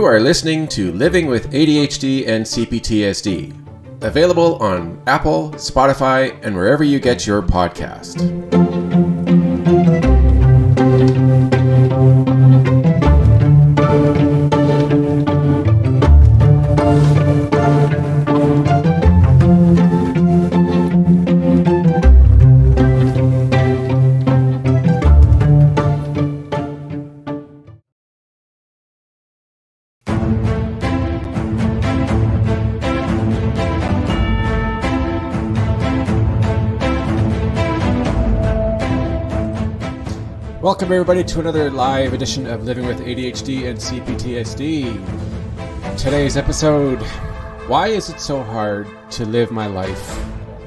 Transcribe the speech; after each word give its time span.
You 0.00 0.06
are 0.06 0.18
listening 0.18 0.66
to 0.68 0.92
Living 0.92 1.26
with 1.26 1.52
ADHD 1.52 2.26
and 2.26 2.42
CPTSD, 2.42 4.02
available 4.02 4.54
on 4.56 4.98
Apple, 5.06 5.50
Spotify, 5.56 6.34
and 6.42 6.56
wherever 6.56 6.82
you 6.82 6.98
get 6.98 7.26
your 7.26 7.42
podcast. 7.42 8.69
Welcome, 40.90 41.08
everybody, 41.08 41.32
to 41.34 41.38
another 41.38 41.70
live 41.70 42.14
edition 42.14 42.48
of 42.48 42.64
Living 42.64 42.84
with 42.84 42.98
ADHD 42.98 43.70
and 43.70 43.78
CPTSD. 43.78 45.96
Today's 45.96 46.36
episode 46.36 46.98
Why 47.68 47.86
is 47.86 48.10
it 48.10 48.18
so 48.18 48.42
hard 48.42 48.88
to 49.12 49.24
live 49.24 49.52
my 49.52 49.68
life 49.68 50.18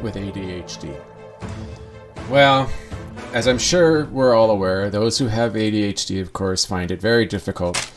with 0.01 0.15
ADHD? 0.15 0.97
Well, 2.29 2.71
as 3.33 3.49
I'm 3.49 3.57
sure 3.57 4.05
we're 4.05 4.33
all 4.33 4.49
aware, 4.49 4.89
those 4.89 5.17
who 5.17 5.27
have 5.27 5.55
ADHD, 5.55 6.21
of 6.21 6.31
course, 6.31 6.63
find 6.63 6.89
it 6.89 7.01
very 7.01 7.25
difficult 7.25 7.91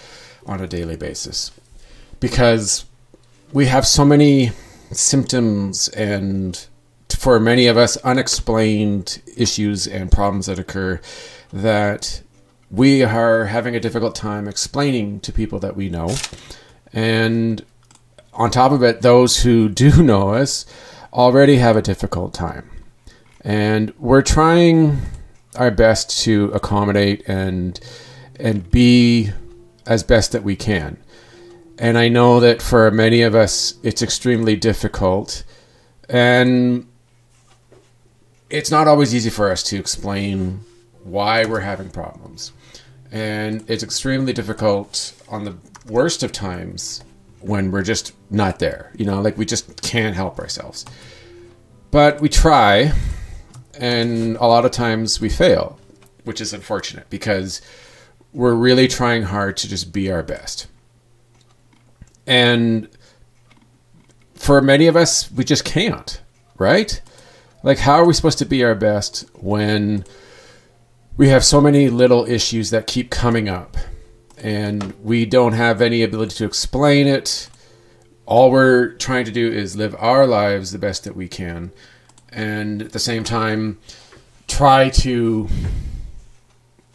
on 0.47 0.61
a 0.61 0.67
daily 0.67 0.97
basis 0.97 1.53
because 2.19 2.87
we 3.53 3.67
have 3.67 3.87
so 3.87 4.05
many 4.05 4.51
symptoms 4.91 5.87
and 5.91 6.67
for 7.09 7.39
many 7.39 7.69
of 7.69 7.77
us 7.77 7.97
unexplained 7.99 9.23
issues 9.37 9.87
and 9.87 10.11
problems 10.11 10.47
that 10.47 10.59
occur 10.59 11.01
that 11.53 12.23
we 12.77 13.03
are 13.03 13.47
having 13.47 13.75
a 13.75 13.81
difficult 13.81 14.15
time 14.15 14.47
explaining 14.47 15.19
to 15.21 15.33
people 15.33 15.59
that 15.59 15.75
we 15.75 15.89
know. 15.89 16.15
And 16.93 17.65
on 18.35 18.51
top 18.51 18.71
of 18.71 18.83
it, 18.83 19.01
those 19.01 19.43
who 19.43 19.71
do 19.71 20.03
know 20.03 20.35
us 20.35 20.67
already 21.13 21.57
have 21.57 21.77
a 21.77 21.83
difficult 21.83 22.35
time. 22.35 22.71
And 23.41 23.95
we're 23.99 24.23
trying 24.23 24.99
our 25.57 25.71
best 25.71 26.23
to 26.25 26.51
accommodate 26.53 27.27
and 27.27 27.81
and 28.39 28.71
be 28.71 29.31
as 29.87 30.03
best 30.03 30.33
that 30.33 30.43
we 30.43 30.55
can. 30.55 30.99
And 31.79 31.97
I 31.97 32.09
know 32.09 32.41
that 32.41 32.61
for 32.61 32.91
many 32.91 33.23
of 33.23 33.35
us 33.35 33.75
it's 33.83 34.03
extremely 34.03 34.55
difficult 34.55 35.45
and 36.11 36.87
it's 38.51 38.71
not 38.71 38.87
always 38.87 39.15
easy 39.15 39.31
for 39.31 39.51
us 39.51 39.63
to 39.65 39.79
explain 39.79 40.61
why 41.03 41.47
we're 41.47 41.61
having 41.61 41.89
problems. 41.89 42.53
And 43.17 43.65
it's 43.67 43.83
extremely 43.83 44.35
difficult 44.35 45.15
on 45.27 45.45
the 45.45 45.57
worst 45.89 46.23
of 46.23 46.33
times 46.33 47.03
when 47.41 47.71
we're 47.71 47.83
just 47.83 48.13
not 48.29 48.59
there. 48.59 48.93
You 48.95 49.07
know, 49.07 49.23
like 49.23 49.39
we 49.39 49.47
just 49.47 49.81
can't 49.81 50.15
help 50.15 50.39
ourselves. 50.39 50.85
But 51.91 52.21
we 52.21 52.29
try, 52.29 52.93
and 53.81 54.37
a 54.37 54.45
lot 54.45 54.67
of 54.67 54.71
times 54.71 55.19
we 55.19 55.31
fail, 55.31 55.79
which 56.25 56.43
is 56.43 56.53
unfortunate 56.53 57.09
because 57.09 57.63
we're 58.35 58.55
really 58.55 58.87
trying 58.87 59.23
hard 59.23 59.57
to 59.59 59.69
just 59.69 59.95
be 59.95 60.13
our 60.13 60.23
best. 60.23 60.67
And 62.27 62.87
for 64.35 64.61
many 64.61 64.89
of 64.89 64.97
us, 64.97 65.33
we 65.33 65.43
just 65.43 65.65
can't, 65.65 66.21
right? 66.59 67.01
Like, 67.63 67.79
how 67.79 67.95
are 67.95 68.05
we 68.05 68.13
supposed 68.13 68.41
to 68.41 68.45
be 68.45 68.63
our 68.63 68.75
best 68.75 69.27
when 69.33 70.05
we 71.17 71.29
have 71.29 71.45
so 71.45 71.61
many 71.61 71.89
little 71.89 72.27
issues 72.27 72.71
that 72.71 72.87
keep 72.87 73.11
coming 73.11 73.49
up 73.49 73.77
and 74.39 74.93
we 75.03 75.25
don't 75.25 75.55
have 75.55 75.81
any 75.81 76.03
ability 76.03 76.35
to 76.37 76.45
explain 76.45 77.07
it. 77.07 77.49
All 78.27 78.51
we're 78.51 78.93
trying 78.95 79.25
to 79.25 79.31
do 79.31 79.51
is 79.51 79.77
live 79.77 79.97
our 79.99 80.27
lives 80.27 80.73
the 80.73 80.79
best 80.79 81.05
that 81.05 81.17
we 81.17 81.29
can 81.29 81.73
and 82.31 82.83
at 82.83 82.93
the 82.93 82.99
same 82.99 83.25
time 83.25 83.79
try 84.47 84.89
to 84.89 85.49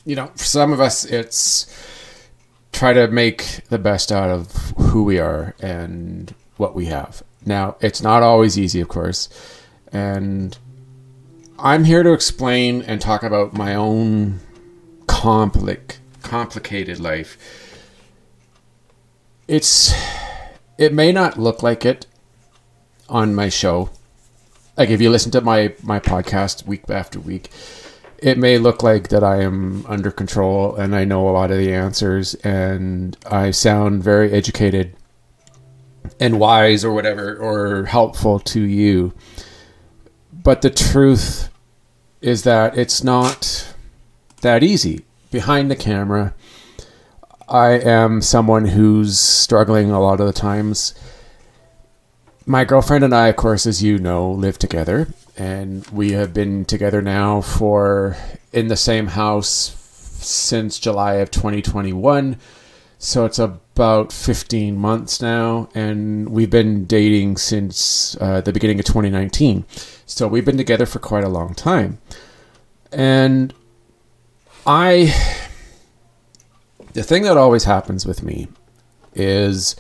you 0.06 0.16
know 0.16 0.28
for 0.36 0.44
some 0.44 0.72
of 0.72 0.80
us 0.80 1.04
it's 1.04 1.68
try 2.72 2.94
to 2.94 3.08
make 3.08 3.62
the 3.70 3.78
best 3.78 4.12
out 4.12 4.30
of 4.30 4.52
who 4.78 5.04
we 5.04 5.20
are 5.20 5.56
and 5.62 6.36
what 6.58 6.76
we 6.76 6.86
have. 6.86 7.24
Now 7.46 7.76
it's 7.82 8.02
not 8.02 8.22
always 8.22 8.60
easy 8.60 8.82
of 8.82 8.88
course 8.88 9.30
and 9.92 10.58
I'm 11.64 11.84
here 11.84 12.02
to 12.02 12.12
explain 12.12 12.82
and 12.82 13.00
talk 13.00 13.22
about 13.22 13.54
my 13.54 13.76
own 13.76 14.40
compli- 15.06 15.98
complicated 16.24 17.00
life. 17.00 17.38
It's 19.48 19.94
it 20.80 20.92
may 20.92 21.12
not 21.12 21.38
look 21.38 21.62
like 21.62 21.86
it 21.86 22.08
on 23.08 23.36
my 23.36 23.50
show. 23.50 23.92
Like 24.76 24.90
if 24.90 25.00
you 25.02 25.12
listen 25.12 25.32
to 25.34 25.42
my 25.42 25.76
my 25.84 26.00
podcast 26.00 26.66
week 26.66 26.90
after 26.90 27.20
week, 27.20 27.52
it 28.18 28.40
may 28.40 28.58
look 28.58 28.82
like 28.82 29.10
that 29.10 29.24
I 29.24 29.44
am 29.44 29.86
under 29.86 30.10
control 30.10 30.76
and 30.76 30.96
I 30.96 31.06
know 31.06 31.30
a 31.30 31.32
lot 31.32 31.52
of 31.52 31.60
the 31.60 31.72
answers 31.72 32.34
and 32.44 33.16
I 33.28 33.52
sound 33.52 34.04
very 34.04 34.32
educated 34.32 34.96
and 36.20 36.40
wise 36.40 36.84
or 36.84 36.92
whatever 36.92 37.36
or 37.36 37.86
helpful 37.86 38.40
to 38.40 38.62
you. 38.62 39.14
But 40.34 40.64
the 40.64 40.72
truth 40.72 41.50
is 42.22 42.44
that 42.44 42.78
it's 42.78 43.04
not 43.04 43.74
that 44.42 44.64
easy. 44.64 45.06
Behind 45.32 45.72
the 45.72 45.76
camera, 45.76 46.34
I 47.48 47.72
am 47.72 48.22
someone 48.22 48.66
who's 48.66 49.20
struggling 49.20 49.92
a 49.92 50.00
lot 50.00 50.20
of 50.20 50.28
the 50.28 50.34
times. 50.34 50.94
My 52.46 52.64
girlfriend 52.66 53.04
and 53.04 53.14
I, 53.14 53.28
of 53.28 53.36
course, 53.36 53.66
as 53.66 53.84
you 53.84 53.98
know, 53.98 54.32
live 54.32 54.58
together, 54.58 55.08
and 55.38 55.86
we 55.88 56.12
have 56.12 56.34
been 56.34 56.66
together 56.66 57.02
now 57.02 57.42
for 57.42 58.18
in 58.52 58.68
the 58.68 58.76
same 58.76 59.08
house 59.08 59.48
since 60.24 60.80
July 60.80 61.16
of 61.16 61.32
2021. 61.32 62.38
So 63.00 63.26
it's 63.26 63.40
about 63.40 64.14
15 64.14 64.78
months 64.78 65.22
now, 65.22 65.70
and 65.74 66.30
we've 66.30 66.50
been 66.52 66.86
dating 66.86 67.38
since 67.38 68.16
uh, 68.22 68.42
the 68.42 68.54
beginning 68.54 68.80
of 68.80 68.86
2019. 68.86 69.66
So 70.12 70.28
we've 70.28 70.44
been 70.44 70.58
together 70.58 70.86
for 70.86 71.00
quite 71.00 71.24
a 71.24 71.30
long 71.30 71.56
time. 71.56 72.00
And 72.92 73.54
I, 74.68 75.16
the 76.92 77.02
thing 77.02 77.24
that 77.24 77.38
always 77.38 77.64
happens 77.64 78.06
with 78.06 78.22
me 78.22 78.50
is 79.16 79.76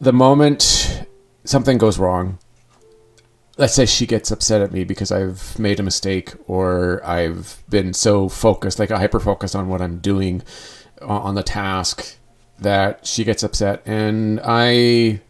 the 0.00 0.14
moment 0.14 1.04
something 1.44 1.76
goes 1.76 1.98
wrong, 1.98 2.38
let's 3.58 3.74
say 3.74 3.84
she 3.84 4.06
gets 4.06 4.30
upset 4.30 4.62
at 4.62 4.72
me 4.72 4.82
because 4.84 5.12
I've 5.12 5.58
made 5.58 5.78
a 5.78 5.82
mistake 5.82 6.32
or 6.46 7.04
I've 7.04 7.62
been 7.68 7.92
so 7.92 8.30
focused, 8.30 8.78
like 8.78 8.88
hyper 8.88 9.20
focused 9.20 9.54
on 9.54 9.68
what 9.68 9.82
I'm 9.82 9.98
doing 9.98 10.42
on 11.02 11.34
the 11.34 11.42
task 11.42 12.16
that 12.58 13.06
she 13.06 13.24
gets 13.24 13.42
upset 13.42 13.82
and 13.84 14.40
I 14.42 15.20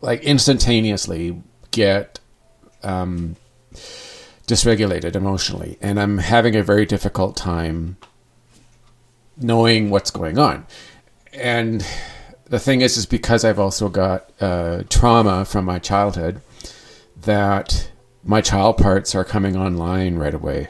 like 0.00 0.22
instantaneously 0.22 1.42
get 1.72 2.20
um, 2.82 3.36
dysregulated 4.46 5.16
emotionally, 5.16 5.78
and 5.80 6.00
I'm 6.00 6.18
having 6.18 6.56
a 6.56 6.62
very 6.62 6.86
difficult 6.86 7.36
time 7.36 7.96
knowing 9.36 9.90
what's 9.90 10.10
going 10.10 10.38
on. 10.38 10.66
And 11.32 11.86
the 12.46 12.58
thing 12.58 12.82
is, 12.82 12.96
is 12.96 13.06
because 13.06 13.44
I've 13.44 13.58
also 13.58 13.88
got 13.88 14.30
uh, 14.40 14.82
trauma 14.88 15.44
from 15.44 15.64
my 15.64 15.78
childhood 15.78 16.40
that 17.22 17.90
my 18.24 18.40
child 18.40 18.76
parts 18.78 19.14
are 19.14 19.24
coming 19.24 19.56
online 19.56 20.16
right 20.16 20.34
away. 20.34 20.68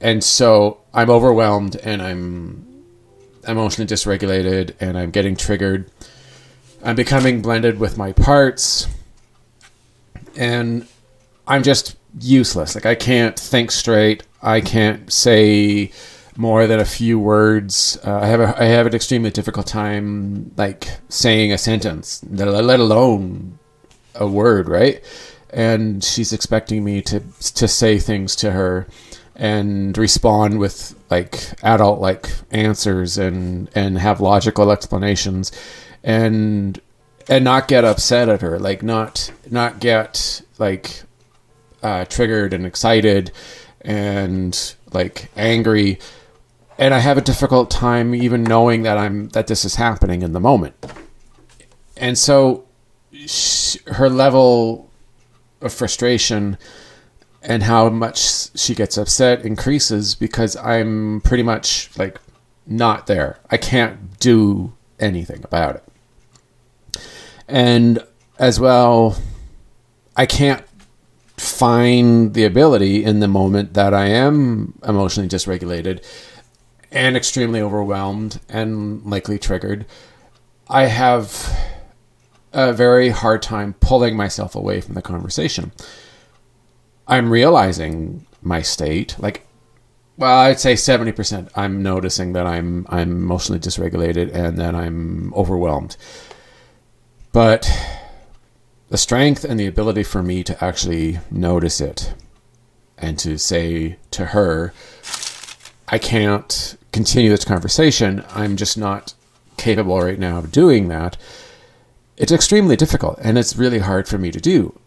And 0.00 0.22
so 0.22 0.80
I'm 0.94 1.10
overwhelmed 1.10 1.76
and 1.76 2.00
I'm 2.02 2.84
emotionally 3.46 3.88
dysregulated 3.88 4.74
and 4.80 4.96
I'm 4.96 5.10
getting 5.10 5.36
triggered. 5.36 5.90
I'm 6.82 6.96
becoming 6.96 7.42
blended 7.42 7.78
with 7.78 7.98
my 7.98 8.12
parts. 8.12 8.86
And 10.36 10.86
I'm 11.50 11.64
just 11.64 11.96
useless. 12.20 12.74
Like 12.76 12.86
I 12.86 12.94
can't 12.94 13.38
think 13.38 13.72
straight. 13.72 14.22
I 14.40 14.60
can't 14.60 15.12
say 15.12 15.90
more 16.36 16.66
than 16.68 16.78
a 16.78 16.84
few 16.84 17.18
words. 17.18 17.98
Uh, 18.06 18.20
I 18.20 18.26
have 18.26 18.40
a 18.40 18.54
I 18.56 18.66
have 18.66 18.86
an 18.86 18.94
extremely 18.94 19.30
difficult 19.30 19.66
time 19.66 20.52
like 20.56 20.88
saying 21.08 21.52
a 21.52 21.58
sentence, 21.58 22.24
let 22.30 22.48
alone 22.48 23.58
a 24.14 24.28
word, 24.28 24.68
right? 24.68 25.02
And 25.50 26.04
she's 26.04 26.32
expecting 26.32 26.84
me 26.84 27.02
to 27.02 27.20
to 27.56 27.66
say 27.66 27.98
things 27.98 28.36
to 28.36 28.52
her 28.52 28.86
and 29.34 29.98
respond 29.98 30.60
with 30.60 30.94
like 31.10 31.52
adult 31.64 32.00
like 32.00 32.30
answers 32.52 33.18
and 33.18 33.68
and 33.74 33.98
have 33.98 34.20
logical 34.20 34.70
explanations 34.70 35.50
and 36.04 36.80
and 37.28 37.44
not 37.44 37.66
get 37.66 37.84
upset 37.84 38.28
at 38.28 38.40
her, 38.40 38.58
like 38.60 38.84
not 38.84 39.32
not 39.50 39.80
get 39.80 40.42
like 40.58 41.02
uh, 41.82 42.04
triggered 42.06 42.52
and 42.52 42.66
excited 42.66 43.32
and 43.82 44.74
like 44.92 45.30
angry 45.36 45.98
and 46.80 46.94
I 46.94 46.98
have 47.00 47.18
a 47.18 47.20
difficult 47.20 47.70
time 47.70 48.14
even 48.14 48.42
knowing 48.42 48.82
that 48.84 48.96
I'm 48.96 49.28
that 49.30 49.46
this 49.46 49.66
is 49.66 49.76
happening 49.76 50.22
in 50.22 50.32
the 50.32 50.40
moment. 50.40 50.74
And 51.96 52.16
so 52.16 52.64
she, 53.12 53.78
her 53.86 54.08
level 54.08 54.90
of 55.60 55.74
frustration 55.74 56.56
and 57.42 57.62
how 57.62 57.90
much 57.90 58.58
she 58.58 58.74
gets 58.74 58.96
upset 58.96 59.44
increases 59.44 60.14
because 60.14 60.56
I'm 60.56 61.20
pretty 61.20 61.42
much 61.42 61.90
like 61.98 62.18
not 62.66 63.06
there. 63.06 63.38
I 63.50 63.58
can't 63.58 64.18
do 64.18 64.72
anything 64.98 65.44
about 65.44 65.76
it. 65.76 65.84
And 67.46 67.98
as 68.38 68.58
well, 68.58 69.18
I 70.16 70.24
can't 70.24 70.64
find 71.40 72.34
the 72.34 72.44
ability 72.44 73.02
in 73.02 73.20
the 73.20 73.28
moment 73.28 73.72
that 73.72 73.94
I 73.94 74.06
am 74.06 74.78
emotionally 74.86 75.28
dysregulated 75.28 76.04
and 76.92 77.16
extremely 77.16 77.62
overwhelmed 77.62 78.40
and 78.48 79.02
likely 79.04 79.38
triggered. 79.38 79.86
I 80.68 80.84
have 80.84 81.50
a 82.52 82.74
very 82.74 83.08
hard 83.08 83.40
time 83.40 83.74
pulling 83.80 84.16
myself 84.16 84.54
away 84.54 84.82
from 84.82 84.94
the 84.94 85.02
conversation. 85.02 85.72
I'm 87.08 87.30
realizing 87.30 88.26
my 88.42 88.60
state, 88.60 89.16
like 89.18 89.46
well, 90.18 90.36
I'd 90.40 90.60
say 90.60 90.74
70% 90.74 91.48
I'm 91.56 91.82
noticing 91.82 92.34
that 92.34 92.46
I'm 92.46 92.84
I'm 92.90 93.10
emotionally 93.10 93.60
dysregulated 93.60 94.34
and 94.34 94.58
that 94.58 94.74
I'm 94.74 95.32
overwhelmed. 95.32 95.96
But 97.32 97.66
the 98.90 98.98
strength 98.98 99.44
and 99.44 99.58
the 99.58 99.66
ability 99.66 100.02
for 100.02 100.22
me 100.22 100.42
to 100.44 100.62
actually 100.62 101.20
notice 101.30 101.80
it 101.80 102.12
and 102.98 103.18
to 103.20 103.38
say 103.38 103.96
to 104.10 104.26
her, 104.26 104.74
I 105.88 105.98
can't 105.98 106.76
continue 106.92 107.30
this 107.30 107.44
conversation. 107.44 108.24
I'm 108.30 108.56
just 108.56 108.76
not 108.76 109.14
capable 109.56 110.00
right 110.00 110.18
now 110.18 110.38
of 110.38 110.52
doing 110.52 110.88
that. 110.88 111.16
It's 112.16 112.32
extremely 112.32 112.76
difficult 112.76 113.18
and 113.22 113.38
it's 113.38 113.56
really 113.56 113.78
hard 113.78 114.08
for 114.08 114.18
me 114.18 114.30
to 114.32 114.40
do. 114.40 114.78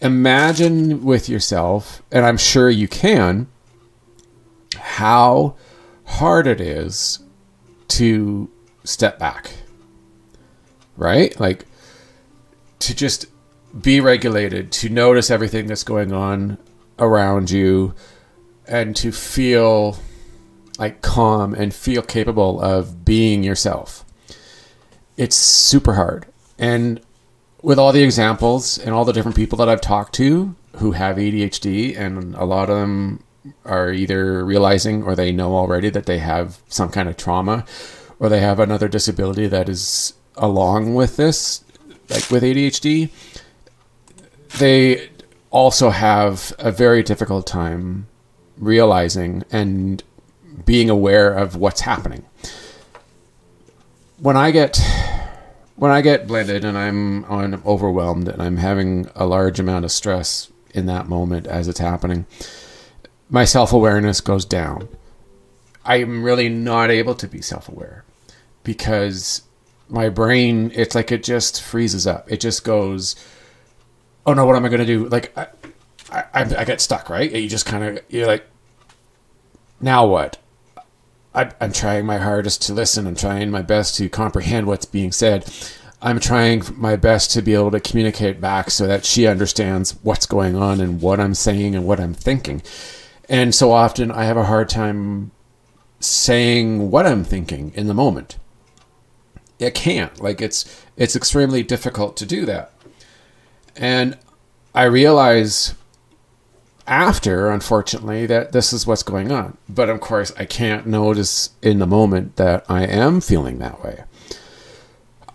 Imagine 0.00 1.04
with 1.04 1.28
yourself, 1.28 2.02
and 2.12 2.26
I'm 2.26 2.36
sure 2.36 2.68
you 2.68 2.86
can, 2.86 3.46
how 4.78 5.54
hard 6.04 6.46
it 6.46 6.60
is 6.60 7.20
to 7.88 8.50
step 8.84 9.18
back. 9.18 9.52
Right? 10.98 11.38
Like, 11.40 11.64
to 12.86 12.94
just 12.94 13.26
be 13.82 14.00
regulated, 14.00 14.70
to 14.70 14.88
notice 14.88 15.28
everything 15.28 15.66
that's 15.66 15.82
going 15.82 16.12
on 16.12 16.56
around 17.00 17.50
you, 17.50 17.94
and 18.68 18.94
to 18.94 19.10
feel 19.10 19.98
like 20.78 21.02
calm 21.02 21.52
and 21.52 21.74
feel 21.74 22.02
capable 22.02 22.60
of 22.60 23.04
being 23.04 23.42
yourself. 23.42 24.04
It's 25.16 25.34
super 25.34 25.94
hard. 25.94 26.26
And 26.58 27.00
with 27.60 27.78
all 27.78 27.90
the 27.90 28.04
examples 28.04 28.78
and 28.78 28.94
all 28.94 29.04
the 29.04 29.12
different 29.12 29.36
people 29.36 29.58
that 29.58 29.68
I've 29.68 29.80
talked 29.80 30.14
to 30.14 30.54
who 30.76 30.92
have 30.92 31.16
ADHD, 31.16 31.98
and 31.98 32.36
a 32.36 32.44
lot 32.44 32.70
of 32.70 32.76
them 32.78 33.24
are 33.64 33.92
either 33.92 34.44
realizing 34.44 35.02
or 35.02 35.16
they 35.16 35.32
know 35.32 35.56
already 35.56 35.90
that 35.90 36.06
they 36.06 36.18
have 36.18 36.58
some 36.68 36.90
kind 36.90 37.08
of 37.08 37.16
trauma 37.16 37.64
or 38.20 38.28
they 38.28 38.40
have 38.40 38.60
another 38.60 38.86
disability 38.86 39.48
that 39.48 39.68
is 39.68 40.14
along 40.36 40.94
with 40.94 41.16
this 41.16 41.64
like 42.10 42.30
with 42.30 42.42
ADHD, 42.42 43.10
they 44.58 45.08
also 45.50 45.90
have 45.90 46.52
a 46.58 46.70
very 46.70 47.02
difficult 47.02 47.46
time 47.46 48.06
realizing 48.58 49.44
and 49.50 50.02
being 50.64 50.90
aware 50.90 51.32
of 51.32 51.56
what's 51.56 51.82
happening. 51.82 52.24
When 54.18 54.36
I 54.36 54.50
get 54.50 54.78
when 55.76 55.90
I 55.90 56.00
get 56.00 56.26
blended 56.26 56.64
and 56.64 56.76
I'm 56.76 57.24
on 57.26 57.62
overwhelmed 57.66 58.28
and 58.28 58.42
I'm 58.42 58.56
having 58.56 59.10
a 59.14 59.26
large 59.26 59.60
amount 59.60 59.84
of 59.84 59.92
stress 59.92 60.50
in 60.72 60.86
that 60.86 61.06
moment 61.06 61.46
as 61.46 61.68
it's 61.68 61.78
happening, 61.78 62.26
my 63.28 63.44
self 63.44 63.72
awareness 63.72 64.20
goes 64.20 64.44
down. 64.44 64.88
I'm 65.84 66.22
really 66.22 66.48
not 66.48 66.90
able 66.90 67.14
to 67.14 67.28
be 67.28 67.42
self 67.42 67.68
aware 67.68 68.04
because 68.64 69.42
my 69.88 70.08
brain 70.08 70.72
it's 70.74 70.94
like 70.94 71.12
it 71.12 71.22
just 71.22 71.62
freezes 71.62 72.06
up. 72.06 72.30
It 72.30 72.40
just 72.40 72.64
goes 72.64 73.16
oh 74.26 74.34
no 74.34 74.44
what 74.46 74.56
am 74.56 74.64
i 74.64 74.68
going 74.68 74.80
to 74.80 74.86
do? 74.86 75.08
Like 75.08 75.36
I, 75.36 75.46
I 76.10 76.24
i 76.58 76.64
get 76.64 76.80
stuck 76.80 77.08
right? 77.08 77.30
You 77.30 77.48
just 77.48 77.66
kind 77.66 77.84
of 77.84 78.04
you're 78.08 78.26
like 78.26 78.46
now 79.80 80.06
what? 80.06 80.38
I, 81.34 81.52
i'm 81.60 81.72
trying 81.72 82.06
my 82.06 82.18
hardest 82.18 82.62
to 82.62 82.74
listen. 82.74 83.06
I'm 83.06 83.14
trying 83.14 83.50
my 83.50 83.62
best 83.62 83.96
to 83.96 84.08
comprehend 84.08 84.66
what's 84.66 84.86
being 84.86 85.12
said. 85.12 85.50
I'm 86.02 86.20
trying 86.20 86.62
my 86.76 86.96
best 86.96 87.30
to 87.32 87.42
be 87.42 87.54
able 87.54 87.70
to 87.70 87.80
communicate 87.80 88.40
back 88.40 88.70
so 88.70 88.86
that 88.86 89.04
she 89.04 89.26
understands 89.26 89.96
what's 90.02 90.26
going 90.26 90.54
on 90.54 90.80
and 90.80 91.00
what 91.00 91.20
i'm 91.20 91.34
saying 91.34 91.74
and 91.74 91.86
what 91.86 92.00
i'm 92.00 92.14
thinking. 92.14 92.62
And 93.28 93.54
so 93.54 93.72
often 93.72 94.10
i 94.10 94.24
have 94.24 94.36
a 94.36 94.44
hard 94.44 94.68
time 94.68 95.30
saying 96.00 96.90
what 96.90 97.06
i'm 97.06 97.24
thinking 97.24 97.72
in 97.74 97.86
the 97.86 97.94
moment 97.94 98.36
it 99.58 99.74
can't. 99.74 100.20
Like 100.20 100.40
it's 100.40 100.84
it's 100.96 101.16
extremely 101.16 101.62
difficult 101.62 102.16
to 102.18 102.26
do 102.26 102.44
that. 102.46 102.72
And 103.76 104.16
I 104.74 104.84
realize 104.84 105.74
after, 106.86 107.50
unfortunately, 107.50 108.26
that 108.26 108.52
this 108.52 108.72
is 108.72 108.86
what's 108.86 109.02
going 109.02 109.32
on. 109.32 109.56
But 109.68 109.88
of 109.88 110.00
course, 110.00 110.32
I 110.38 110.44
can't 110.44 110.86
notice 110.86 111.50
in 111.62 111.78
the 111.78 111.86
moment 111.86 112.36
that 112.36 112.64
I 112.68 112.84
am 112.84 113.20
feeling 113.20 113.58
that 113.58 113.82
way. 113.82 114.04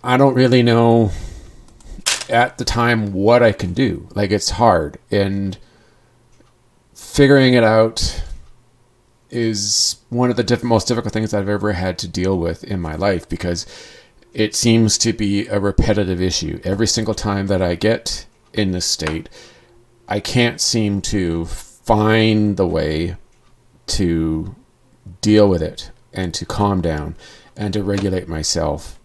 I 0.04 0.18
don't 0.18 0.34
really 0.34 0.64
know 0.64 1.12
at 2.30 2.58
the 2.58 2.66
time 2.66 3.14
what 3.14 3.44
I 3.44 3.52
can 3.52 3.74
do. 3.74 4.08
Like 4.16 4.32
it's 4.32 4.52
hard 4.52 4.98
and 5.12 5.58
figuring 6.96 7.54
it 7.54 7.64
out 7.64 8.24
is 9.30 9.98
one 10.10 10.30
of 10.30 10.36
the 10.36 10.44
diff- 10.44 10.64
most 10.64 10.88
difficult 10.88 11.14
things 11.14 11.34
I've 11.34 11.50
ever 11.50 11.74
had 11.74 11.98
to 12.00 12.08
deal 12.08 12.38
with 12.38 12.64
in 12.64 12.80
my 12.80 12.96
life 12.96 13.28
because 13.28 13.66
it 14.34 14.56
seems 14.56 14.98
to 15.00 15.14
be 15.14 15.48
a 15.48 15.60
repetitive 15.60 16.22
issue. 16.22 16.60
Every 16.64 16.88
single 16.88 17.14
time 17.14 17.48
that 17.48 17.62
I 17.62 17.76
get 17.76 18.26
in 18.54 18.72
this 18.72 18.86
state, 18.86 19.30
I 20.08 20.20
can't 20.20 20.62
seem 20.62 21.02
to 21.04 21.46
find 21.46 22.58
the 22.58 22.68
way 22.68 23.18
to 23.88 24.56
deal 25.22 25.50
with 25.50 25.62
it 25.62 25.92
and 26.14 26.34
to 26.34 26.46
calm 26.46 26.82
down 26.82 27.16
and 27.58 27.74
to 27.74 27.84
regulate 27.84 28.28
myself. 28.28 29.00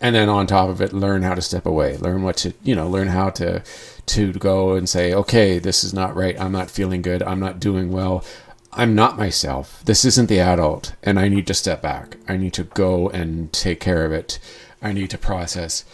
And 0.00 0.14
then 0.14 0.28
on 0.28 0.46
top 0.46 0.68
of 0.68 0.80
it, 0.80 0.92
learn 0.92 1.22
how 1.22 1.34
to 1.34 1.40
step 1.40 1.66
away, 1.66 1.96
learn 1.96 2.22
what 2.22 2.36
to, 2.38 2.52
you 2.62 2.74
know, 2.74 2.88
learn 2.88 3.08
how 3.08 3.30
to, 3.30 3.62
to 4.06 4.32
go 4.34 4.74
and 4.74 4.88
say, 4.88 5.14
okay, 5.14 5.58
this 5.58 5.84
is 5.84 5.94
not 5.94 6.14
right. 6.14 6.38
I'm 6.38 6.52
not 6.52 6.70
feeling 6.70 7.00
good. 7.00 7.22
I'm 7.22 7.40
not 7.40 7.60
doing 7.60 7.90
well. 7.90 8.24
I'm 8.72 8.94
not 8.94 9.16
myself. 9.16 9.82
This 9.84 10.04
isn't 10.04 10.28
the 10.28 10.40
adult, 10.40 10.94
and 11.02 11.18
I 11.18 11.28
need 11.28 11.46
to 11.46 11.54
step 11.54 11.80
back. 11.80 12.16
I 12.28 12.36
need 12.36 12.52
to 12.54 12.64
go 12.64 13.08
and 13.08 13.52
take 13.52 13.78
care 13.78 14.04
of 14.04 14.12
it 14.12 14.40
I 14.84 14.92
need 14.92 15.10
to 15.10 15.18
process 15.18 15.84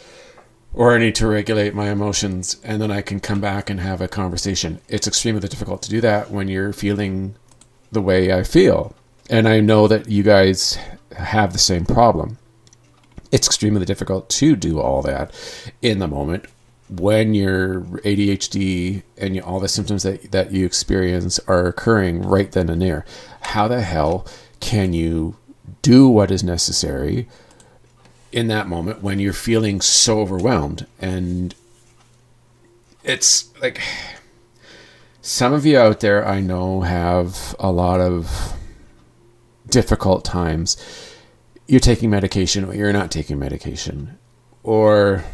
or 0.74 0.94
I 0.94 0.98
need 0.98 1.14
to 1.16 1.26
regulate 1.26 1.74
my 1.74 1.90
emotions 1.90 2.56
and 2.62 2.80
then 2.80 2.90
I 2.90 3.02
can 3.02 3.20
come 3.20 3.40
back 3.40 3.70
and 3.70 3.80
have 3.80 4.00
a 4.00 4.08
conversation. 4.08 4.80
It's 4.88 5.06
extremely 5.06 5.40
difficult 5.40 5.82
to 5.82 5.90
do 5.90 6.00
that 6.02 6.30
when 6.30 6.48
you're 6.48 6.72
feeling 6.72 7.34
the 7.90 8.02
way 8.02 8.32
I 8.32 8.42
feel. 8.42 8.94
And 9.28 9.48
I 9.48 9.60
know 9.60 9.88
that 9.88 10.08
you 10.08 10.22
guys 10.22 10.78
have 11.16 11.52
the 11.52 11.58
same 11.58 11.86
problem. 11.86 12.38
It's 13.32 13.46
extremely 13.46 13.84
difficult 13.84 14.28
to 14.30 14.56
do 14.56 14.80
all 14.80 15.02
that 15.02 15.32
in 15.82 16.00
the 16.00 16.08
moment 16.08 16.46
when 16.88 17.34
your 17.34 17.82
ADHD 17.82 19.04
and 19.16 19.40
all 19.40 19.60
the 19.60 19.68
symptoms 19.68 20.02
that, 20.02 20.32
that 20.32 20.50
you 20.50 20.66
experience 20.66 21.38
are 21.46 21.66
occurring 21.66 22.22
right 22.22 22.50
then 22.50 22.68
and 22.68 22.82
there. 22.82 23.04
How 23.42 23.68
the 23.68 23.82
hell 23.82 24.26
can 24.58 24.92
you 24.92 25.36
do 25.82 26.08
what 26.08 26.32
is 26.32 26.42
necessary? 26.42 27.28
In 28.32 28.48
that 28.48 28.68
moment 28.68 29.02
when 29.02 29.18
you're 29.18 29.32
feeling 29.32 29.80
so 29.80 30.20
overwhelmed 30.20 30.86
and 31.00 31.54
it's 33.02 33.50
like 33.60 33.80
some 35.20 35.52
of 35.52 35.66
you 35.66 35.78
out 35.78 36.00
there 36.00 36.26
I 36.26 36.40
know 36.40 36.82
have 36.82 37.54
a 37.58 37.70
lot 37.70 38.00
of 38.00 38.56
difficult 39.70 40.24
times. 40.24 40.76
You're 41.66 41.80
taking 41.80 42.10
medication 42.10 42.64
or 42.64 42.74
you're 42.74 42.92
not 42.92 43.10
taking 43.10 43.38
medication. 43.38 44.18
Or 44.62 45.24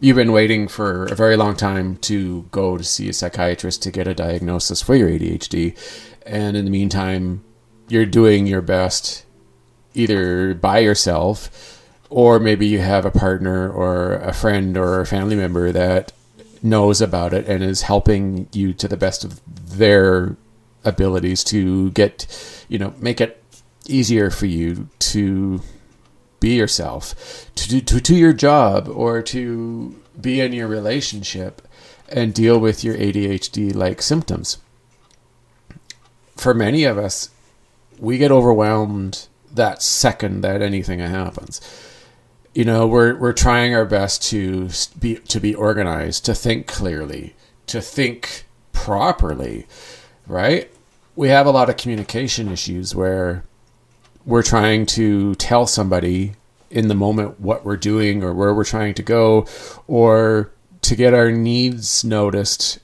you've 0.00 0.16
been 0.16 0.32
waiting 0.32 0.68
for 0.68 1.04
a 1.06 1.14
very 1.14 1.36
long 1.36 1.56
time 1.56 1.96
to 1.98 2.42
go 2.50 2.76
to 2.76 2.84
see 2.84 3.08
a 3.08 3.12
psychiatrist 3.12 3.82
to 3.82 3.90
get 3.90 4.08
a 4.08 4.14
diagnosis 4.14 4.82
for 4.82 4.94
your 4.94 5.08
ADHD. 5.08 5.76
And 6.24 6.56
in 6.56 6.64
the 6.64 6.70
meantime, 6.70 7.44
you're 7.88 8.06
doing 8.06 8.46
your 8.46 8.62
best 8.62 9.24
either 9.94 10.54
by 10.54 10.78
yourself 10.78 11.75
or 12.10 12.38
maybe 12.38 12.66
you 12.66 12.80
have 12.80 13.04
a 13.04 13.10
partner 13.10 13.70
or 13.70 14.14
a 14.14 14.32
friend 14.32 14.76
or 14.76 15.00
a 15.00 15.06
family 15.06 15.36
member 15.36 15.72
that 15.72 16.12
knows 16.62 17.00
about 17.00 17.32
it 17.32 17.46
and 17.46 17.62
is 17.62 17.82
helping 17.82 18.48
you 18.52 18.72
to 18.74 18.88
the 18.88 18.96
best 18.96 19.24
of 19.24 19.40
their 19.46 20.36
abilities 20.84 21.42
to 21.44 21.90
get, 21.90 22.26
you 22.68 22.78
know, 22.78 22.94
make 22.98 23.20
it 23.20 23.42
easier 23.86 24.30
for 24.30 24.46
you 24.46 24.88
to 24.98 25.60
be 26.40 26.56
yourself, 26.56 27.50
to 27.54 27.68
do 27.68 27.80
to, 27.80 28.00
to 28.00 28.14
your 28.14 28.32
job 28.32 28.88
or 28.88 29.22
to 29.22 30.00
be 30.20 30.40
in 30.40 30.52
your 30.52 30.68
relationship 30.68 31.62
and 32.08 32.34
deal 32.34 32.58
with 32.58 32.84
your 32.84 32.94
ADHD 32.94 33.74
like 33.74 34.00
symptoms. 34.00 34.58
For 36.36 36.54
many 36.54 36.84
of 36.84 36.98
us, 36.98 37.30
we 37.98 38.18
get 38.18 38.30
overwhelmed 38.30 39.26
that 39.52 39.82
second 39.82 40.42
that 40.42 40.62
anything 40.62 41.00
happens. 41.00 41.60
You 42.56 42.64
know, 42.64 42.86
we're 42.86 43.14
we're 43.16 43.34
trying 43.34 43.74
our 43.74 43.84
best 43.84 44.22
to 44.30 44.70
be 44.98 45.16
to 45.16 45.40
be 45.40 45.54
organized, 45.54 46.24
to 46.24 46.34
think 46.34 46.66
clearly, 46.66 47.36
to 47.66 47.82
think 47.82 48.46
properly, 48.72 49.66
right? 50.26 50.70
We 51.16 51.28
have 51.28 51.44
a 51.44 51.50
lot 51.50 51.68
of 51.68 51.76
communication 51.76 52.50
issues 52.50 52.94
where 52.94 53.44
we're 54.24 54.42
trying 54.42 54.86
to 54.86 55.34
tell 55.34 55.66
somebody 55.66 56.32
in 56.70 56.88
the 56.88 56.94
moment 56.94 57.40
what 57.40 57.62
we're 57.62 57.76
doing 57.76 58.24
or 58.24 58.32
where 58.32 58.54
we're 58.54 58.64
trying 58.64 58.94
to 58.94 59.02
go 59.02 59.46
or 59.86 60.50
to 60.80 60.96
get 60.96 61.12
our 61.12 61.30
needs 61.30 62.04
noticed 62.04 62.78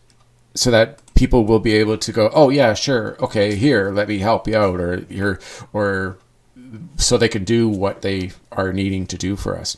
so 0.54 0.70
that 0.70 1.00
people 1.14 1.46
will 1.46 1.60
be 1.60 1.72
able 1.72 1.96
to 1.96 2.12
go 2.12 2.30
oh 2.34 2.50
yeah 2.50 2.74
sure 2.74 3.16
okay 3.20 3.54
here 3.54 3.90
let 3.90 4.06
me 4.06 4.18
help 4.18 4.46
you 4.46 4.54
out 4.54 4.78
or 4.78 5.00
here 5.06 5.40
or 5.72 6.18
so 6.96 7.16
they 7.18 7.28
can 7.28 7.44
do 7.44 7.68
what 7.68 8.02
they 8.02 8.32
are 8.52 8.72
needing 8.72 9.06
to 9.06 9.18
do 9.18 9.36
for 9.36 9.58
us. 9.58 9.76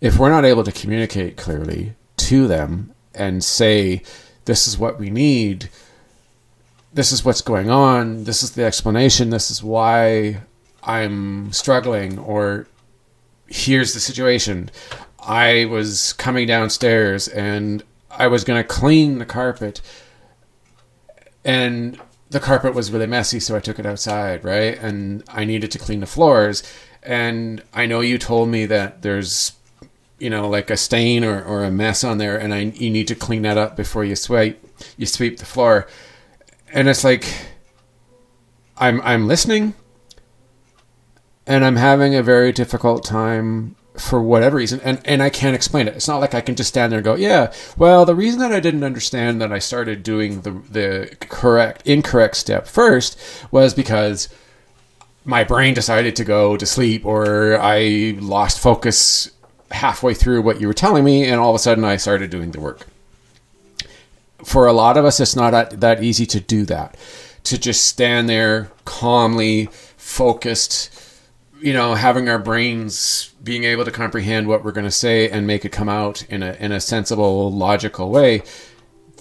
If 0.00 0.18
we're 0.18 0.30
not 0.30 0.44
able 0.44 0.64
to 0.64 0.72
communicate 0.72 1.36
clearly 1.36 1.94
to 2.16 2.46
them 2.46 2.94
and 3.14 3.42
say 3.42 4.02
this 4.44 4.66
is 4.66 4.78
what 4.78 4.98
we 4.98 5.10
need. 5.10 5.68
This 6.92 7.12
is 7.12 7.24
what's 7.24 7.40
going 7.40 7.70
on. 7.70 8.24
This 8.24 8.42
is 8.42 8.52
the 8.52 8.64
explanation. 8.64 9.30
This 9.30 9.50
is 9.50 9.62
why 9.62 10.40
I'm 10.82 11.52
struggling 11.52 12.18
or 12.18 12.66
here's 13.46 13.94
the 13.94 14.00
situation. 14.00 14.70
I 15.18 15.66
was 15.66 16.12
coming 16.14 16.46
downstairs 16.46 17.28
and 17.28 17.82
I 18.10 18.26
was 18.26 18.44
going 18.44 18.60
to 18.60 18.66
clean 18.66 19.18
the 19.18 19.26
carpet 19.26 19.80
and 21.44 22.00
the 22.30 22.40
carpet 22.40 22.74
was 22.74 22.90
really 22.90 23.06
messy 23.06 23.40
so 23.40 23.56
I 23.56 23.60
took 23.60 23.78
it 23.78 23.86
outside, 23.86 24.44
right? 24.44 24.78
And 24.78 25.24
I 25.28 25.44
needed 25.44 25.70
to 25.72 25.78
clean 25.78 26.00
the 26.00 26.06
floors 26.06 26.62
and 27.02 27.62
I 27.72 27.86
know 27.86 28.00
you 28.00 28.18
told 28.18 28.48
me 28.48 28.66
that 28.66 29.02
there's 29.02 29.52
you 30.18 30.30
know 30.30 30.48
like 30.48 30.70
a 30.70 30.76
stain 30.76 31.24
or, 31.24 31.42
or 31.42 31.64
a 31.64 31.70
mess 31.70 32.04
on 32.04 32.18
there 32.18 32.38
and 32.38 32.52
I 32.54 32.58
you 32.58 32.90
need 32.90 33.08
to 33.08 33.14
clean 33.14 33.42
that 33.42 33.56
up 33.58 33.76
before 33.76 34.04
you 34.04 34.16
sweep 34.16 34.64
you 34.96 35.06
sweep 35.06 35.38
the 35.38 35.44
floor. 35.44 35.86
And 36.72 36.88
it's 36.88 37.04
like 37.04 37.26
I'm 38.76 39.00
I'm 39.02 39.26
listening 39.26 39.74
and 41.46 41.64
I'm 41.64 41.76
having 41.76 42.14
a 42.14 42.22
very 42.22 42.52
difficult 42.52 43.04
time 43.04 43.76
for 44.00 44.22
whatever 44.22 44.56
reason 44.56 44.80
and 44.82 45.00
and 45.04 45.22
I 45.22 45.30
can't 45.30 45.54
explain 45.54 45.86
it. 45.86 45.94
It's 45.94 46.08
not 46.08 46.20
like 46.20 46.34
I 46.34 46.40
can 46.40 46.56
just 46.56 46.70
stand 46.70 46.90
there 46.90 46.98
and 46.98 47.04
go, 47.04 47.14
"Yeah, 47.14 47.52
well, 47.76 48.04
the 48.04 48.14
reason 48.14 48.40
that 48.40 48.52
I 48.52 48.60
didn't 48.60 48.82
understand 48.82 49.40
that 49.40 49.52
I 49.52 49.58
started 49.58 50.02
doing 50.02 50.40
the 50.40 50.52
the 50.70 51.16
correct 51.28 51.86
incorrect 51.86 52.36
step 52.36 52.66
first 52.66 53.18
was 53.50 53.74
because 53.74 54.28
my 55.24 55.44
brain 55.44 55.74
decided 55.74 56.16
to 56.16 56.24
go 56.24 56.56
to 56.56 56.64
sleep 56.66 57.04
or 57.04 57.58
I 57.60 58.16
lost 58.18 58.58
focus 58.58 59.30
halfway 59.70 60.14
through 60.14 60.42
what 60.42 60.60
you 60.60 60.66
were 60.66 60.74
telling 60.74 61.04
me 61.04 61.24
and 61.24 61.38
all 61.38 61.50
of 61.50 61.56
a 61.56 61.58
sudden 61.58 61.84
I 61.84 61.96
started 61.96 62.30
doing 62.30 62.52
the 62.52 62.60
work." 62.60 62.86
For 64.44 64.66
a 64.66 64.72
lot 64.72 64.96
of 64.96 65.04
us 65.04 65.20
it's 65.20 65.36
not 65.36 65.80
that 65.80 66.02
easy 66.02 66.24
to 66.26 66.40
do 66.40 66.64
that. 66.64 66.96
To 67.44 67.58
just 67.58 67.86
stand 67.86 68.28
there 68.28 68.70
calmly, 68.84 69.68
focused, 69.96 70.90
you 71.60 71.72
know, 71.72 71.94
having 71.94 72.28
our 72.28 72.38
brains 72.38 73.32
being 73.42 73.64
able 73.64 73.84
to 73.84 73.90
comprehend 73.90 74.46
what 74.46 74.64
we're 74.64 74.72
going 74.72 74.86
to 74.86 74.90
say 74.90 75.28
and 75.28 75.46
make 75.46 75.64
it 75.64 75.72
come 75.72 75.88
out 75.88 76.22
in 76.24 76.42
a 76.42 76.52
in 76.60 76.72
a 76.72 76.80
sensible, 76.80 77.52
logical 77.52 78.10
way, 78.10 78.42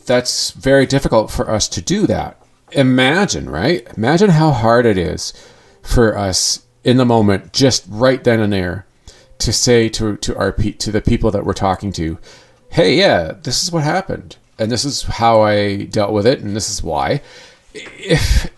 that's 0.05 0.51
very 0.51 0.85
difficult 0.85 1.31
for 1.31 1.49
us 1.49 1.67
to 1.69 1.81
do 1.81 2.07
that. 2.07 2.41
Imagine, 2.71 3.49
right? 3.49 3.87
Imagine 3.97 4.31
how 4.31 4.51
hard 4.51 4.85
it 4.85 4.97
is 4.97 5.33
for 5.81 6.17
us 6.17 6.65
in 6.83 6.97
the 6.97 7.05
moment, 7.05 7.53
just 7.53 7.85
right 7.87 8.23
then 8.23 8.39
and 8.39 8.53
there, 8.53 8.85
to 9.39 9.51
say 9.51 9.89
to 9.89 10.17
to 10.17 10.37
our 10.37 10.51
to 10.51 10.91
the 10.91 11.01
people 11.01 11.31
that 11.31 11.45
we're 11.45 11.53
talking 11.53 11.91
to, 11.93 12.17
"Hey, 12.69 12.97
yeah, 12.97 13.33
this 13.43 13.63
is 13.63 13.71
what 13.71 13.83
happened, 13.83 14.37
and 14.57 14.71
this 14.71 14.85
is 14.85 15.03
how 15.03 15.41
I 15.41 15.83
dealt 15.83 16.11
with 16.11 16.27
it, 16.27 16.39
and 16.39 16.55
this 16.55 16.69
is 16.69 16.83
why." 16.83 17.21
If 17.73 18.49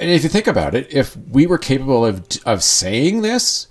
and 0.00 0.10
if 0.10 0.22
you 0.22 0.28
think 0.28 0.46
about 0.46 0.74
it, 0.74 0.92
if 0.92 1.16
we 1.16 1.46
were 1.46 1.58
capable 1.58 2.04
of 2.04 2.26
of 2.44 2.62
saying 2.62 3.22
this 3.22 3.66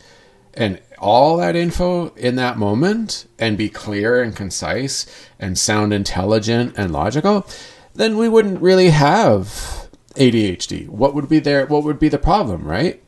and 0.54 0.80
all 0.98 1.38
that 1.38 1.56
info 1.56 2.10
in 2.16 2.36
that 2.36 2.58
moment 2.58 3.26
and 3.40 3.58
be 3.58 3.70
clear 3.70 4.22
and 4.22 4.36
concise 4.36 5.06
and 5.40 5.58
sound 5.58 5.92
intelligent 5.94 6.76
and 6.78 6.92
logical, 6.92 7.46
then 7.96 8.18
we 8.18 8.30
wouldn't 8.30 8.62
really 8.62 8.90
have 8.90 9.90
ADHD. 10.16 10.88
What 10.88 11.14
would 11.14 11.28
be 11.28 11.40
there? 11.40 11.66
What 11.66 11.84
would 11.84 12.00
be 12.00 12.10
the 12.10 12.20
problem, 12.20 12.68
right? 12.68 13.02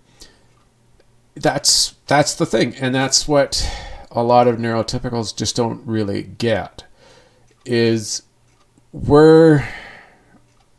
That's 1.36 1.96
that's 2.08 2.36
the 2.36 2.46
thing, 2.46 2.76
and 2.76 2.94
that's 2.94 3.28
what 3.28 3.70
a 4.12 4.24
lot 4.24 4.48
of 4.48 4.58
neurotypicals 4.58 5.36
just 5.36 5.56
don't 5.56 5.86
really 5.86 6.24
get. 6.24 6.84
Is 7.66 8.24
we're 8.92 9.68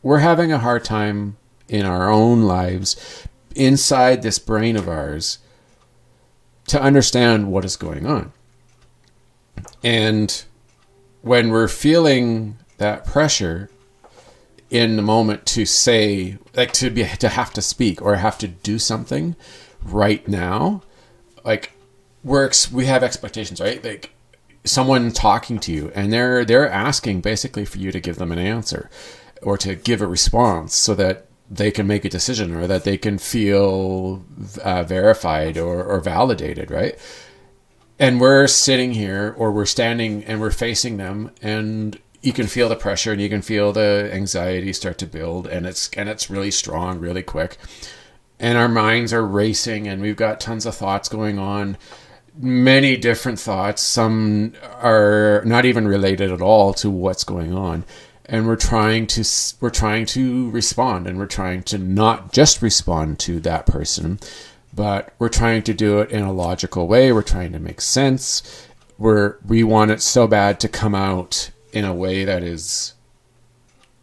we're 0.03 0.19
having 0.19 0.53
a 0.53 0.59
hard 0.59 0.85
time 0.85 1.37
in 1.69 1.85
our 1.85 2.11
own 2.11 2.43
lives 2.43 3.27
inside 3.55 4.23
this 4.23 4.39
brain 4.39 4.77
of 4.77 4.89
ours 4.89 5.39
to 6.67 6.81
understand 6.81 7.51
what 7.51 7.65
is 7.65 7.77
going 7.77 8.07
on. 8.07 8.33
And 9.83 10.45
when 11.23 11.51
we're 11.51 11.69
feeling 11.69 12.59
that 12.79 13.05
pressure 13.05 13.71
in 14.71 14.97
the 14.97 15.03
moment 15.03 15.47
to 15.47 15.65
say 15.65 16.37
like 16.57 16.73
to 16.73 16.91
be 16.91 17.05
to 17.05 17.29
have 17.29 17.53
to 17.53 17.63
speak 17.63 18.03
or 18.03 18.17
have 18.17 18.39
to 18.39 18.49
do 18.49 18.79
something 18.79 19.37
right 19.85 20.27
now 20.27 20.83
like 21.45 21.73
works 22.25 22.73
we 22.73 22.87
have 22.87 23.03
expectations 23.03 23.61
right 23.61 23.85
like 23.85 24.11
someone 24.65 25.13
talking 25.13 25.59
to 25.59 25.71
you 25.71 25.93
and 25.95 26.13
they're 26.13 26.45
they're 26.45 26.69
asking 26.69 27.21
basically 27.21 27.65
for 27.65 27.79
you 27.79 27.93
to 27.93 28.01
give 28.01 28.17
them 28.17 28.33
an 28.33 28.39
answer 28.39 28.91
or 29.43 29.57
to 29.57 29.75
give 29.75 30.01
a 30.01 30.07
response 30.07 30.75
so 30.75 30.95
that 30.95 31.29
they 31.57 31.71
can 31.71 31.87
make 31.87 32.05
a 32.05 32.09
decision 32.09 32.55
or 32.55 32.67
that 32.67 32.85
they 32.85 32.99
can 32.99 33.19
feel 33.19 34.25
uh, 34.63 34.83
verified 34.83 35.57
or, 35.57 35.85
or 35.85 36.01
validated, 36.01 36.71
right? 36.71 36.99
And 37.99 38.21
we're 38.21 38.47
sitting 38.49 38.93
here 38.93 39.35
or 39.39 39.53
we're 39.53 39.67
standing 39.67 40.25
and 40.25 40.41
we're 40.41 40.51
facing 40.51 40.97
them 40.97 41.31
and 41.41 41.99
you 42.23 42.33
can 42.33 42.47
feel 42.47 42.69
the 42.69 42.77
pressure 42.77 43.13
and 43.13 43.21
you 43.21 43.29
can 43.29 43.43
feel 43.43 43.73
the 43.73 44.11
anxiety 44.13 44.73
start 44.73 44.99
to 44.99 45.07
build 45.07 45.47
and 45.47 45.67
it's 45.67 45.91
and 45.91 46.09
it's 46.09 46.29
really 46.29 46.51
strong 46.51 46.99
really 46.99 47.23
quick. 47.23 47.57
And 48.41 48.59
our 48.59 48.69
minds 48.69 49.13
are 49.13 49.25
racing 49.25 49.87
and 49.87 50.03
we've 50.03 50.17
got 50.17 50.41
tons 50.41 50.67
of 50.67 50.75
thoughts 50.75 51.09
going 51.09 51.39
on. 51.39 51.77
Many 52.37 52.97
different 52.97 53.39
thoughts. 53.39 53.81
Some 53.81 54.55
are 54.83 55.43
not 55.45 55.65
even 55.65 55.87
related 55.87 56.33
at 56.33 56.41
all 56.41 56.75
to 56.75 56.91
what's 56.91 57.23
going 57.23 57.55
on 57.55 57.85
and 58.27 58.47
we're 58.47 58.57
trying 58.57 59.07
to 59.07 59.25
we're 59.61 59.71
trying 59.71 60.07
to 60.07 60.51
respond 60.51 61.07
and 61.07 61.19
we're 61.19 61.27
trying 61.27 61.63
to 61.63 61.79
not 61.79 62.33
just 62.33 62.63
respond 62.63 63.19
to 63.19 63.41
that 63.41 63.67
person 63.67 64.19
but 64.75 65.13
we're 65.19 65.29
trying 65.29 65.63
to 65.63 65.75
do 65.75 66.01
it 66.01 66.11
in 66.11 66.23
a 66.23 66.33
logical 66.33 66.87
way. 66.87 67.13
We're 67.13 67.23
trying 67.23 67.53
to 67.53 67.59
make 67.59 67.81
sense. 67.81 68.67
We're 68.99 69.37
we 69.47 69.63
want 69.63 69.91
it 69.91 70.03
so 70.03 70.27
bad 70.27 70.61
to 70.61 70.69
come 70.69 70.95
out 70.95 71.51
in 71.73 71.85
a 71.85 71.95
way 71.95 72.25
that 72.25 72.43
is 72.43 72.95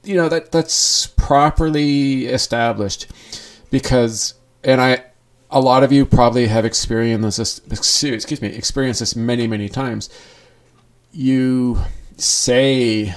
you 0.03 0.15
know 0.15 0.29
that 0.29 0.51
that's 0.51 1.07
properly 1.07 2.25
established. 2.25 3.07
Because 3.69 4.35
and 4.63 4.81
i 4.81 5.03
a 5.49 5.59
lot 5.59 5.83
of 5.83 5.91
you 5.91 6.05
probably 6.05 6.47
have 6.47 6.63
experienced 6.63 7.37
this 7.37 7.59
excuse 8.03 8.41
me 8.41 8.49
experienced 8.49 8.99
this 9.01 9.15
many 9.15 9.47
many 9.47 9.69
times. 9.69 10.09
You 11.11 11.79
say 12.17 13.15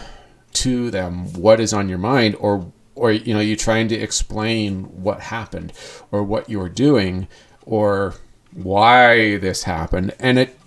to 0.54 0.90
them 0.90 1.32
what 1.34 1.61
is 1.61 1.73
on 1.73 1.88
your 1.88 1.99
mind 1.99 2.37
or 2.37 2.73
or 2.94 3.12
you 3.12 3.34
know 3.34 3.40
you're 3.40 3.56
trying 3.56 3.88
to 3.88 3.96
explain 3.96 4.84
what 5.02 5.20
happened 5.20 5.73
or 6.11 6.23
what 6.23 6.49
you're 6.49 6.68
doing 6.68 7.28
or 7.66 8.14
why 8.52 9.37
this 9.38 9.64
happened 9.64 10.14
and 10.18 10.38
it 10.38 10.58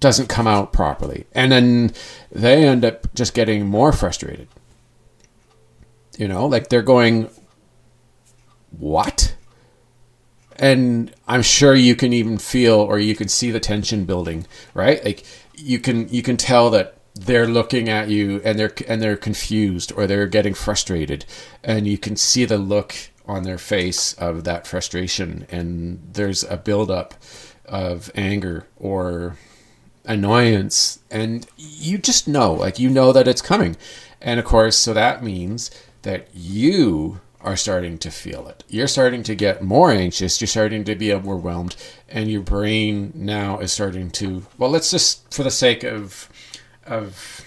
doesn't 0.00 0.28
come 0.28 0.46
out 0.46 0.72
properly. 0.72 1.26
And 1.32 1.52
then 1.52 1.92
they 2.32 2.66
end 2.66 2.84
up 2.84 3.12
just 3.14 3.34
getting 3.34 3.66
more 3.66 3.92
frustrated. 3.92 4.48
You 6.16 6.28
know 6.28 6.46
like 6.46 6.68
they're 6.68 6.82
going 6.82 7.28
what? 8.70 9.36
And 10.56 11.12
I'm 11.26 11.42
sure 11.42 11.74
you 11.74 11.96
can 11.96 12.12
even 12.12 12.38
feel 12.38 12.74
or 12.74 12.98
you 12.98 13.16
can 13.16 13.28
see 13.28 13.50
the 13.50 13.60
tension 13.60 14.04
building, 14.04 14.46
right? 14.72 15.04
Like 15.04 15.24
you 15.54 15.78
can 15.78 16.08
you 16.08 16.22
can 16.22 16.36
tell 16.36 16.70
that 16.70 16.98
they're 17.14 17.46
looking 17.46 17.88
at 17.88 18.08
you 18.08 18.40
and 18.44 18.58
they're 18.58 18.72
and 18.88 19.00
they're 19.00 19.16
confused 19.16 19.92
or 19.96 20.06
they're 20.06 20.26
getting 20.26 20.54
frustrated. 20.54 21.24
And 21.62 21.86
you 21.86 21.96
can 21.96 22.16
see 22.16 22.44
the 22.44 22.58
look 22.58 22.94
on 23.26 23.44
their 23.44 23.58
face 23.58 24.12
of 24.14 24.44
that 24.44 24.66
frustration. 24.66 25.46
And 25.50 26.00
there's 26.12 26.42
a 26.44 26.56
buildup 26.56 27.14
of 27.64 28.10
anger 28.14 28.66
or 28.76 29.36
annoyance. 30.04 30.98
And 31.10 31.46
you 31.56 31.98
just 31.98 32.26
know 32.26 32.52
like 32.52 32.78
you 32.78 32.90
know 32.90 33.12
that 33.12 33.28
it's 33.28 33.42
coming. 33.42 33.76
And 34.20 34.40
of 34.40 34.46
course 34.46 34.76
so 34.76 34.92
that 34.92 35.22
means 35.22 35.70
that 36.02 36.28
you 36.34 37.20
are 37.40 37.56
starting 37.56 37.98
to 37.98 38.10
feel 38.10 38.48
it. 38.48 38.64
You're 38.68 38.88
starting 38.88 39.22
to 39.24 39.34
get 39.34 39.62
more 39.62 39.90
anxious. 39.92 40.40
You're 40.40 40.48
starting 40.48 40.82
to 40.84 40.94
be 40.94 41.12
overwhelmed. 41.12 41.76
And 42.08 42.30
your 42.30 42.40
brain 42.40 43.12
now 43.14 43.58
is 43.60 43.72
starting 43.72 44.10
to 44.12 44.46
well 44.58 44.70
let's 44.70 44.90
just 44.90 45.32
for 45.32 45.44
the 45.44 45.50
sake 45.52 45.84
of 45.84 46.28
of 46.86 47.44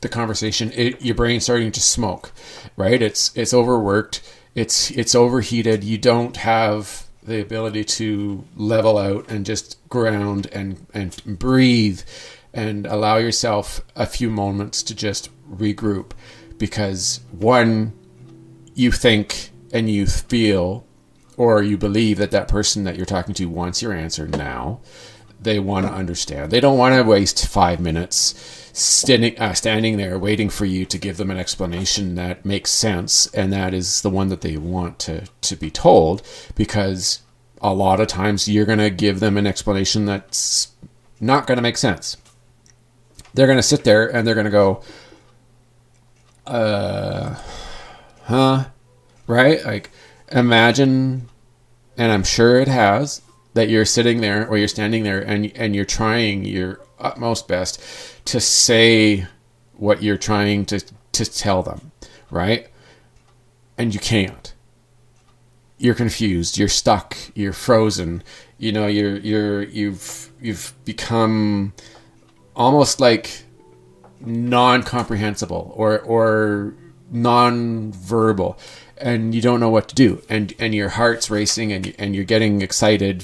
the 0.00 0.08
conversation 0.08 0.72
it, 0.74 1.00
your 1.00 1.14
brain's 1.14 1.44
starting 1.44 1.70
to 1.70 1.80
smoke 1.80 2.32
right? 2.76 3.00
It's 3.00 3.36
it's 3.36 3.54
overworked. 3.54 4.22
It's 4.54 4.90
it's 4.90 5.14
overheated. 5.14 5.84
You 5.84 5.98
don't 5.98 6.36
have 6.38 7.06
the 7.22 7.40
ability 7.40 7.84
to 7.84 8.44
level 8.56 8.98
out 8.98 9.30
and 9.30 9.46
just 9.46 9.76
ground 9.88 10.48
and 10.52 10.86
and 10.92 11.38
breathe 11.38 12.00
and 12.52 12.86
allow 12.86 13.16
yourself 13.16 13.80
a 13.96 14.06
few 14.06 14.28
moments 14.28 14.82
to 14.82 14.94
just 14.94 15.30
regroup 15.50 16.12
because 16.58 17.20
one 17.30 17.92
you 18.74 18.90
think 18.90 19.50
and 19.72 19.88
you 19.88 20.06
feel 20.06 20.84
or 21.36 21.62
you 21.62 21.78
believe 21.78 22.18
that 22.18 22.30
that 22.30 22.48
person 22.48 22.84
that 22.84 22.96
you're 22.96 23.06
talking 23.06 23.34
to 23.34 23.46
wants 23.46 23.80
your 23.80 23.92
answer 23.92 24.28
now 24.28 24.80
they 25.44 25.58
want 25.58 25.86
to 25.86 25.92
understand. 25.92 26.50
They 26.50 26.60
don't 26.60 26.78
want 26.78 26.94
to 26.94 27.02
waste 27.02 27.46
5 27.46 27.80
minutes 27.80 28.34
standing 28.74 29.38
uh, 29.38 29.52
standing 29.52 29.98
there 29.98 30.18
waiting 30.18 30.48
for 30.48 30.64
you 30.64 30.86
to 30.86 30.96
give 30.96 31.18
them 31.18 31.30
an 31.30 31.36
explanation 31.36 32.14
that 32.14 32.42
makes 32.42 32.70
sense 32.70 33.26
and 33.34 33.52
that 33.52 33.74
is 33.74 34.00
the 34.00 34.08
one 34.08 34.28
that 34.28 34.40
they 34.40 34.56
want 34.56 34.98
to 34.98 35.26
to 35.42 35.54
be 35.56 35.70
told 35.70 36.22
because 36.54 37.20
a 37.60 37.74
lot 37.74 38.00
of 38.00 38.06
times 38.06 38.48
you're 38.48 38.64
going 38.64 38.78
to 38.78 38.88
give 38.88 39.20
them 39.20 39.36
an 39.36 39.46
explanation 39.46 40.06
that's 40.06 40.72
not 41.20 41.46
going 41.46 41.56
to 41.56 41.62
make 41.62 41.76
sense. 41.76 42.16
They're 43.34 43.46
going 43.46 43.58
to 43.58 43.62
sit 43.62 43.84
there 43.84 44.06
and 44.08 44.26
they're 44.26 44.34
going 44.34 44.46
to 44.46 44.50
go 44.50 44.82
uh 46.46 47.34
huh? 48.22 48.64
Right? 49.26 49.64
Like 49.64 49.90
imagine 50.32 51.28
and 51.96 52.10
i'm 52.12 52.24
sure 52.24 52.58
it 52.58 52.68
has 52.68 53.22
that 53.54 53.68
you're 53.68 53.84
sitting 53.84 54.20
there 54.20 54.46
or 54.46 54.56
you're 54.56 54.68
standing 54.68 55.02
there 55.02 55.20
and 55.20 55.52
and 55.56 55.74
you're 55.74 55.84
trying 55.84 56.44
your 56.44 56.80
utmost 56.98 57.48
best 57.48 57.80
to 58.24 58.40
say 58.40 59.26
what 59.72 60.02
you're 60.02 60.16
trying 60.18 60.64
to, 60.64 60.80
to 61.10 61.24
tell 61.24 61.62
them, 61.62 61.90
right? 62.30 62.68
And 63.76 63.92
you 63.92 64.00
can't. 64.00 64.54
You're 65.76 65.96
confused, 65.96 66.56
you're 66.56 66.68
stuck, 66.68 67.16
you're 67.34 67.52
frozen, 67.52 68.22
you 68.58 68.70
know, 68.70 68.86
you're 68.86 69.18
you're 69.18 69.64
you've 69.64 70.30
you've 70.40 70.72
become 70.84 71.72
almost 72.54 73.00
like 73.00 73.42
non-comprehensible 74.20 75.72
or 75.74 75.98
or 75.98 76.74
non-verbal 77.10 78.56
and 78.98 79.34
you 79.34 79.42
don't 79.42 79.58
know 79.58 79.68
what 79.68 79.88
to 79.88 79.94
do 79.94 80.22
and 80.28 80.54
and 80.60 80.74
your 80.74 80.90
heart's 80.90 81.28
racing 81.28 81.72
and 81.72 81.92
and 81.98 82.14
you're 82.14 82.24
getting 82.24 82.62
excited 82.62 83.22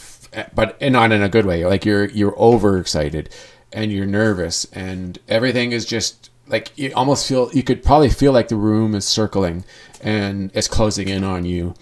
but 0.55 0.81
not 0.81 1.13
in 1.13 1.23
a 1.23 1.29
good 1.29 1.47
way. 1.47 1.65
Like 1.65 1.85
you're 1.85 2.07
you're 2.07 2.39
overexcited 2.39 3.31
and 3.73 3.93
you're 3.93 4.07
nervous 4.07 4.65
and 4.73 5.19
everything 5.29 5.73
is 5.73 5.85
just 5.85 6.31
like 6.47 6.73
you 6.77 6.93
almost 6.95 7.29
feel 7.29 7.51
you 7.53 7.63
could 7.63 7.83
probably 7.83 8.11
feel 8.11 8.33
like 8.33 8.49
the 8.49 8.57
room 8.57 8.95
is 8.95 9.07
circling 9.07 9.65
and 10.01 10.51
it's 10.55 10.69
closing 10.69 11.09
in 11.09 11.25
on 11.25 11.45
you 11.45 11.75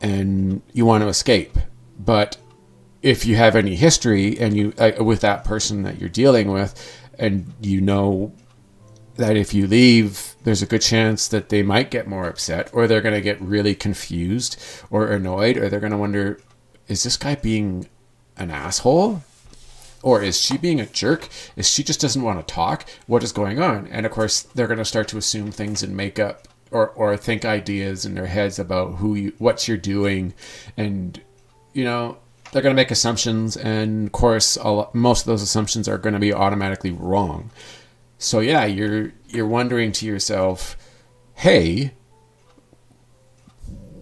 and 0.00 0.62
you 0.72 0.84
want 0.84 1.02
to 1.02 1.08
escape. 1.08 1.56
But 1.98 2.36
if 3.02 3.26
you 3.26 3.36
have 3.36 3.54
any 3.54 3.76
history 3.76 4.38
and 4.38 4.56
you 4.56 4.72
uh, 4.78 4.92
with 5.04 5.20
that 5.20 5.44
person 5.44 5.82
that 5.82 6.00
you're 6.00 6.08
dealing 6.08 6.50
with 6.50 6.98
and 7.18 7.52
you 7.60 7.80
know 7.80 8.32
that 9.16 9.36
if 9.36 9.54
you 9.54 9.66
leave 9.66 10.34
there's 10.42 10.62
a 10.62 10.66
good 10.66 10.82
chance 10.82 11.28
that 11.28 11.48
they 11.48 11.62
might 11.62 11.90
get 11.90 12.08
more 12.08 12.26
upset 12.26 12.68
or 12.72 12.86
they're 12.86 13.00
going 13.00 13.14
to 13.14 13.20
get 13.20 13.40
really 13.40 13.74
confused 13.74 14.60
or 14.90 15.08
annoyed 15.08 15.56
or 15.56 15.68
they're 15.68 15.80
going 15.80 15.92
to 15.92 15.98
wonder 15.98 16.40
is 16.88 17.02
this 17.02 17.16
guy 17.16 17.34
being 17.34 17.88
an 18.36 18.50
asshole 18.50 19.22
or 20.02 20.22
is 20.22 20.40
she 20.40 20.58
being 20.58 20.80
a 20.80 20.86
jerk? 20.86 21.28
Is 21.56 21.68
she 21.68 21.82
just 21.82 22.00
doesn't 22.00 22.22
want 22.22 22.46
to 22.46 22.54
talk? 22.54 22.86
What 23.06 23.22
is 23.22 23.32
going 23.32 23.58
on? 23.58 23.86
And 23.88 24.04
of 24.04 24.12
course, 24.12 24.42
they're 24.42 24.66
going 24.66 24.78
to 24.78 24.84
start 24.84 25.08
to 25.08 25.18
assume 25.18 25.50
things 25.50 25.82
and 25.82 25.96
make 25.96 26.18
up 26.18 26.46
or, 26.70 26.90
or 26.90 27.16
think 27.16 27.44
ideas 27.44 28.04
in 28.04 28.14
their 28.14 28.26
heads 28.26 28.58
about 28.58 28.96
who 28.96 29.14
you, 29.14 29.32
what 29.38 29.66
you're 29.66 29.76
doing. 29.76 30.34
And, 30.76 31.20
you 31.72 31.84
know, 31.84 32.18
they're 32.52 32.62
going 32.62 32.74
to 32.74 32.80
make 32.80 32.90
assumptions. 32.90 33.56
And 33.56 34.06
of 34.06 34.12
course, 34.12 34.58
most 34.92 35.22
of 35.22 35.26
those 35.26 35.42
assumptions 35.42 35.88
are 35.88 35.98
going 35.98 36.12
to 36.12 36.20
be 36.20 36.34
automatically 36.34 36.90
wrong. 36.90 37.50
So 38.18 38.40
yeah, 38.40 38.66
you're, 38.66 39.12
you're 39.28 39.46
wondering 39.46 39.92
to 39.92 40.06
yourself, 40.06 40.76
Hey, 41.34 41.94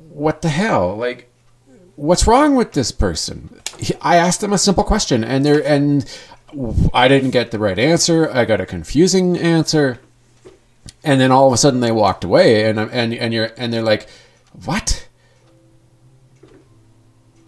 what 0.09 0.43
the 0.43 0.49
hell? 0.49 0.97
Like, 0.97 1.32
what's 2.03 2.27
wrong 2.27 2.57
with 2.57 2.73
this 2.73 2.91
person? 2.91 3.61
I 4.01 4.17
asked 4.17 4.41
them 4.41 4.53
a 4.53 4.59
simple 4.59 4.83
question, 4.83 5.23
and 5.23 5.47
they 5.47 5.65
and 5.65 6.05
I 6.93 7.09
didn't 7.09 7.31
get 7.31 7.53
the 7.53 7.59
right 7.59 7.79
answer. 7.79 8.29
I 8.31 8.45
got 8.45 8.61
a 8.61 8.67
confusing 8.67 9.39
answer, 9.39 10.01
and 11.05 11.21
then 11.21 11.31
all 11.31 11.47
of 11.47 11.53
a 11.53 11.57
sudden 11.57 11.81
they 11.81 11.93
walked 11.93 12.25
away, 12.25 12.69
and 12.69 12.79
and 12.79 13.15
and 13.15 13.33
you're 13.33 13.53
and 13.57 13.73
they're 13.73 13.83
like, 13.83 14.09
"What?" 14.65 15.09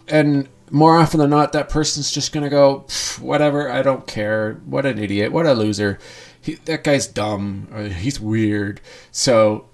And 0.07 0.47
more 0.71 0.97
often 0.97 1.19
than 1.19 1.29
not, 1.29 1.51
that 1.51 1.69
person's 1.69 2.11
just 2.11 2.31
gonna 2.31 2.49
go, 2.49 2.85
"Whatever, 3.19 3.69
I 3.69 3.81
don't 3.81 4.07
care. 4.07 4.53
What 4.65 4.85
an 4.85 4.97
idiot. 4.97 5.31
What 5.33 5.45
a 5.45 5.53
loser. 5.53 5.99
He, 6.41 6.53
that 6.65 6.83
guy's 6.83 7.07
dumb. 7.07 7.67
Or 7.73 7.83
he's 7.83 8.21
weird." 8.21 8.79
So 9.11 9.65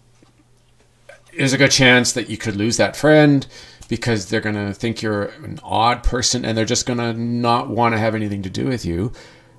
there's 1.37 1.53
a 1.53 1.57
good 1.57 1.71
chance 1.71 2.11
that 2.13 2.29
you 2.29 2.37
could 2.37 2.55
lose 2.55 2.77
that 2.77 2.95
friend 2.95 3.45
because 3.91 4.27
they're 4.27 4.39
going 4.39 4.55
to 4.55 4.73
think 4.73 5.01
you're 5.01 5.23
an 5.43 5.59
odd 5.63 6.01
person 6.01 6.45
and 6.45 6.57
they're 6.57 6.63
just 6.63 6.85
going 6.85 6.97
to 6.97 7.11
not 7.11 7.67
want 7.67 7.93
to 7.93 7.99
have 7.99 8.15
anything 8.15 8.41
to 8.41 8.49
do 8.49 8.65
with 8.65 8.85
you. 8.85 9.11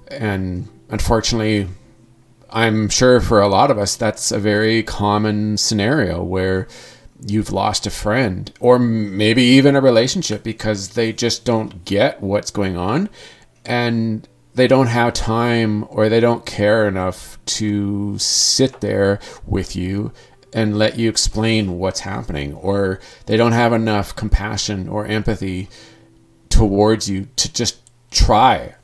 And 0.08 0.66
unfortunately, 0.88 1.68
I'm 2.48 2.88
sure 2.88 3.20
for 3.20 3.42
a 3.42 3.46
lot 3.46 3.70
of 3.70 3.76
us, 3.76 3.94
that's 3.94 4.32
a 4.32 4.38
very 4.38 4.82
common 4.84 5.58
scenario 5.58 6.22
where 6.22 6.66
you've 7.26 7.52
lost 7.52 7.86
a 7.86 7.90
friend 7.90 8.50
or 8.58 8.78
maybe 8.78 9.42
even 9.42 9.76
a 9.76 9.82
relationship 9.82 10.42
because 10.42 10.94
they 10.94 11.12
just 11.12 11.44
don't 11.44 11.84
get 11.84 12.22
what's 12.22 12.50
going 12.50 12.78
on 12.78 13.10
and 13.66 14.26
they 14.54 14.66
don't 14.66 14.86
have 14.86 15.12
time 15.12 15.84
or 15.90 16.08
they 16.08 16.20
don't 16.20 16.46
care 16.46 16.88
enough 16.88 17.38
to 17.44 18.16
sit 18.18 18.80
there 18.80 19.20
with 19.46 19.76
you 19.76 20.10
and 20.52 20.78
let 20.78 20.98
you 20.98 21.08
explain 21.08 21.78
what's 21.78 22.00
happening, 22.00 22.52
or 22.54 23.00
they 23.26 23.36
don't 23.36 23.52
have 23.52 23.72
enough 23.72 24.14
compassion 24.14 24.88
or 24.88 25.06
empathy 25.06 25.68
towards 26.48 27.08
you 27.08 27.28
to 27.36 27.52
just 27.52 27.80
try. 28.10 28.74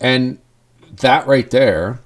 And 0.00 0.38
that 1.00 1.26
right 1.26 1.50
there 1.50 2.00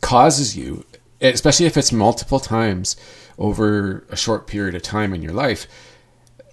causes 0.00 0.56
you, 0.56 0.84
especially 1.20 1.66
if 1.66 1.76
it's 1.76 1.92
multiple 1.92 2.40
times 2.40 2.96
over 3.38 4.04
a 4.10 4.16
short 4.16 4.46
period 4.46 4.74
of 4.74 4.82
time 4.82 5.14
in 5.14 5.22
your 5.22 5.32
life, 5.32 5.66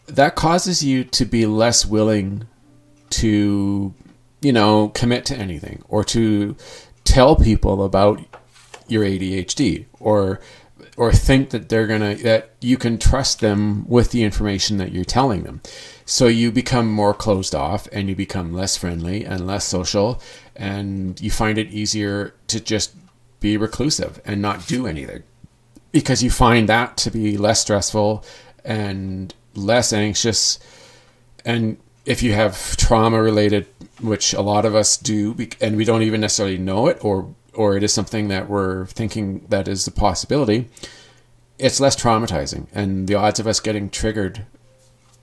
that 0.05 0.35
causes 0.35 0.83
you 0.83 1.03
to 1.03 1.25
be 1.25 1.45
less 1.45 1.85
willing 1.85 2.45
to, 3.09 3.93
you 4.41 4.51
know, 4.51 4.89
commit 4.89 5.25
to 5.25 5.35
anything 5.35 5.81
or 5.87 6.03
to 6.03 6.55
tell 7.03 7.35
people 7.35 7.83
about 7.83 8.21
your 8.87 9.03
ADHD 9.03 9.85
or 9.99 10.39
or 10.95 11.11
think 11.11 11.49
that 11.49 11.69
they're 11.69 11.87
gonna 11.87 12.15
that 12.15 12.51
you 12.61 12.77
can 12.77 12.97
trust 12.97 13.39
them 13.39 13.87
with 13.87 14.11
the 14.11 14.23
information 14.23 14.77
that 14.77 14.91
you're 14.91 15.03
telling 15.03 15.43
them. 15.43 15.61
So 16.05 16.27
you 16.27 16.51
become 16.51 16.91
more 16.91 17.13
closed 17.13 17.55
off 17.55 17.87
and 17.91 18.09
you 18.09 18.15
become 18.15 18.53
less 18.53 18.77
friendly 18.77 19.25
and 19.25 19.47
less 19.47 19.65
social 19.65 20.21
and 20.55 21.19
you 21.19 21.31
find 21.31 21.57
it 21.57 21.69
easier 21.69 22.35
to 22.47 22.59
just 22.59 22.95
be 23.39 23.57
reclusive 23.57 24.21
and 24.25 24.41
not 24.41 24.67
do 24.67 24.85
anything. 24.85 25.23
Because 25.91 26.23
you 26.23 26.29
find 26.29 26.69
that 26.69 26.97
to 26.97 27.11
be 27.11 27.37
less 27.37 27.61
stressful 27.61 28.23
and 28.63 29.33
less 29.55 29.93
anxious. 29.93 30.59
And 31.45 31.77
if 32.05 32.21
you 32.21 32.33
have 32.33 32.77
trauma 32.77 33.21
related 33.21 33.67
which 34.01 34.33
a 34.33 34.41
lot 34.41 34.65
of 34.65 34.75
us 34.75 34.97
do 34.97 35.35
and 35.61 35.77
we 35.77 35.85
don't 35.85 36.01
even 36.01 36.21
necessarily 36.21 36.57
know 36.57 36.87
it 36.87 37.03
or 37.03 37.33
or 37.53 37.77
it 37.77 37.83
is 37.83 37.93
something 37.93 38.27
that 38.29 38.49
we're 38.49 38.85
thinking 38.87 39.45
that 39.49 39.67
is 39.67 39.87
a 39.87 39.91
possibility, 39.91 40.69
it's 41.59 41.79
less 41.79 41.95
traumatizing. 41.95 42.67
And 42.73 43.07
the 43.07 43.15
odds 43.15 43.39
of 43.39 43.47
us 43.47 43.59
getting 43.59 43.89
triggered 43.89 44.45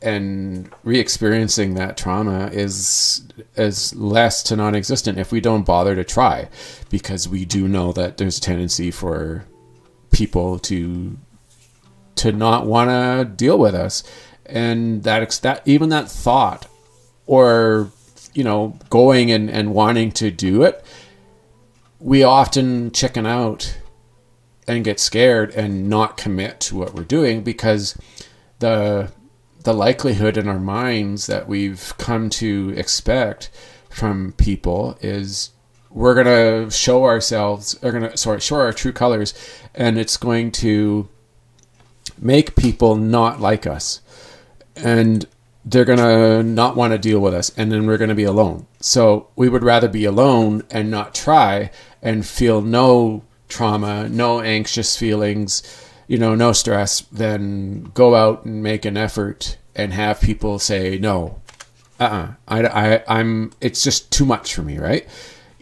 and 0.02 0.72
re-experiencing 0.82 1.74
that 1.74 1.96
trauma 1.96 2.46
is 2.52 3.28
is 3.56 3.94
less 3.94 4.42
to 4.42 4.56
non-existent 4.56 5.18
if 5.18 5.30
we 5.30 5.40
don't 5.40 5.66
bother 5.66 5.94
to 5.94 6.04
try 6.04 6.48
because 6.88 7.28
we 7.28 7.44
do 7.44 7.68
know 7.68 7.92
that 7.92 8.16
there's 8.16 8.38
a 8.38 8.40
tendency 8.40 8.90
for 8.90 9.44
people 10.10 10.58
to 10.58 11.18
to 12.16 12.32
not 12.32 12.66
want 12.66 12.88
to 12.88 13.30
deal 13.36 13.58
with 13.58 13.74
us 13.74 14.02
and 14.46 15.02
that 15.02 15.30
that 15.42 15.62
even 15.66 15.90
that 15.90 16.10
thought 16.10 16.66
or 17.26 17.90
you 18.32 18.42
know 18.42 18.78
going 18.88 19.30
and, 19.30 19.50
and 19.50 19.74
wanting 19.74 20.10
to 20.10 20.30
do 20.30 20.62
it 20.62 20.82
we 22.00 22.22
often 22.22 22.90
chicken 22.90 23.26
out 23.26 23.78
and 24.66 24.84
get 24.84 24.98
scared 24.98 25.50
and 25.54 25.88
not 25.88 26.16
commit 26.16 26.60
to 26.60 26.76
what 26.76 26.94
we're 26.94 27.04
doing 27.04 27.42
because 27.42 27.96
the 28.58 29.12
the 29.62 29.74
likelihood 29.74 30.38
in 30.38 30.48
our 30.48 30.58
minds 30.58 31.26
that 31.26 31.46
we've 31.46 31.92
come 31.98 32.30
to 32.30 32.72
expect 32.76 33.50
from 33.90 34.32
people 34.32 34.96
is 35.02 35.50
we're 35.90 36.14
gonna 36.14 36.70
show 36.70 37.04
ourselves 37.04 37.76
are 37.82 37.92
gonna 37.92 38.16
sorry 38.16 38.40
show 38.40 38.56
our 38.56 38.72
true 38.72 38.92
colors 38.92 39.34
and 39.74 39.98
it's 39.98 40.16
going 40.16 40.50
to 40.50 41.08
make 42.18 42.56
people 42.56 42.96
not 42.96 43.40
like 43.40 43.66
us. 43.66 44.00
And 44.76 45.26
they're 45.64 45.84
gonna 45.84 46.42
not 46.42 46.76
want 46.76 46.92
to 46.92 46.98
deal 46.98 47.20
with 47.20 47.34
us 47.34 47.50
and 47.56 47.70
then 47.70 47.86
we're 47.86 47.98
gonna 47.98 48.14
be 48.14 48.24
alone 48.24 48.66
so 48.80 49.28
we 49.36 49.48
would 49.48 49.62
rather 49.62 49.88
be 49.88 50.04
alone 50.04 50.62
and 50.70 50.90
not 50.90 51.14
try 51.14 51.70
and 52.02 52.26
feel 52.26 52.60
no 52.62 53.22
trauma 53.48 54.08
no 54.08 54.40
anxious 54.40 54.96
feelings 54.96 55.62
you 56.10 56.18
know, 56.18 56.34
no 56.34 56.50
stress, 56.50 57.02
than 57.12 57.84
go 57.94 58.16
out 58.16 58.44
and 58.44 58.64
make 58.64 58.84
an 58.84 58.96
effort 58.96 59.56
and 59.76 59.92
have 59.92 60.20
people 60.20 60.58
say 60.58 60.98
no. 60.98 61.40
Uh-uh. 62.00 62.32
I, 62.48 62.66
I, 62.66 63.04
I'm. 63.06 63.52
It's 63.60 63.84
just 63.84 64.10
too 64.10 64.24
much 64.24 64.52
for 64.52 64.62
me, 64.62 64.76
right? 64.76 65.06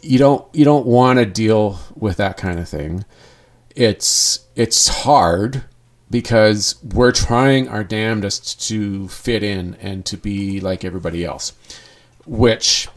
You 0.00 0.18
don't. 0.18 0.54
You 0.54 0.64
don't 0.64 0.86
want 0.86 1.18
to 1.18 1.26
deal 1.26 1.78
with 1.94 2.16
that 2.16 2.38
kind 2.38 2.58
of 2.58 2.66
thing. 2.66 3.04
It's 3.76 4.46
it's 4.56 4.88
hard 4.88 5.64
because 6.10 6.76
we're 6.82 7.12
trying 7.12 7.68
our 7.68 7.84
damnedest 7.84 8.66
to 8.68 9.08
fit 9.08 9.42
in 9.42 9.74
and 9.80 10.04
to 10.06 10.16
be 10.16 10.60
like 10.60 10.84
everybody 10.84 11.24
else, 11.24 11.52
which 12.24 12.88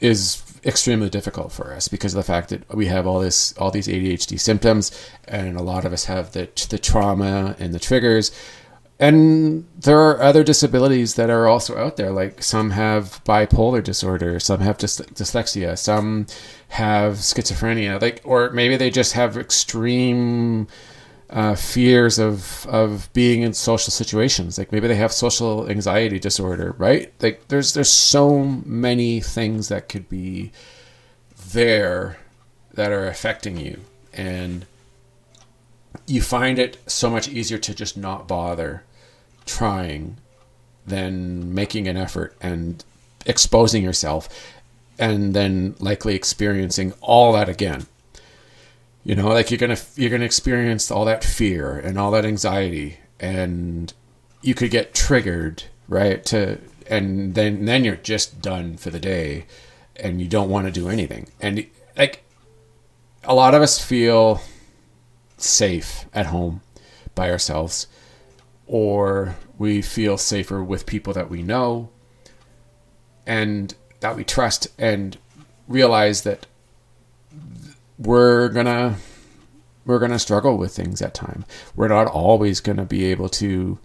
is 0.00 0.42
extremely 0.64 1.08
difficult 1.08 1.52
for 1.52 1.72
us 1.72 1.86
because 1.86 2.12
of 2.12 2.18
the 2.18 2.24
fact 2.24 2.48
that 2.48 2.74
we 2.74 2.86
have 2.86 3.06
all 3.06 3.20
this 3.20 3.56
all 3.56 3.70
these 3.70 3.86
ADHD 3.86 4.38
symptoms 4.38 4.90
and 5.26 5.56
a 5.56 5.62
lot 5.62 5.84
of 5.84 5.92
us 5.92 6.06
have 6.06 6.32
the 6.32 6.48
the 6.70 6.78
trauma 6.78 7.54
and 7.58 7.72
the 7.72 7.78
triggers. 7.78 8.32
And 8.98 9.66
there 9.78 10.00
are 10.00 10.22
other 10.22 10.42
disabilities 10.42 11.16
that 11.16 11.28
are 11.28 11.46
also 11.46 11.76
out 11.76 11.96
there 11.96 12.10
like 12.10 12.42
some 12.42 12.70
have 12.70 13.22
bipolar 13.24 13.84
disorder 13.84 14.40
some 14.40 14.60
have 14.60 14.78
dys- 14.78 15.06
dyslexia 15.12 15.78
some 15.78 16.26
have 16.68 17.16
schizophrenia 17.16 18.00
like 18.00 18.22
or 18.24 18.50
maybe 18.50 18.76
they 18.76 18.88
just 18.88 19.12
have 19.12 19.36
extreme 19.36 20.66
uh, 21.30 21.54
fears 21.54 22.18
of 22.18 22.66
of 22.66 23.12
being 23.12 23.42
in 23.42 23.52
social 23.52 23.90
situations. 23.90 24.58
Like 24.58 24.72
maybe 24.72 24.88
they 24.88 24.96
have 24.96 25.12
social 25.12 25.68
anxiety 25.68 26.18
disorder, 26.18 26.74
right? 26.78 27.12
Like 27.20 27.48
there's 27.48 27.74
there's 27.74 27.90
so 27.90 28.44
many 28.64 29.20
things 29.20 29.68
that 29.68 29.88
could 29.88 30.08
be 30.08 30.52
there 31.50 32.18
that 32.74 32.92
are 32.92 33.06
affecting 33.06 33.56
you, 33.56 33.80
and 34.12 34.66
you 36.06 36.22
find 36.22 36.58
it 36.58 36.78
so 36.86 37.10
much 37.10 37.28
easier 37.28 37.58
to 37.58 37.74
just 37.74 37.96
not 37.96 38.28
bother 38.28 38.84
trying 39.44 40.18
than 40.86 41.54
making 41.54 41.88
an 41.88 41.96
effort 41.96 42.36
and 42.40 42.84
exposing 43.24 43.82
yourself 43.82 44.28
and 44.98 45.34
then 45.34 45.74
likely 45.80 46.14
experiencing 46.14 46.92
all 47.00 47.32
that 47.32 47.48
again 47.48 47.86
you 49.06 49.14
know 49.14 49.28
like 49.28 49.50
you're 49.50 49.58
gonna 49.58 49.78
you're 49.94 50.10
gonna 50.10 50.24
experience 50.24 50.90
all 50.90 51.04
that 51.04 51.22
fear 51.22 51.78
and 51.78 51.98
all 51.98 52.10
that 52.10 52.24
anxiety 52.24 52.98
and 53.20 53.94
you 54.42 54.54
could 54.54 54.70
get 54.70 54.94
triggered 54.94 55.62
right 55.88 56.24
to 56.24 56.58
and 56.88 57.34
then 57.34 57.64
then 57.64 57.84
you're 57.84 57.96
just 57.96 58.40
done 58.40 58.76
for 58.76 58.90
the 58.90 59.00
day 59.00 59.46
and 59.98 60.20
you 60.20 60.28
don't 60.28 60.50
want 60.50 60.66
to 60.66 60.72
do 60.72 60.88
anything. 60.88 61.28
And 61.40 61.66
like 61.96 62.22
a 63.24 63.34
lot 63.34 63.54
of 63.54 63.62
us 63.62 63.82
feel 63.82 64.40
safe 65.36 66.06
at 66.12 66.26
home 66.26 66.60
by 67.14 67.30
ourselves 67.30 67.86
or 68.66 69.36
we 69.58 69.82
feel 69.82 70.18
safer 70.18 70.62
with 70.62 70.86
people 70.86 71.12
that 71.12 71.30
we 71.30 71.42
know 71.42 71.90
and 73.26 73.74
that 74.00 74.16
we 74.16 74.24
trust 74.24 74.68
and 74.78 75.16
realize 75.66 76.22
that 76.22 76.46
we're 77.98 78.48
gonna 78.48 78.96
we're 79.84 79.98
gonna 79.98 80.18
struggle 80.18 80.56
with 80.56 80.74
things 80.74 81.00
at 81.00 81.14
time. 81.14 81.44
We're 81.74 81.88
not 81.88 82.06
always 82.06 82.60
gonna 82.60 82.84
be 82.84 83.04
able 83.06 83.28
to 83.30 83.78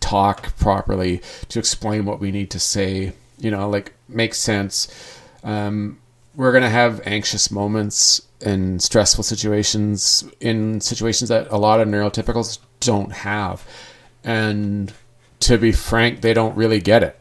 talk 0.00 0.56
properly 0.58 1.22
to 1.48 1.58
explain 1.58 2.04
what 2.04 2.20
we 2.20 2.30
need 2.30 2.50
to 2.50 2.60
say. 2.60 3.12
You 3.38 3.50
know, 3.50 3.68
like 3.68 3.94
make 4.08 4.34
sense. 4.34 4.88
Um, 5.42 5.98
we're 6.34 6.52
gonna 6.52 6.70
have 6.70 7.00
anxious 7.04 7.50
moments 7.50 8.22
and 8.40 8.80
stressful 8.80 9.24
situations 9.24 10.24
in 10.40 10.80
situations 10.80 11.28
that 11.28 11.50
a 11.50 11.56
lot 11.56 11.80
of 11.80 11.88
neurotypicals 11.88 12.58
don't 12.80 13.12
have, 13.12 13.66
and 14.22 14.92
to 15.40 15.58
be 15.58 15.72
frank, 15.72 16.20
they 16.20 16.34
don't 16.34 16.56
really 16.56 16.80
get 16.80 17.02
it 17.02 17.17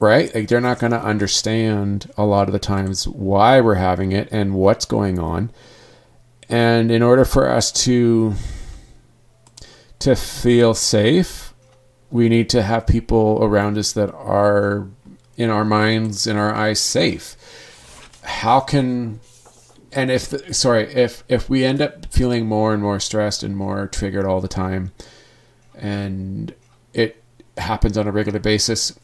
right? 0.00 0.34
Like 0.34 0.48
they're 0.48 0.60
not 0.60 0.78
going 0.78 0.92
to 0.92 1.02
understand 1.02 2.10
a 2.16 2.24
lot 2.24 2.48
of 2.48 2.52
the 2.52 2.58
times 2.58 3.06
why 3.06 3.60
we're 3.60 3.74
having 3.74 4.12
it 4.12 4.28
and 4.30 4.54
what's 4.54 4.84
going 4.84 5.18
on. 5.18 5.50
And 6.48 6.90
in 6.90 7.02
order 7.02 7.24
for 7.24 7.48
us 7.48 7.70
to 7.84 8.34
to 9.98 10.14
feel 10.14 10.74
safe, 10.74 11.52
we 12.10 12.28
need 12.28 12.48
to 12.50 12.62
have 12.62 12.86
people 12.86 13.38
around 13.42 13.76
us 13.76 13.92
that 13.92 14.14
are 14.14 14.86
in 15.36 15.50
our 15.50 15.64
minds, 15.64 16.26
in 16.26 16.36
our 16.36 16.54
eyes 16.54 16.80
safe. 16.80 17.36
How 18.22 18.60
can 18.60 19.20
and 19.92 20.10
if 20.10 20.28
the, 20.30 20.54
sorry, 20.54 20.84
if 20.94 21.24
if 21.28 21.50
we 21.50 21.64
end 21.64 21.80
up 21.80 22.06
feeling 22.12 22.46
more 22.46 22.72
and 22.72 22.82
more 22.82 23.00
stressed 23.00 23.42
and 23.42 23.56
more 23.56 23.86
triggered 23.86 24.24
all 24.24 24.40
the 24.40 24.48
time 24.48 24.92
and 25.74 26.54
it 26.92 27.22
happens 27.56 27.98
on 27.98 28.06
a 28.06 28.12
regular 28.12 28.38
basis, 28.38 28.98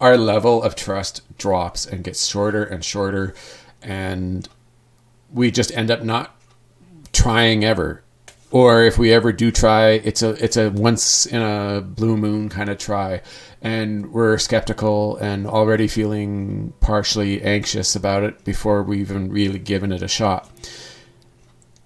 our 0.00 0.16
level 0.16 0.62
of 0.62 0.74
trust 0.74 1.22
drops 1.36 1.86
and 1.86 2.02
gets 2.02 2.26
shorter 2.26 2.64
and 2.64 2.84
shorter 2.84 3.34
and 3.82 4.48
we 5.32 5.50
just 5.50 5.70
end 5.72 5.90
up 5.90 6.02
not 6.02 6.34
trying 7.12 7.64
ever. 7.64 8.02
Or 8.50 8.82
if 8.82 8.98
we 8.98 9.12
ever 9.12 9.32
do 9.32 9.52
try 9.52 9.90
it's 9.90 10.22
a 10.22 10.30
it's 10.42 10.56
a 10.56 10.70
once 10.70 11.24
in 11.26 11.40
a 11.40 11.80
blue 11.80 12.16
moon 12.16 12.48
kind 12.48 12.68
of 12.68 12.78
try. 12.78 13.22
And 13.62 14.12
we're 14.12 14.38
skeptical 14.38 15.16
and 15.18 15.46
already 15.46 15.86
feeling 15.86 16.72
partially 16.80 17.42
anxious 17.42 17.94
about 17.94 18.22
it 18.22 18.44
before 18.44 18.82
we've 18.82 19.10
even 19.10 19.30
really 19.30 19.58
given 19.58 19.92
it 19.92 20.02
a 20.02 20.08
shot. 20.08 20.50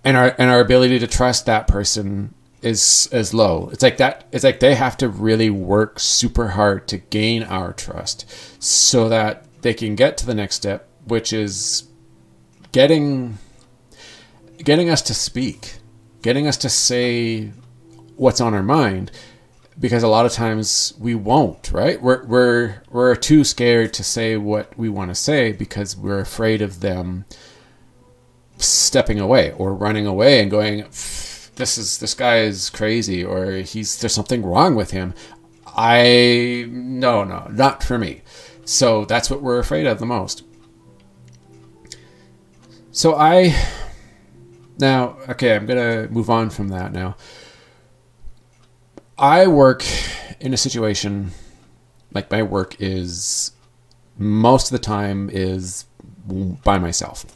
And 0.04 0.16
our 0.16 0.34
and 0.38 0.50
our 0.50 0.60
ability 0.60 1.00
to 1.00 1.06
trust 1.06 1.46
that 1.46 1.66
person 1.66 2.34
is 2.64 3.08
is 3.12 3.34
low. 3.34 3.68
It's 3.72 3.82
like 3.82 3.98
that. 3.98 4.24
It's 4.32 4.42
like 4.42 4.60
they 4.60 4.74
have 4.74 4.96
to 4.98 5.08
really 5.08 5.50
work 5.50 6.00
super 6.00 6.48
hard 6.48 6.88
to 6.88 6.98
gain 6.98 7.42
our 7.42 7.72
trust, 7.72 8.24
so 8.62 9.08
that 9.10 9.46
they 9.62 9.74
can 9.74 9.94
get 9.94 10.16
to 10.18 10.26
the 10.26 10.34
next 10.34 10.56
step, 10.56 10.88
which 11.06 11.32
is 11.32 11.88
getting 12.72 13.38
getting 14.58 14.88
us 14.88 15.02
to 15.02 15.14
speak, 15.14 15.76
getting 16.22 16.46
us 16.46 16.56
to 16.58 16.70
say 16.70 17.52
what's 18.16 18.40
on 18.40 18.54
our 18.54 18.62
mind, 18.62 19.10
because 19.78 20.02
a 20.02 20.08
lot 20.08 20.24
of 20.24 20.32
times 20.32 20.94
we 20.98 21.14
won't. 21.14 21.70
Right? 21.70 22.00
We're 22.00 22.24
we're 22.24 22.82
we're 22.90 23.14
too 23.14 23.44
scared 23.44 23.92
to 23.94 24.02
say 24.02 24.38
what 24.38 24.76
we 24.78 24.88
want 24.88 25.10
to 25.10 25.14
say 25.14 25.52
because 25.52 25.96
we're 25.96 26.20
afraid 26.20 26.62
of 26.62 26.80
them 26.80 27.26
stepping 28.56 29.20
away 29.20 29.52
or 29.52 29.74
running 29.74 30.06
away 30.06 30.40
and 30.40 30.50
going 30.50 30.86
this 31.56 31.78
is 31.78 31.98
this 31.98 32.14
guy 32.14 32.38
is 32.38 32.70
crazy 32.70 33.24
or 33.24 33.52
he's 33.56 33.98
there's 33.98 34.14
something 34.14 34.42
wrong 34.42 34.74
with 34.74 34.90
him. 34.90 35.14
I 35.66 36.66
no 36.68 37.24
no 37.24 37.48
not 37.50 37.82
for 37.82 37.98
me. 37.98 38.22
So 38.64 39.04
that's 39.04 39.30
what 39.30 39.42
we're 39.42 39.58
afraid 39.58 39.86
of 39.86 39.98
the 39.98 40.06
most. 40.06 40.44
So 42.92 43.14
I 43.16 43.54
now 44.78 45.16
okay, 45.28 45.54
I'm 45.54 45.66
gonna 45.66 46.08
move 46.08 46.30
on 46.30 46.50
from 46.50 46.68
that 46.68 46.92
now. 46.92 47.16
I 49.16 49.46
work 49.46 49.84
in 50.40 50.52
a 50.52 50.56
situation 50.56 51.30
like 52.12 52.30
my 52.30 52.42
work 52.42 52.76
is 52.80 53.52
most 54.16 54.66
of 54.68 54.72
the 54.72 54.84
time 54.84 55.28
is 55.30 55.84
by 56.64 56.78
myself. 56.78 57.26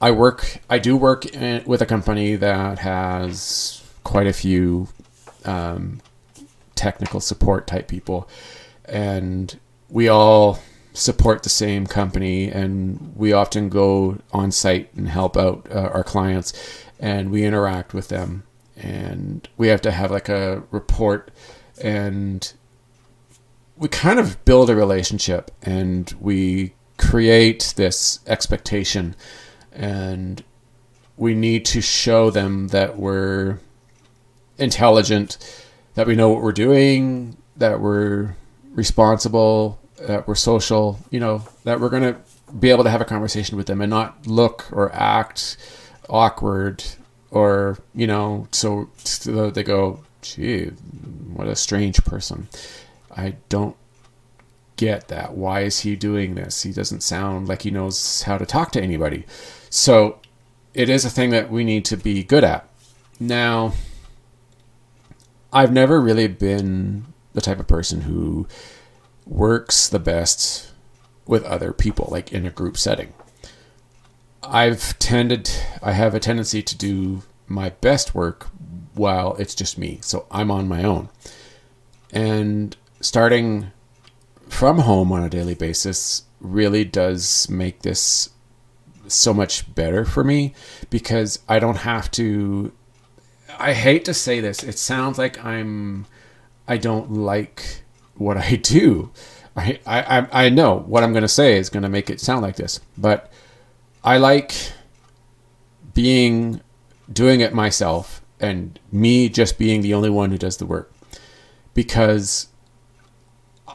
I 0.00 0.10
work. 0.10 0.60
I 0.68 0.78
do 0.78 0.96
work 0.96 1.26
in, 1.26 1.64
with 1.64 1.80
a 1.82 1.86
company 1.86 2.36
that 2.36 2.80
has 2.80 3.82
quite 4.04 4.26
a 4.26 4.32
few 4.32 4.88
um, 5.44 6.00
technical 6.74 7.20
support 7.20 7.66
type 7.66 7.88
people, 7.88 8.28
and 8.84 9.58
we 9.88 10.08
all 10.08 10.58
support 10.92 11.42
the 11.42 11.48
same 11.48 11.86
company, 11.86 12.50
and 12.50 13.12
we 13.16 13.32
often 13.32 13.68
go 13.68 14.18
on 14.32 14.50
site 14.50 14.92
and 14.94 15.08
help 15.08 15.36
out 15.36 15.66
uh, 15.70 15.90
our 15.92 16.04
clients, 16.04 16.52
and 16.98 17.30
we 17.30 17.44
interact 17.44 17.94
with 17.94 18.08
them, 18.08 18.42
and 18.76 19.48
we 19.56 19.68
have 19.68 19.80
to 19.82 19.90
have 19.90 20.10
like 20.10 20.28
a 20.28 20.62
report, 20.70 21.30
and 21.82 22.52
we 23.76 23.88
kind 23.88 24.18
of 24.18 24.42
build 24.44 24.70
a 24.70 24.76
relationship, 24.76 25.50
and 25.62 26.14
we 26.20 26.74
create 26.98 27.74
this 27.76 28.20
expectation, 28.26 29.14
and 29.76 30.42
we 31.16 31.34
need 31.34 31.64
to 31.66 31.80
show 31.80 32.30
them 32.30 32.68
that 32.68 32.96
we're 32.98 33.58
intelligent, 34.58 35.38
that 35.94 36.06
we 36.06 36.16
know 36.16 36.30
what 36.30 36.42
we're 36.42 36.52
doing, 36.52 37.36
that 37.56 37.80
we're 37.80 38.34
responsible, 38.72 39.78
that 40.00 40.26
we're 40.26 40.34
social, 40.34 40.98
you 41.10 41.20
know, 41.20 41.42
that 41.64 41.80
we're 41.80 41.88
going 41.88 42.02
to 42.02 42.16
be 42.58 42.70
able 42.70 42.84
to 42.84 42.90
have 42.90 43.00
a 43.00 43.04
conversation 43.04 43.56
with 43.56 43.66
them 43.66 43.80
and 43.80 43.90
not 43.90 44.26
look 44.26 44.66
or 44.72 44.92
act 44.92 45.56
awkward 46.08 46.82
or, 47.30 47.78
you 47.94 48.06
know, 48.06 48.48
so, 48.52 48.88
so 48.98 49.50
they 49.50 49.62
go, 49.62 50.00
gee, 50.22 50.66
what 51.34 51.48
a 51.48 51.56
strange 51.56 52.02
person. 52.04 52.48
I 53.14 53.36
don't 53.48 53.76
get 54.76 55.08
that. 55.08 55.34
Why 55.34 55.62
is 55.62 55.80
he 55.80 55.96
doing 55.96 56.34
this? 56.34 56.62
He 56.62 56.72
doesn't 56.72 57.02
sound 57.02 57.48
like 57.48 57.62
he 57.62 57.70
knows 57.70 58.22
how 58.22 58.38
to 58.38 58.46
talk 58.46 58.72
to 58.72 58.82
anybody. 58.82 59.24
So 59.70 60.20
it 60.74 60.88
is 60.88 61.04
a 61.04 61.10
thing 61.10 61.30
that 61.30 61.50
we 61.50 61.64
need 61.64 61.84
to 61.86 61.96
be 61.96 62.22
good 62.22 62.44
at. 62.44 62.68
Now, 63.18 63.72
I've 65.52 65.72
never 65.72 66.00
really 66.00 66.28
been 66.28 67.06
the 67.32 67.40
type 67.40 67.58
of 67.58 67.66
person 67.66 68.02
who 68.02 68.46
works 69.26 69.88
the 69.88 69.98
best 69.98 70.72
with 71.26 71.44
other 71.44 71.72
people, 71.72 72.08
like 72.10 72.32
in 72.32 72.46
a 72.46 72.50
group 72.50 72.76
setting. 72.76 73.12
I've 74.42 74.98
tended, 74.98 75.50
I 75.82 75.92
have 75.92 76.14
a 76.14 76.20
tendency 76.20 76.62
to 76.62 76.76
do 76.76 77.22
my 77.48 77.70
best 77.70 78.14
work 78.14 78.48
while 78.94 79.34
it's 79.36 79.54
just 79.54 79.78
me. 79.78 79.98
So 80.02 80.26
I'm 80.30 80.50
on 80.50 80.68
my 80.68 80.84
own. 80.84 81.08
And 82.12 82.76
starting 83.00 83.72
from 84.48 84.80
home 84.80 85.10
on 85.10 85.24
a 85.24 85.30
daily 85.30 85.54
basis 85.54 86.24
really 86.40 86.84
does 86.84 87.48
make 87.48 87.82
this 87.82 88.30
so 89.08 89.32
much 89.34 89.72
better 89.74 90.04
for 90.04 90.24
me 90.24 90.54
because 90.90 91.40
I 91.48 91.58
don't 91.58 91.78
have 91.78 92.10
to. 92.12 92.72
I 93.58 93.72
hate 93.72 94.04
to 94.06 94.14
say 94.14 94.40
this. 94.40 94.62
It 94.62 94.78
sounds 94.78 95.18
like 95.18 95.42
I'm. 95.44 96.06
I 96.68 96.76
don't 96.76 97.12
like 97.12 97.82
what 98.16 98.36
I 98.36 98.56
do. 98.56 99.10
I 99.56 99.78
I 99.86 100.26
I 100.32 100.48
know 100.48 100.78
what 100.86 101.02
I'm 101.02 101.12
going 101.12 101.22
to 101.22 101.28
say 101.28 101.56
is 101.56 101.70
going 101.70 101.82
to 101.82 101.88
make 101.88 102.10
it 102.10 102.20
sound 102.20 102.42
like 102.42 102.56
this, 102.56 102.80
but 102.98 103.32
I 104.04 104.18
like 104.18 104.54
being 105.94 106.60
doing 107.10 107.40
it 107.40 107.54
myself 107.54 108.22
and 108.38 108.78
me 108.92 109.28
just 109.28 109.58
being 109.58 109.80
the 109.80 109.94
only 109.94 110.10
one 110.10 110.30
who 110.30 110.38
does 110.38 110.58
the 110.58 110.66
work 110.66 110.92
because 111.72 112.48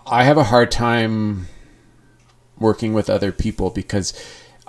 I 0.06 0.24
have 0.24 0.38
a 0.38 0.46
hard 0.46 0.72
time 0.72 1.48
working 2.60 2.94
with 2.94 3.10
other 3.10 3.32
people 3.32 3.70
because 3.70 4.14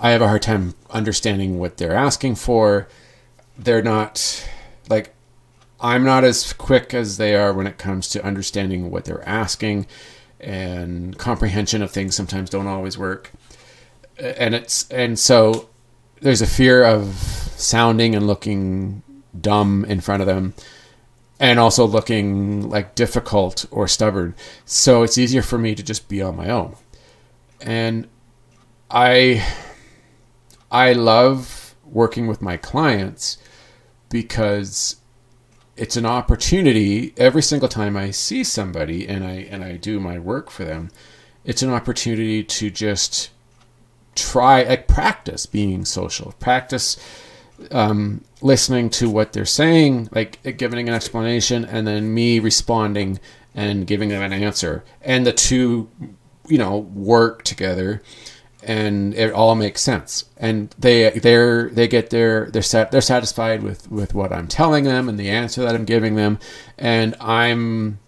I 0.03 0.09
have 0.09 0.21
a 0.21 0.27
hard 0.27 0.41
time 0.41 0.75
understanding 0.89 1.57
what 1.59 1.77
they're 1.77 1.95
asking 1.95 2.35
for. 2.35 2.89
They're 3.57 3.81
not 3.81 4.45
like 4.89 5.15
I'm 5.79 6.03
not 6.03 6.25
as 6.25 6.51
quick 6.51 6.93
as 6.93 7.15
they 7.15 7.35
are 7.35 7.53
when 7.53 7.67
it 7.67 7.77
comes 7.77 8.09
to 8.09 8.23
understanding 8.23 8.91
what 8.91 9.05
they're 9.05 9.27
asking, 9.27 9.87
and 10.41 11.17
comprehension 11.17 11.81
of 11.81 11.89
things 11.89 12.15
sometimes 12.15 12.49
don't 12.49 12.67
always 12.67 12.97
work. 12.97 13.31
And 14.19 14.53
it's 14.53 14.89
and 14.91 15.17
so 15.17 15.69
there's 16.19 16.41
a 16.41 16.47
fear 16.47 16.83
of 16.83 17.15
sounding 17.55 18.13
and 18.13 18.27
looking 18.27 19.03
dumb 19.39 19.85
in 19.85 20.01
front 20.01 20.21
of 20.21 20.27
them 20.27 20.53
and 21.39 21.59
also 21.59 21.85
looking 21.85 22.69
like 22.69 22.93
difficult 22.93 23.65
or 23.71 23.87
stubborn. 23.87 24.35
So 24.65 25.03
it's 25.03 25.17
easier 25.17 25.41
for 25.41 25.57
me 25.57 25.75
to 25.75 25.83
just 25.83 26.09
be 26.09 26.21
on 26.21 26.35
my 26.35 26.49
own. 26.49 26.75
And 27.61 28.07
I 28.91 29.45
I 30.73 30.93
love 30.93 31.75
working 31.85 32.25
with 32.25 32.41
my 32.41 32.57
clients 32.57 33.37
because 34.09 34.97
it's 35.77 35.95
an 35.95 36.05
opportunity 36.05 37.13
every 37.15 37.43
single 37.43 37.69
time 37.69 37.95
I 37.95 38.09
see 38.09 38.43
somebody 38.43 39.07
and 39.07 39.23
I 39.23 39.47
and 39.51 39.63
I 39.63 39.77
do 39.77 39.99
my 39.99 40.17
work 40.17 40.49
for 40.49 40.65
them. 40.65 40.89
It's 41.45 41.61
an 41.61 41.69
opportunity 41.69 42.43
to 42.43 42.71
just 42.71 43.29
try 44.15 44.63
like 44.63 44.87
practice 44.87 45.45
being 45.45 45.85
social, 45.85 46.33
practice 46.39 46.97
um, 47.69 48.23
listening 48.41 48.89
to 48.91 49.09
what 49.09 49.33
they're 49.33 49.45
saying, 49.45 50.09
like 50.11 50.57
giving 50.57 50.89
an 50.89 50.95
explanation, 50.95 51.65
and 51.65 51.85
then 51.85 52.13
me 52.13 52.39
responding 52.39 53.19
and 53.53 53.85
giving 53.85 54.09
them 54.09 54.23
an 54.23 54.33
answer, 54.33 54.83
and 55.03 55.27
the 55.27 55.33
two, 55.33 55.89
you 56.47 56.57
know, 56.57 56.79
work 56.79 57.43
together 57.43 58.01
and 58.65 59.13
it 59.13 59.31
all 59.33 59.55
makes 59.55 59.81
sense. 59.81 60.25
And 60.37 60.73
they 60.77 61.09
they're 61.11 61.69
they 61.69 61.87
get 61.87 62.09
their 62.09 62.49
they're 62.49 62.61
set 62.61 62.91
they're 62.91 63.01
satisfied 63.01 63.61
with 63.63 63.91
with 63.91 64.13
what 64.13 64.31
i'm 64.31 64.47
telling 64.47 64.85
them 64.85 65.09
and 65.09 65.19
the 65.19 65.29
answer 65.29 65.61
that 65.63 65.75
i'm 65.75 65.85
giving 65.85 66.15
them. 66.15 66.39
And 66.77 67.15
i'm 67.19 67.99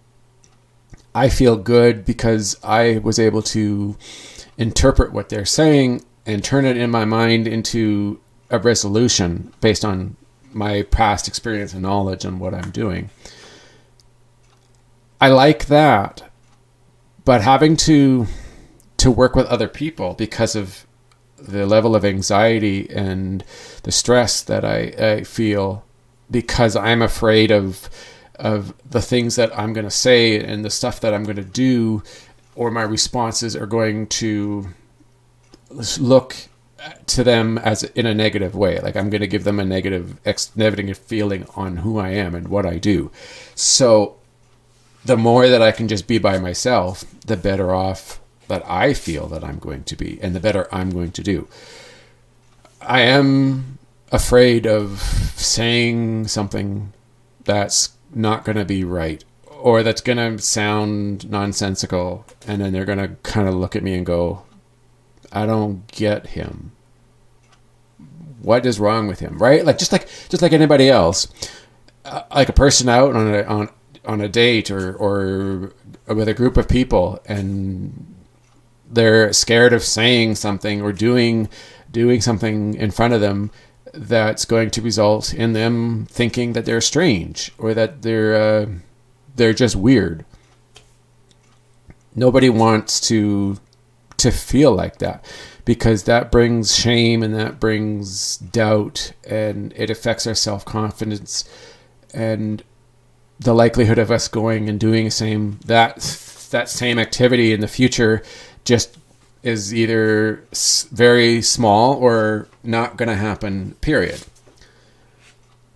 i 1.13 1.29
feel 1.29 1.55
good 1.55 2.05
because 2.05 2.57
i 2.63 2.99
was 2.99 3.19
able 3.19 3.41
to 3.41 3.97
interpret 4.57 5.13
what 5.13 5.29
they're 5.29 5.45
saying 5.45 6.03
and 6.25 6.43
turn 6.43 6.65
it 6.65 6.77
in 6.77 6.89
my 6.89 7.05
mind 7.05 7.47
into 7.47 8.19
a 8.49 8.59
resolution 8.59 9.53
based 9.61 9.83
on 9.83 10.15
my 10.53 10.83
past 10.83 11.27
experience 11.27 11.73
and 11.73 11.81
knowledge 11.81 12.23
and 12.23 12.39
what 12.39 12.53
i'm 12.53 12.71
doing. 12.71 13.09
I 15.19 15.29
like 15.29 15.65
that 15.67 16.21
but 17.25 17.41
having 17.41 17.75
to 17.75 18.27
to 18.97 19.11
work 19.11 19.35
with 19.35 19.45
other 19.47 19.67
people 19.67 20.13
because 20.13 20.55
of 20.55 20.85
the 21.37 21.65
level 21.65 21.95
of 21.95 22.05
anxiety 22.05 22.89
and 22.89 23.43
the 23.83 23.91
stress 23.91 24.41
that 24.41 24.63
I, 24.63 24.93
I 24.97 25.23
feel 25.23 25.83
because 26.31 26.75
I'm 26.75 27.01
afraid 27.01 27.51
of 27.51 27.89
of 28.35 28.73
the 28.89 29.01
things 29.01 29.37
that 29.37 29.57
I'm 29.57 29.71
going 29.71 29.85
to 29.85 29.91
say 29.91 30.37
and 30.37 30.65
the 30.65 30.69
stuff 30.69 30.99
that 30.99 31.13
I'm 31.13 31.23
going 31.23 31.37
to 31.37 31.43
do 31.43 32.03
or 32.53 32.69
my 32.69 32.81
responses 32.81 33.55
are 33.55 33.65
going 33.65 34.07
to 34.07 34.67
look 35.99 36.35
to 37.07 37.23
them 37.23 37.57
as 37.57 37.83
in 37.83 38.05
a 38.05 38.13
negative 38.13 38.55
way. 38.55 38.79
Like 38.79 38.95
I'm 38.95 39.09
going 39.09 39.21
to 39.21 39.27
give 39.27 39.43
them 39.43 39.59
a 39.59 39.65
negative 39.65 40.19
ex- 40.25 40.55
negative 40.55 40.97
feeling 40.97 41.47
on 41.55 41.77
who 41.77 41.97
I 41.97 42.09
am 42.09 42.35
and 42.35 42.47
what 42.47 42.65
I 42.65 42.77
do. 42.77 43.11
So 43.55 44.17
the 45.03 45.17
more 45.17 45.47
that 45.47 45.61
I 45.61 45.71
can 45.71 45.87
just 45.87 46.07
be 46.07 46.17
by 46.17 46.37
myself 46.37 47.05
the 47.25 47.37
better 47.37 47.73
off 47.73 48.19
that 48.47 48.63
I 48.69 48.93
feel 48.93 49.27
that 49.27 49.43
I'm 49.43 49.59
going 49.59 49.83
to 49.85 49.95
be 49.95 50.19
and 50.21 50.35
the 50.35 50.39
better 50.39 50.67
I'm 50.73 50.89
going 50.89 51.11
to 51.11 51.23
do. 51.23 51.47
I 52.81 53.01
am 53.01 53.79
afraid 54.11 54.65
of 54.67 55.01
saying 55.35 56.27
something 56.27 56.93
that's 57.43 57.89
not 58.13 58.45
going 58.45 58.57
to 58.57 58.65
be 58.65 58.83
right 58.83 59.23
or 59.49 59.83
that's 59.83 60.01
going 60.01 60.17
to 60.17 60.41
sound 60.43 61.29
nonsensical 61.29 62.25
and 62.47 62.61
then 62.61 62.73
they're 62.73 62.85
going 62.85 62.99
to 62.99 63.15
kind 63.23 63.47
of 63.47 63.55
look 63.55 63.75
at 63.75 63.83
me 63.83 63.95
and 63.95 64.05
go 64.05 64.43
I 65.35 65.45
don't 65.45 65.85
get 65.87 66.27
him. 66.27 66.71
What 68.41 68.65
is 68.65 68.79
wrong 68.79 69.07
with 69.07 69.19
him? 69.19 69.37
Right? 69.37 69.65
Like 69.65 69.77
just 69.77 69.91
like 69.91 70.07
just 70.29 70.41
like 70.41 70.53
anybody 70.53 70.89
else. 70.89 71.27
Uh, 72.05 72.23
like 72.33 72.49
a 72.49 72.53
person 72.53 72.87
out 72.87 73.15
on 73.15 73.33
a 73.33 73.43
on 73.43 73.69
on 74.05 74.21
a 74.21 74.29
date 74.29 74.71
or 74.71 74.95
or 74.95 75.73
with 76.07 76.29
a 76.29 76.33
group 76.33 76.55
of 76.55 76.69
people 76.69 77.19
and 77.25 78.14
they're 78.89 79.33
scared 79.33 79.73
of 79.73 79.83
saying 79.83 80.35
something 80.35 80.81
or 80.81 80.91
doing 80.91 81.49
doing 81.91 82.21
something 82.21 82.73
in 82.75 82.91
front 82.91 83.13
of 83.13 83.21
them 83.21 83.51
that's 83.93 84.45
going 84.45 84.69
to 84.69 84.81
result 84.81 85.33
in 85.33 85.53
them 85.53 86.05
thinking 86.09 86.53
that 86.53 86.65
they're 86.65 86.81
strange 86.81 87.51
or 87.57 87.73
that 87.73 88.01
they're 88.01 88.35
uh, 88.35 88.65
they're 89.35 89.53
just 89.53 89.75
weird. 89.75 90.25
Nobody 92.13 92.49
wants 92.49 92.99
to 93.01 93.57
to 94.17 94.31
feel 94.31 94.73
like 94.73 94.97
that 94.99 95.25
because 95.65 96.03
that 96.03 96.31
brings 96.31 96.75
shame 96.75 97.23
and 97.23 97.33
that 97.35 97.59
brings 97.59 98.37
doubt 98.37 99.11
and 99.27 99.73
it 99.75 99.89
affects 99.89 100.25
our 100.25 100.35
self-confidence 100.35 101.43
and 102.13 102.63
the 103.39 103.53
likelihood 103.53 103.97
of 103.97 104.11
us 104.11 104.27
going 104.27 104.69
and 104.69 104.79
doing 104.79 105.05
the 105.05 105.11
same 105.11 105.59
that 105.65 105.97
that 106.51 106.69
same 106.69 106.97
activity 106.97 107.51
in 107.51 107.59
the 107.59 107.67
future 107.67 108.23
just 108.65 108.97
is 109.43 109.73
either 109.73 110.43
very 110.91 111.41
small 111.41 111.93
or 111.93 112.47
not 112.63 112.97
going 112.97 113.09
to 113.09 113.15
happen 113.15 113.75
period 113.81 114.21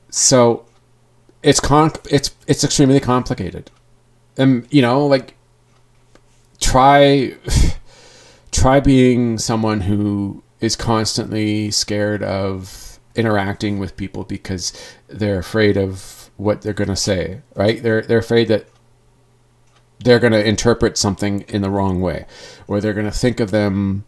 so 0.10 0.65
it's 1.43 1.60
con 1.60 1.91
it's 2.10 2.36
it's 2.47 2.63
extremely 2.63 2.99
complicated 2.99 3.71
and 4.39 4.65
you 4.71 4.82
know, 4.82 5.06
like 5.06 5.36
try 6.60 7.36
try 8.52 8.80
being 8.80 9.38
someone 9.38 9.82
who 9.82 10.41
is 10.62 10.75
constantly 10.75 11.69
scared 11.69 12.23
of 12.23 12.99
interacting 13.15 13.78
with 13.78 13.97
people 13.97 14.23
because 14.23 14.73
they're 15.08 15.39
afraid 15.39 15.78
of 15.78 16.30
what 16.38 16.62
they're 16.62 16.73
going 16.73 16.89
to 16.89 16.95
say, 16.95 17.41
right? 17.56 17.84
They're 17.84 18.02
they're 18.02 18.19
afraid 18.19 18.47
that 18.47 18.65
they're 19.99 20.19
going 20.19 20.33
to 20.33 20.47
interpret 20.47 20.97
something 20.97 21.41
in 21.41 21.62
the 21.62 21.69
wrong 21.69 22.01
way 22.01 22.25
or 22.67 22.79
they're 22.79 22.93
going 22.93 23.05
to 23.05 23.12
think 23.12 23.39
of 23.39 23.51
them 23.51 24.05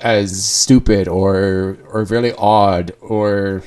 as 0.00 0.44
stupid 0.44 1.06
or 1.06 1.78
or 1.88 2.04
really 2.04 2.32
odd 2.36 2.92
or 3.00 3.62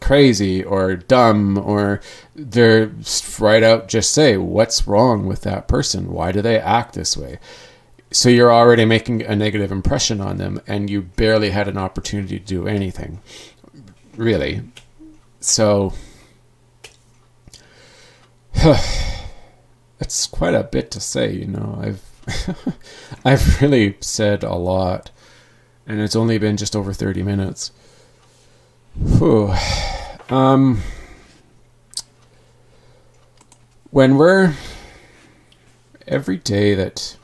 crazy 0.00 0.62
or 0.62 0.94
dumb 0.94 1.58
or 1.58 2.00
they're 2.34 2.92
right 3.40 3.62
out 3.62 3.88
just 3.88 4.12
say 4.12 4.36
what's 4.36 4.86
wrong 4.86 5.26
with 5.26 5.40
that 5.42 5.66
person? 5.66 6.12
Why 6.12 6.30
do 6.32 6.40
they 6.42 6.58
act 6.58 6.94
this 6.94 7.16
way? 7.16 7.38
So 8.12 8.28
you're 8.28 8.52
already 8.52 8.84
making 8.84 9.22
a 9.22 9.34
negative 9.34 9.72
impression 9.72 10.20
on 10.20 10.36
them 10.36 10.60
and 10.66 10.88
you 10.88 11.02
barely 11.02 11.50
had 11.50 11.66
an 11.66 11.76
opportunity 11.76 12.38
to 12.38 12.44
do 12.44 12.68
anything 12.68 13.20
really. 14.16 14.62
So 15.40 15.92
it's 20.00 20.26
quite 20.26 20.54
a 20.54 20.64
bit 20.64 20.90
to 20.90 21.00
say 21.00 21.32
you 21.32 21.46
know 21.46 21.78
i've 21.80 22.02
i've 23.24 23.62
really 23.62 23.96
said 24.00 24.42
a 24.42 24.54
lot 24.54 25.10
and 25.86 26.00
it's 26.00 26.16
only 26.16 26.38
been 26.38 26.56
just 26.56 26.74
over 26.74 26.92
30 26.92 27.22
minutes 27.22 27.70
Whew. 28.98 29.54
Um, 30.30 30.80
when 33.90 34.16
we're 34.16 34.54
every 36.06 36.38
day 36.38 36.74
that 36.74 37.16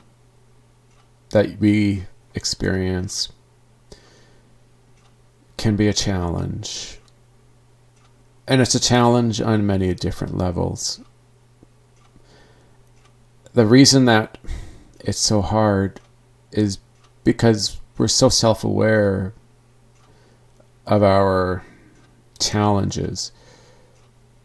that 1.29 1.59
we 1.59 2.03
experience 2.35 3.31
can 5.57 5.75
be 5.75 5.87
a 5.87 5.93
challenge. 5.93 6.99
And 8.47 8.61
it's 8.61 8.75
a 8.75 8.79
challenge 8.79 9.41
on 9.41 9.65
many 9.65 9.93
different 9.93 10.37
levels. 10.37 10.99
The 13.53 13.65
reason 13.67 14.05
that 14.05 14.39
it's 14.99 15.19
so 15.19 15.41
hard 15.41 15.99
is 16.51 16.79
because 17.23 17.79
we're 17.97 18.07
so 18.07 18.29
self 18.29 18.63
aware 18.63 19.33
of 20.87 21.03
our 21.03 21.63
challenges, 22.39 23.31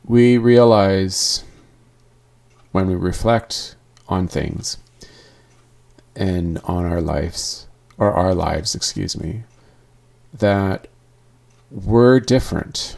we 0.05 0.37
realize 0.37 1.43
when 2.73 2.87
we 2.87 2.95
reflect 2.95 3.77
on 4.09 4.29
things 4.29 4.77
and 6.15 6.59
on 6.65 6.85
our 6.85 7.01
lives, 7.01 7.67
or 7.97 8.13
our 8.13 8.35
lives, 8.35 8.75
excuse 8.75 9.19
me, 9.19 9.45
that 10.35 10.87
we're 11.71 12.21
different. 12.21 12.97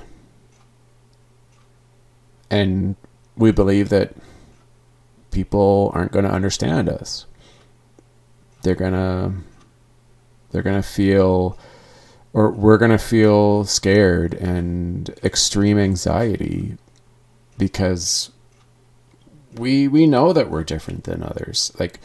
And 2.50 2.96
we 3.36 3.52
believe 3.52 3.90
that 3.90 4.12
people 5.30 5.90
aren't 5.94 6.12
going 6.12 6.24
to 6.24 6.30
understand 6.30 6.88
us. 6.88 7.26
They're 8.62 8.74
going 8.74 8.92
to 8.92 9.32
they're 10.50 10.62
going 10.62 10.80
to 10.80 10.86
feel 10.86 11.58
or 12.32 12.50
we're 12.50 12.78
going 12.78 12.90
to 12.90 12.98
feel 12.98 13.64
scared 13.64 14.34
and 14.34 15.10
extreme 15.22 15.78
anxiety 15.78 16.76
because 17.58 18.30
we 19.56 19.88
we 19.88 20.06
know 20.06 20.32
that 20.32 20.50
we're 20.50 20.64
different 20.64 21.04
than 21.04 21.22
others. 21.22 21.72
Like 21.78 22.00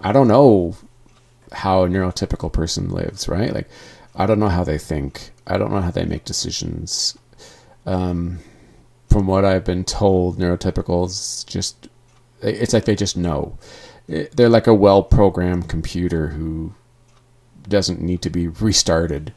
i 0.00 0.12
don't 0.12 0.28
know 0.28 0.76
how 1.52 1.84
a 1.84 1.88
neurotypical 1.88 2.52
person 2.52 2.88
lives 2.90 3.28
right? 3.28 3.52
Like 3.52 3.68
i 4.14 4.26
don't 4.26 4.38
know 4.40 4.48
how 4.48 4.64
they 4.64 4.78
think. 4.78 5.30
I 5.46 5.58
don't 5.58 5.70
know 5.72 5.80
how 5.80 5.90
they 5.90 6.04
make 6.04 6.24
decisions. 6.24 7.16
Um, 7.84 8.40
from 9.08 9.26
what 9.26 9.44
i've 9.44 9.64
been 9.64 9.84
told 9.84 10.38
neurotypicals 10.38 11.46
just 11.46 11.88
it's 12.42 12.72
like 12.72 12.84
they 12.84 12.96
just 12.96 13.16
know 13.16 13.58
they're 14.06 14.48
like 14.48 14.66
a 14.66 14.74
well 14.74 15.02
programmed 15.02 15.68
computer 15.68 16.28
who 16.28 16.72
doesn't 17.68 18.00
need 18.00 18.22
to 18.22 18.30
be 18.30 18.46
restarted 18.46 19.32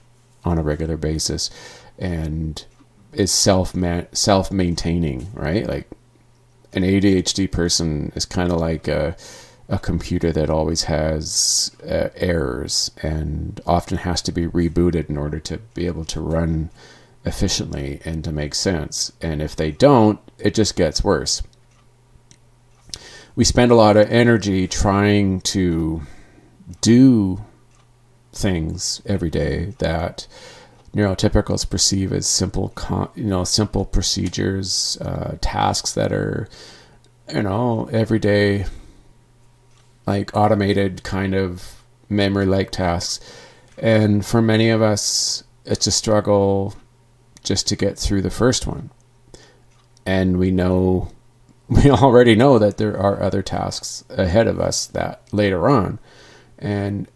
on 0.45 0.58
a 0.58 0.63
regular 0.63 0.97
basis 0.97 1.49
and 1.97 2.65
is 3.13 3.32
self 3.32 3.75
self 4.13 4.51
maintaining, 4.51 5.27
right? 5.34 5.67
Like 5.67 5.89
an 6.73 6.84
ADHD 6.84 7.51
person 7.51 8.12
is 8.15 8.25
kind 8.25 8.51
of 8.51 8.60
like 8.60 8.88
a 8.88 9.15
a 9.67 9.77
computer 9.77 10.32
that 10.32 10.49
always 10.49 10.84
has 10.86 11.75
uh, 11.88 12.10
errors 12.15 12.89
and 13.03 13.62
often 13.67 13.97
has 13.99 14.19
to 14.23 14.32
be 14.32 14.47
rebooted 14.47 15.10
in 15.10 15.17
order 15.17 15.39
to 15.39 15.60
be 15.75 15.86
able 15.86 16.05
to 16.05 16.19
run 16.19 16.71
efficiently 17.25 18.01
and 18.05 18.23
to 18.23 18.32
make 18.32 18.55
sense. 18.55 19.12
And 19.21 19.41
if 19.41 19.55
they 19.55 19.71
don't, 19.71 20.19
it 20.38 20.53
just 20.53 20.75
gets 20.75 21.03
worse. 21.03 21.41
We 23.36 23.43
spend 23.43 23.71
a 23.71 23.75
lot 23.75 23.97
of 23.97 24.10
energy 24.12 24.67
trying 24.67 25.41
to 25.41 26.01
do 26.82 27.43
things 28.34 29.01
every 29.05 29.29
day 29.29 29.73
that 29.79 30.27
neurotypicals 30.93 31.69
perceive 31.69 32.12
as 32.12 32.27
simple, 32.27 32.73
you 33.15 33.23
know, 33.23 33.43
simple 33.43 33.86
procedures, 33.86 34.97
uh, 35.01 35.38
tasks 35.41 35.93
that 35.93 36.12
are, 36.12 36.49
you 37.34 37.43
know, 37.43 37.88
everyday, 37.91 38.65
like 40.08 40.36
automated 40.36 41.03
kind 41.03 41.36
of 41.36 41.84
memory-like 42.10 42.71
tasks. 42.71 43.19
And 43.77 44.25
for 44.25 44.41
many 44.41 44.69
of 44.69 44.82
us, 44.82 45.43
it's 45.65 45.88
a 45.88 45.91
struggle 45.91 46.73
just 47.43 47.67
to 47.67 47.75
get 47.75 47.97
through 47.97 48.21
the 48.21 48.30
first 48.30 48.67
one. 48.67 48.89
And 50.06 50.38
we 50.38 50.52
know, 50.52 51.12
we 51.67 51.89
already 51.89 52.36
know 52.36 52.60
that 52.60 52.78
there 52.78 52.97
are 52.97 53.21
other 53.21 53.41
tasks 53.41 54.04
ahead 54.10 54.47
of 54.47 54.60
us 54.60 54.88
that 54.88 55.21
later 55.32 55.69
on. 55.69 55.99
And 56.58 57.08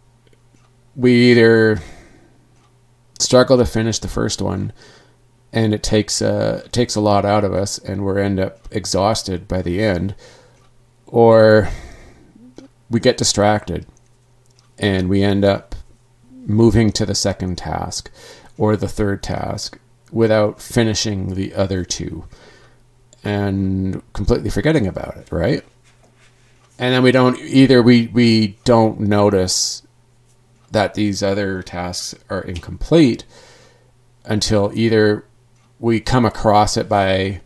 we 0.96 1.30
either 1.30 1.80
struggle 3.18 3.56
to 3.58 3.64
finish 3.64 3.98
the 3.98 4.08
first 4.08 4.40
one 4.40 4.72
and 5.52 5.72
it 5.72 5.82
takes 5.82 6.20
uh, 6.20 6.66
takes 6.72 6.96
a 6.96 7.00
lot 7.00 7.24
out 7.24 7.44
of 7.44 7.54
us 7.54 7.78
and 7.78 8.04
we 8.04 8.20
end 8.20 8.40
up 8.40 8.68
exhausted 8.70 9.46
by 9.46 9.62
the 9.62 9.82
end 9.82 10.14
or 11.06 11.68
we 12.90 12.98
get 13.00 13.16
distracted 13.16 13.86
and 14.78 15.08
we 15.08 15.22
end 15.22 15.44
up 15.44 15.74
moving 16.46 16.90
to 16.92 17.06
the 17.06 17.14
second 17.14 17.56
task 17.56 18.10
or 18.58 18.76
the 18.76 18.88
third 18.88 19.22
task 19.22 19.78
without 20.14 20.62
finishing 20.62 21.34
the 21.34 21.52
other 21.54 21.84
two 21.84 22.24
and 23.24 24.00
completely 24.12 24.48
forgetting 24.48 24.86
about 24.86 25.16
it 25.16 25.28
right? 25.30 25.62
And 26.78 26.94
then 26.94 27.02
we 27.02 27.12
don't 27.12 27.38
either 27.40 27.82
we 27.82 28.06
we 28.08 28.58
don't 28.64 29.00
notice 29.00 29.82
that 30.70 30.94
these 30.94 31.22
other 31.22 31.62
tasks 31.62 32.14
are 32.30 32.40
incomplete 32.40 33.24
until 34.24 34.72
either 34.74 35.24
we 35.78 36.00
come 36.00 36.24
across 36.24 36.76
it 36.76 36.88
by 36.88 37.40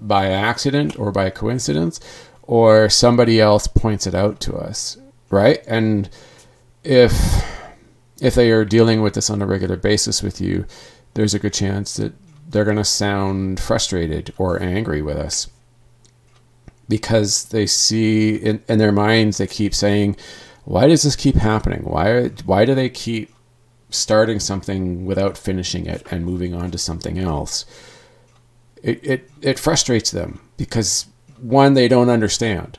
by 0.00 0.26
accident 0.26 0.98
or 0.98 1.12
by 1.12 1.30
coincidence 1.30 2.00
or 2.42 2.88
somebody 2.88 3.40
else 3.40 3.66
points 3.66 4.06
it 4.06 4.14
out 4.14 4.40
to 4.40 4.56
us 4.56 4.98
right? 5.30 5.62
And 5.66 6.08
if 6.82 7.44
if 8.20 8.34
they 8.34 8.50
are 8.50 8.64
dealing 8.64 9.02
with 9.02 9.14
this 9.14 9.30
on 9.30 9.42
a 9.42 9.46
regular 9.46 9.76
basis 9.76 10.22
with 10.22 10.40
you 10.40 10.66
there's 11.16 11.32
a 11.32 11.38
good 11.38 11.54
chance 11.54 11.96
that 11.96 12.12
they're 12.48 12.64
going 12.64 12.76
to 12.76 12.84
sound 12.84 13.58
frustrated 13.58 14.32
or 14.36 14.62
angry 14.62 15.00
with 15.00 15.16
us 15.16 15.48
because 16.90 17.46
they 17.46 17.66
see 17.66 18.36
in, 18.36 18.62
in 18.68 18.78
their 18.78 18.92
minds 18.92 19.38
they 19.38 19.46
keep 19.46 19.74
saying 19.74 20.14
why 20.64 20.88
does 20.88 21.04
this 21.04 21.16
keep 21.16 21.36
happening? 21.36 21.84
Why 21.84 22.28
why 22.44 22.64
do 22.64 22.74
they 22.74 22.90
keep 22.90 23.32
starting 23.88 24.40
something 24.40 25.06
without 25.06 25.38
finishing 25.38 25.86
it 25.86 26.04
and 26.10 26.24
moving 26.24 26.54
on 26.54 26.70
to 26.72 26.78
something 26.78 27.18
else? 27.18 27.64
It 28.82 29.04
it 29.06 29.30
it 29.40 29.58
frustrates 29.58 30.10
them 30.10 30.40
because 30.56 31.06
one 31.40 31.74
they 31.74 31.88
don't 31.88 32.10
understand. 32.10 32.78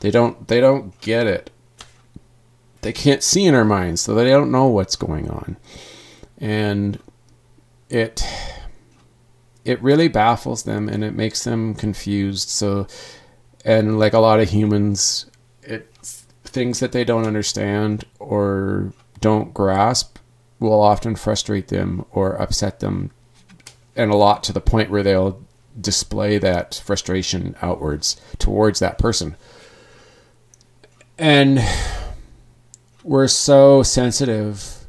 They 0.00 0.10
don't 0.10 0.48
they 0.48 0.60
don't 0.60 1.00
get 1.00 1.26
it. 1.26 1.50
They 2.82 2.92
can't 2.92 3.22
see 3.22 3.46
in 3.46 3.54
our 3.54 3.64
minds, 3.64 4.02
so 4.02 4.14
they 4.14 4.28
don't 4.28 4.50
know 4.50 4.66
what's 4.66 4.96
going 4.96 5.30
on. 5.30 5.56
And 6.38 6.98
it 7.90 8.24
it 9.64 9.82
really 9.82 10.08
baffles 10.08 10.62
them 10.62 10.88
and 10.88 11.04
it 11.04 11.14
makes 11.14 11.44
them 11.44 11.74
confused. 11.74 12.48
So 12.48 12.86
and 13.64 13.98
like 13.98 14.14
a 14.14 14.18
lot 14.18 14.40
of 14.40 14.50
humans 14.50 15.26
it 15.62 15.86
things 16.44 16.80
that 16.80 16.92
they 16.92 17.04
don't 17.04 17.26
understand 17.26 18.04
or 18.18 18.92
don't 19.20 19.52
grasp 19.52 20.16
will 20.58 20.80
often 20.80 21.14
frustrate 21.14 21.68
them 21.68 22.04
or 22.12 22.40
upset 22.40 22.80
them 22.80 23.10
and 23.96 24.10
a 24.10 24.16
lot 24.16 24.42
to 24.44 24.52
the 24.52 24.60
point 24.60 24.90
where 24.90 25.02
they'll 25.02 25.42
display 25.78 26.38
that 26.38 26.80
frustration 26.84 27.54
outwards 27.62 28.20
towards 28.38 28.78
that 28.80 28.98
person. 28.98 29.36
And 31.18 31.60
we're 33.02 33.28
so 33.28 33.82
sensitive 33.82 34.86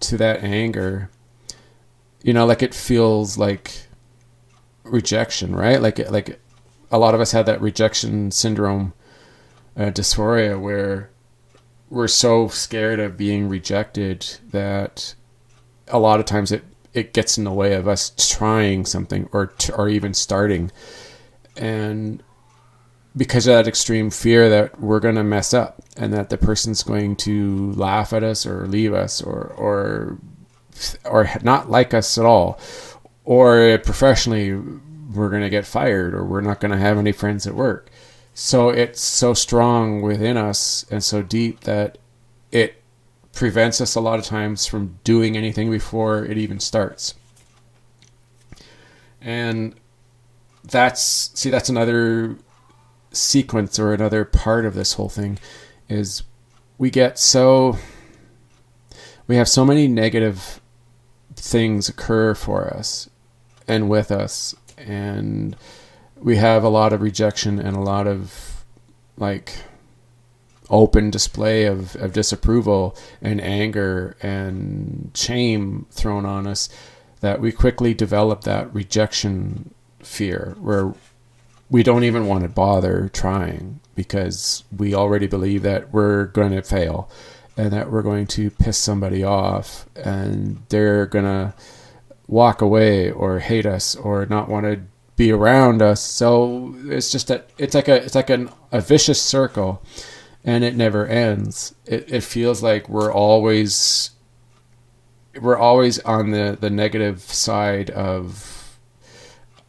to 0.00 0.16
that 0.16 0.42
anger. 0.42 1.10
You 2.22 2.32
know, 2.32 2.46
like 2.46 2.62
it 2.62 2.74
feels 2.74 3.38
like 3.38 3.86
rejection, 4.84 5.54
right? 5.54 5.80
Like 5.80 5.98
like 6.10 6.40
a 6.90 6.98
lot 6.98 7.14
of 7.14 7.20
us 7.20 7.32
had 7.32 7.46
that 7.46 7.60
rejection 7.60 8.30
syndrome 8.30 8.92
uh, 9.76 9.90
dysphoria 9.90 10.60
where 10.60 11.10
we're 11.90 12.08
so 12.08 12.48
scared 12.48 13.00
of 13.00 13.16
being 13.16 13.48
rejected 13.48 14.38
that 14.50 15.14
a 15.86 15.98
lot 15.98 16.20
of 16.20 16.26
times 16.26 16.52
it 16.52 16.64
it 16.92 17.12
gets 17.12 17.38
in 17.38 17.44
the 17.44 17.52
way 17.52 17.74
of 17.74 17.86
us 17.86 18.12
trying 18.28 18.84
something 18.84 19.28
or 19.32 19.52
or 19.74 19.88
even 19.88 20.12
starting 20.12 20.70
and 21.56 22.22
because 23.16 23.46
of 23.46 23.54
that 23.54 23.66
extreme 23.66 24.10
fear 24.10 24.48
that 24.48 24.80
we're 24.80 25.00
going 25.00 25.14
to 25.14 25.24
mess 25.24 25.52
up 25.52 25.82
and 25.96 26.12
that 26.12 26.30
the 26.30 26.38
person's 26.38 26.82
going 26.82 27.16
to 27.16 27.72
laugh 27.72 28.12
at 28.12 28.22
us 28.22 28.46
or 28.46 28.66
leave 28.66 28.92
us 28.92 29.22
or 29.22 29.52
or 29.56 30.18
or 31.04 31.30
not 31.42 31.70
like 31.70 31.94
us 31.94 32.18
at 32.18 32.24
all 32.24 32.58
or 33.24 33.78
professionally 33.78 34.54
we're 35.14 35.30
going 35.30 35.42
to 35.42 35.50
get 35.50 35.66
fired 35.66 36.14
or 36.14 36.24
we're 36.24 36.40
not 36.40 36.60
going 36.60 36.70
to 36.70 36.78
have 36.78 36.98
any 36.98 37.12
friends 37.12 37.46
at 37.46 37.54
work 37.54 37.90
so 38.34 38.68
it's 38.68 39.00
so 39.00 39.34
strong 39.34 40.00
within 40.00 40.36
us 40.36 40.86
and 40.92 41.02
so 41.02 41.22
deep 41.22 41.60
that 41.62 41.98
it 42.52 42.80
prevents 43.32 43.80
us 43.80 43.94
a 43.94 44.00
lot 44.00 44.18
of 44.18 44.24
times 44.24 44.66
from 44.66 44.98
doing 45.04 45.36
anything 45.36 45.70
before 45.70 46.24
it 46.24 46.38
even 46.38 46.60
starts. 46.60 47.14
And 49.20 49.74
that's 50.64 51.30
see 51.34 51.50
that's 51.50 51.68
another 51.68 52.36
sequence 53.12 53.78
or 53.78 53.92
another 53.92 54.24
part 54.24 54.64
of 54.64 54.74
this 54.74 54.92
whole 54.92 55.08
thing 55.08 55.38
is 55.88 56.22
we 56.78 56.90
get 56.90 57.18
so 57.18 57.78
we 59.26 59.36
have 59.36 59.48
so 59.48 59.64
many 59.64 59.88
negative 59.88 60.60
things 61.38 61.88
occur 61.88 62.34
for 62.34 62.68
us 62.68 63.08
and 63.66 63.88
with 63.88 64.10
us 64.10 64.54
and 64.76 65.56
we 66.16 66.36
have 66.36 66.64
a 66.64 66.68
lot 66.68 66.92
of 66.92 67.00
rejection 67.00 67.58
and 67.58 67.76
a 67.76 67.80
lot 67.80 68.06
of 68.06 68.64
like 69.16 69.54
open 70.70 71.10
display 71.10 71.64
of, 71.64 71.96
of 71.96 72.12
disapproval 72.12 72.96
and 73.22 73.40
anger 73.40 74.16
and 74.22 75.10
shame 75.14 75.86
thrown 75.90 76.26
on 76.26 76.46
us 76.46 76.68
that 77.20 77.40
we 77.40 77.50
quickly 77.50 77.94
develop 77.94 78.42
that 78.42 78.72
rejection 78.74 79.74
fear 80.00 80.56
where 80.60 80.94
we 81.70 81.82
don't 81.82 82.04
even 82.04 82.26
want 82.26 82.42
to 82.42 82.48
bother 82.48 83.08
trying 83.12 83.80
because 83.94 84.64
we 84.76 84.94
already 84.94 85.26
believe 85.26 85.62
that 85.62 85.92
we're 85.92 86.26
going 86.26 86.52
to 86.52 86.62
fail 86.62 87.10
and 87.58 87.72
that 87.72 87.90
we're 87.90 88.02
going 88.02 88.26
to 88.26 88.50
piss 88.50 88.78
somebody 88.78 89.22
off 89.22 89.86
and 89.96 90.62
they're 90.70 91.04
going 91.04 91.26
to 91.26 91.52
walk 92.26 92.62
away 92.62 93.10
or 93.10 93.40
hate 93.40 93.66
us 93.66 93.94
or 93.94 94.24
not 94.26 94.48
want 94.48 94.64
to 94.64 94.80
be 95.16 95.30
around 95.32 95.82
us 95.82 96.00
so 96.00 96.74
it's 96.84 97.10
just 97.10 97.28
that 97.28 97.50
it's 97.58 97.74
like 97.74 97.88
a 97.88 97.96
it's 98.04 98.14
like 98.14 98.30
an, 98.30 98.48
a 98.72 98.80
vicious 98.80 99.20
circle 99.20 99.82
and 100.44 100.64
it 100.64 100.76
never 100.76 101.06
ends. 101.06 101.74
It, 101.84 102.10
it 102.10 102.24
feels 102.24 102.62
like 102.62 102.88
we're 102.88 103.12
always 103.12 104.10
we're 105.40 105.58
always 105.58 105.98
on 106.00 106.30
the, 106.30 106.56
the 106.58 106.70
negative 106.70 107.20
side 107.20 107.90
of 107.90 108.78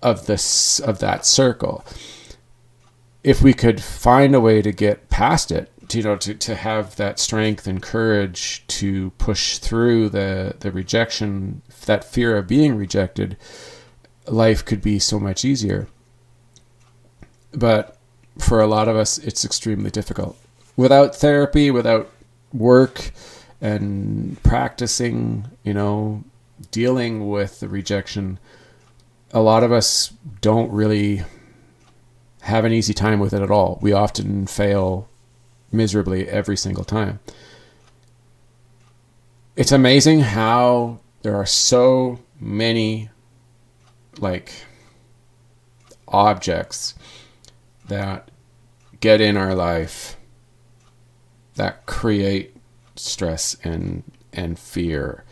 of 0.02 0.26
this 0.26 0.80
of 0.80 1.00
that 1.00 1.26
circle. 1.26 1.86
If 3.24 3.42
we 3.42 3.54
could 3.54 3.84
find 3.84 4.34
a 4.34 4.40
way 4.40 4.62
to 4.62 4.72
get 4.72 5.10
past 5.10 5.52
it, 5.52 5.70
you 5.94 6.04
know, 6.04 6.16
to, 6.18 6.34
to 6.34 6.56
have 6.56 6.96
that 6.98 7.20
strength 7.20 7.68
and 7.68 7.82
courage 7.82 8.64
to 8.68 9.12
push 9.12 9.58
through 9.58 10.10
the, 10.10 10.56
the 10.60 10.72
rejection, 10.72 11.62
that 11.86 12.04
fear 12.04 12.38
of 12.38 12.48
being 12.48 12.76
rejected, 12.76 13.38
life 14.28 14.64
could 14.64 14.82
be 14.82 15.00
so 15.00 15.20
much 15.20 15.44
easier. 15.44 15.88
But 17.52 17.98
for 18.38 18.62
a 18.62 18.68
lot 18.68 18.88
of 18.88 18.96
us, 18.96 19.18
it's 19.18 19.44
extremely 19.44 19.90
difficult 19.90 20.38
without 20.80 21.14
therapy, 21.14 21.70
without 21.70 22.10
work 22.54 23.12
and 23.60 24.42
practicing, 24.44 25.46
you 25.62 25.74
know, 25.74 26.24
dealing 26.72 27.28
with 27.28 27.60
the 27.60 27.68
rejection, 27.68 28.40
a 29.34 29.42
lot 29.42 29.62
of 29.62 29.74
us 29.74 30.14
don't 30.40 30.72
really 30.72 31.22
have 32.44 32.64
an 32.64 32.72
easy 32.72 32.94
time 32.94 33.20
with 33.20 33.34
it 33.34 33.42
at 33.42 33.52
all. 33.52 33.78
We 33.82 33.92
often 33.92 34.48
fail 34.48 35.09
miserably 35.72 36.28
every 36.28 36.58
single 36.58 36.84
time. 36.84 37.20
It's 39.56 39.72
amazing 39.72 40.22
how 40.22 41.00
there 41.22 41.36
are 41.36 41.46
so 41.46 42.20
many 42.40 43.10
like 44.20 44.54
objects 46.08 46.96
that 47.88 48.32
get 49.00 49.22
in 49.22 49.38
our 49.38 49.54
life 49.54 50.18
that 51.56 51.86
create 51.86 52.56
stress 52.96 53.56
and 53.64 54.04
and 54.34 54.58
fear 54.60 55.24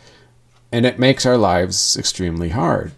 and 0.72 0.84
it 0.84 0.98
makes 0.98 1.24
our 1.26 1.36
lives 1.36 1.96
extremely 1.96 2.50
hard 2.50 2.92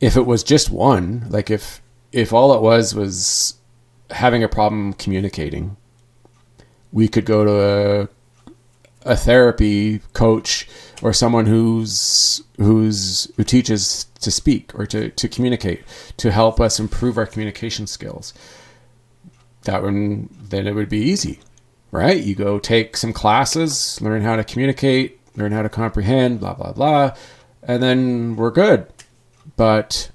if 0.00 0.16
it 0.16 0.26
was 0.26 0.42
just 0.42 0.70
one 0.70 1.26
like 1.30 1.50
if 1.50 1.82
if 2.12 2.32
all 2.32 2.54
it 2.54 2.60
was 2.60 2.94
was 2.94 3.54
having 4.12 4.42
a 4.42 4.48
problem 4.48 4.92
communicating 4.92 5.76
we 6.92 7.08
could 7.08 7.24
go 7.24 7.44
to 7.44 7.60
a 7.60 8.08
a 9.04 9.16
therapy 9.16 9.98
coach 10.12 10.68
or 11.02 11.12
someone 11.12 11.46
who's 11.46 12.42
who's 12.58 13.32
who 13.36 13.42
teaches 13.42 14.04
to 14.20 14.30
speak 14.30 14.72
or 14.78 14.86
to, 14.86 15.10
to 15.10 15.28
communicate 15.28 15.82
to 16.16 16.30
help 16.30 16.60
us 16.60 16.78
improve 16.78 17.18
our 17.18 17.26
communication 17.26 17.86
skills 17.86 18.32
that 19.64 19.82
would 19.82 19.92
then 20.50 20.66
it 20.66 20.74
would 20.74 20.88
be 20.88 20.98
easy, 20.98 21.40
right? 21.90 22.22
You 22.22 22.34
go 22.34 22.58
take 22.58 22.96
some 22.96 23.12
classes, 23.12 24.00
learn 24.00 24.22
how 24.22 24.36
to 24.36 24.44
communicate, 24.44 25.20
learn 25.36 25.52
how 25.52 25.62
to 25.62 25.68
comprehend, 25.68 26.40
blah 26.40 26.54
blah 26.54 26.72
blah, 26.72 27.14
and 27.62 27.82
then 27.82 28.36
we're 28.36 28.50
good. 28.50 28.86
But 29.56 30.10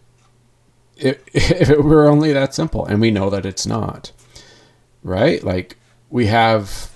if, 1.33 1.69
it 1.69 1.83
were 1.83 2.07
only 2.07 2.33
that 2.33 2.53
simple, 2.53 2.85
and 2.85 3.01
we 3.01 3.11
know 3.11 3.29
that 3.29 3.45
it's 3.45 3.65
not, 3.65 4.11
right? 5.03 5.43
Like 5.43 5.77
we 6.09 6.27
have 6.27 6.91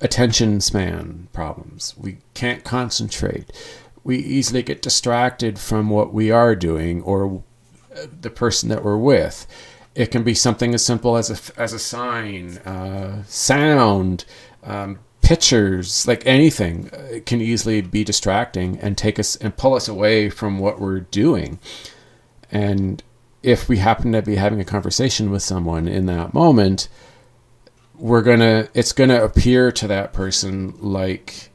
attention 0.00 0.60
span 0.60 1.28
problems. 1.32 1.94
We 1.96 2.18
can't 2.34 2.64
concentrate. 2.64 3.50
We 4.04 4.18
easily 4.18 4.62
get 4.62 4.82
distracted 4.82 5.58
from 5.58 5.90
what 5.90 6.12
we 6.12 6.30
are 6.30 6.54
doing 6.54 7.02
or 7.02 7.42
the 8.20 8.30
person 8.30 8.68
that 8.68 8.84
we're 8.84 8.98
with 8.98 9.46
it 9.96 10.10
can 10.10 10.22
be 10.22 10.34
something 10.34 10.74
as 10.74 10.84
simple 10.84 11.16
as 11.16 11.30
a, 11.30 11.60
as 11.60 11.72
a 11.72 11.78
sign, 11.78 12.58
uh, 12.58 13.22
sound, 13.24 14.26
um, 14.62 14.98
pictures, 15.22 16.06
like 16.06 16.24
anything 16.26 16.90
it 17.10 17.26
can 17.26 17.40
easily 17.40 17.80
be 17.80 18.04
distracting 18.04 18.78
and 18.78 18.96
take 18.96 19.18
us 19.18 19.36
and 19.36 19.56
pull 19.56 19.74
us 19.74 19.88
away 19.88 20.28
from 20.28 20.58
what 20.58 20.78
we're 20.78 21.00
doing. 21.00 21.58
And 22.52 23.02
if 23.46 23.68
we 23.68 23.76
happen 23.78 24.10
to 24.10 24.20
be 24.22 24.34
having 24.34 24.60
a 24.60 24.64
conversation 24.64 25.30
with 25.30 25.40
someone 25.40 25.86
in 25.86 26.06
that 26.06 26.34
moment, 26.34 26.88
we're 27.94 28.20
gonna 28.20 28.68
it's 28.74 28.92
gonna 28.92 29.22
appear 29.22 29.70
to 29.70 29.86
that 29.86 30.12
person 30.12 30.74
like 30.80 31.50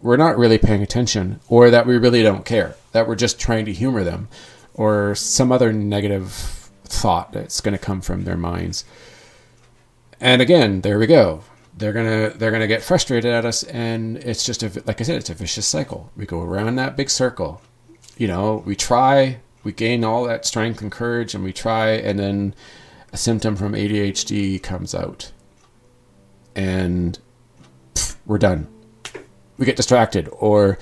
we're 0.00 0.16
not 0.16 0.38
really 0.38 0.56
paying 0.56 0.82
attention 0.82 1.40
or 1.48 1.68
that 1.68 1.84
we 1.84 1.98
really 1.98 2.22
don't 2.22 2.44
care 2.44 2.76
that 2.92 3.08
we're 3.08 3.16
just 3.16 3.40
trying 3.40 3.64
to 3.64 3.72
humor 3.72 4.04
them 4.04 4.28
or 4.74 5.16
some 5.16 5.50
other 5.50 5.72
negative 5.72 6.30
thought 6.84 7.32
that's 7.32 7.60
to 7.60 7.76
come 7.76 8.00
from 8.00 8.22
their 8.22 8.36
minds. 8.36 8.84
And 10.20 10.40
again, 10.40 10.82
there 10.82 10.98
we 10.98 11.08
go. 11.08 11.42
They're 11.76 11.92
gonna 11.92 12.30
they're 12.30 12.52
gonna 12.52 12.68
get 12.68 12.84
frustrated 12.84 13.32
at 13.32 13.44
us, 13.44 13.64
and 13.64 14.16
it's 14.18 14.46
just 14.46 14.62
a 14.62 14.70
like 14.86 15.00
I 15.00 15.04
said, 15.04 15.16
it's 15.16 15.28
a 15.28 15.34
vicious 15.34 15.66
cycle. 15.66 16.12
We 16.16 16.24
go 16.24 16.40
around 16.40 16.76
that 16.76 16.96
big 16.96 17.10
circle. 17.10 17.60
You 18.16 18.28
know, 18.28 18.62
we 18.64 18.76
try, 18.76 19.40
we 19.66 19.72
gain 19.72 20.04
all 20.04 20.22
that 20.24 20.46
strength 20.46 20.80
and 20.80 20.92
courage, 20.92 21.34
and 21.34 21.42
we 21.42 21.52
try, 21.52 21.88
and 21.88 22.20
then 22.20 22.54
a 23.12 23.16
symptom 23.16 23.56
from 23.56 23.72
ADHD 23.72 24.62
comes 24.62 24.94
out, 24.94 25.32
and 26.54 27.18
pff, 27.94 28.14
we're 28.26 28.38
done. 28.38 28.68
We 29.58 29.66
get 29.66 29.74
distracted, 29.74 30.28
or 30.30 30.78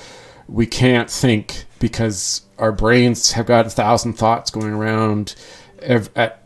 we 0.47 0.67
can't 0.67 1.11
think 1.11 1.65
because 1.79 2.43
our 2.59 2.73
brains 2.73 3.33
have 3.33 3.47
got 3.47 3.67
a 3.67 3.71
thousand 3.71 4.15
thoughts 4.15 4.51
going 4.51 4.75
around 4.75 5.35
at 5.81 6.43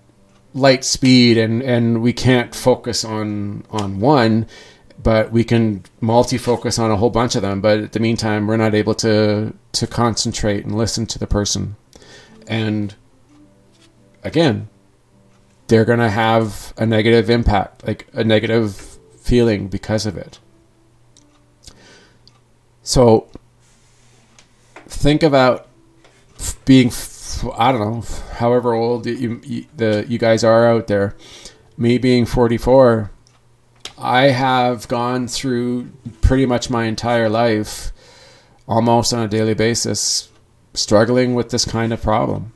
light 0.54 0.84
speed 0.84 1.36
and 1.36 1.62
and 1.62 2.02
we 2.02 2.12
can't 2.12 2.54
focus 2.54 3.04
on 3.04 3.64
on 3.70 4.00
one 4.00 4.46
but 5.00 5.30
we 5.30 5.44
can 5.44 5.84
multi-focus 6.00 6.78
on 6.78 6.90
a 6.90 6.96
whole 6.96 7.10
bunch 7.10 7.36
of 7.36 7.42
them. 7.42 7.60
But 7.60 7.78
at 7.78 7.92
the 7.92 8.00
meantime 8.00 8.46
we're 8.46 8.56
not 8.56 8.74
able 8.74 8.94
to 8.96 9.52
to 9.72 9.86
concentrate 9.86 10.64
and 10.64 10.76
listen 10.76 11.06
to 11.06 11.18
the 11.18 11.26
person 11.26 11.76
And 12.48 12.94
again, 14.24 14.68
they're 15.68 15.84
going 15.84 15.98
to 15.98 16.10
have 16.10 16.72
a 16.76 16.86
negative 16.86 17.30
impact, 17.30 17.86
like 17.86 18.08
a 18.14 18.24
negative 18.24 18.98
feeling 19.20 19.68
because 19.68 20.06
of 20.06 20.16
it. 20.16 20.40
So 22.82 23.28
think 24.86 25.22
about 25.22 25.68
being, 26.64 26.90
I 27.56 27.70
don't 27.70 27.80
know, 27.80 28.04
however 28.32 28.72
old 28.72 29.04
you, 29.06 29.40
you, 29.44 29.66
the, 29.76 30.06
you 30.08 30.18
guys 30.18 30.42
are 30.42 30.66
out 30.66 30.86
there. 30.86 31.14
Me 31.76 31.98
being 31.98 32.24
44, 32.24 33.10
I 33.98 34.30
have 34.30 34.88
gone 34.88 35.28
through 35.28 35.92
pretty 36.22 36.46
much 36.46 36.70
my 36.70 36.84
entire 36.84 37.28
life, 37.28 37.92
almost 38.66 39.12
on 39.12 39.22
a 39.22 39.28
daily 39.28 39.54
basis, 39.54 40.30
struggling 40.78 41.34
with 41.34 41.50
this 41.50 41.64
kind 41.64 41.92
of 41.92 42.02
problem. 42.02 42.52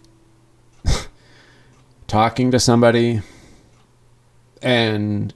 Talking 2.06 2.50
to 2.50 2.60
somebody 2.60 3.22
and 4.62 5.34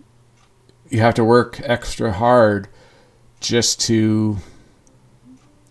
you 0.88 1.00
have 1.00 1.14
to 1.14 1.24
work 1.24 1.60
extra 1.64 2.12
hard 2.12 2.68
just 3.40 3.80
to 3.80 4.38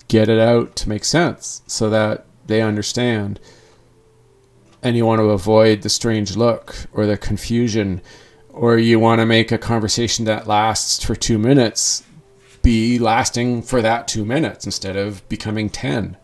get 0.07 0.29
it 0.29 0.39
out 0.39 0.75
to 0.75 0.89
make 0.89 1.05
sense 1.05 1.61
so 1.67 1.89
that 1.89 2.25
they 2.45 2.61
understand. 2.61 3.39
And 4.83 4.95
you 4.95 5.05
want 5.05 5.19
to 5.19 5.29
avoid 5.29 5.81
the 5.81 5.89
strange 5.89 6.35
look 6.35 6.75
or 6.93 7.05
the 7.05 7.17
confusion 7.17 8.01
or 8.49 8.77
you 8.77 8.99
want 8.99 9.19
to 9.19 9.25
make 9.25 9.51
a 9.51 9.57
conversation 9.57 10.25
that 10.25 10.47
lasts 10.47 11.03
for 11.03 11.15
2 11.15 11.37
minutes 11.37 12.03
be 12.61 12.97
lasting 12.97 13.61
for 13.61 13.81
that 13.81 14.07
2 14.07 14.25
minutes 14.25 14.65
instead 14.65 14.95
of 14.95 15.27
becoming 15.29 15.69
10 15.69 16.17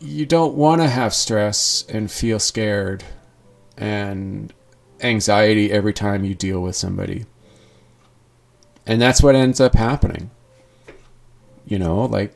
you 0.00 0.26
don't 0.26 0.54
want 0.54 0.80
to 0.80 0.88
have 0.88 1.14
stress 1.14 1.84
and 1.88 2.10
feel 2.10 2.38
scared 2.38 3.04
and 3.76 4.52
anxiety 5.00 5.70
every 5.72 5.92
time 5.92 6.24
you 6.24 6.34
deal 6.34 6.60
with 6.60 6.76
somebody. 6.76 7.26
And 8.86 9.00
that's 9.00 9.22
what 9.22 9.34
ends 9.34 9.60
up 9.60 9.74
happening. 9.74 10.30
You 11.66 11.78
know, 11.78 12.04
like 12.04 12.34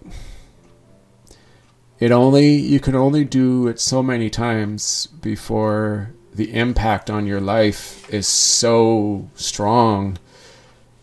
it 1.99 2.11
only 2.11 2.55
you 2.55 2.81
can 2.81 2.95
only 2.95 3.25
do 3.25 3.69
it 3.69 3.81
so 3.81 4.03
many 4.03 4.29
times 4.29 5.07
before 5.07 6.13
the 6.35 6.55
impact 6.55 7.09
on 7.09 7.27
your 7.27 7.41
life 7.41 8.13
is 8.13 8.27
so 8.27 9.31
strong 9.35 10.19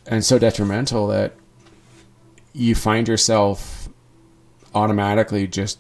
and 0.05 0.26
so 0.26 0.38
detrimental 0.38 1.07
that 1.07 1.34
you 2.53 2.76
find 2.76 3.07
yourself 3.07 3.89
automatically 4.74 5.47
just 5.47 5.80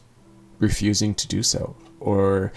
refusing 0.59 1.15
to 1.15 1.27
do 1.27 1.41
so 1.41 1.75
or 1.99 2.51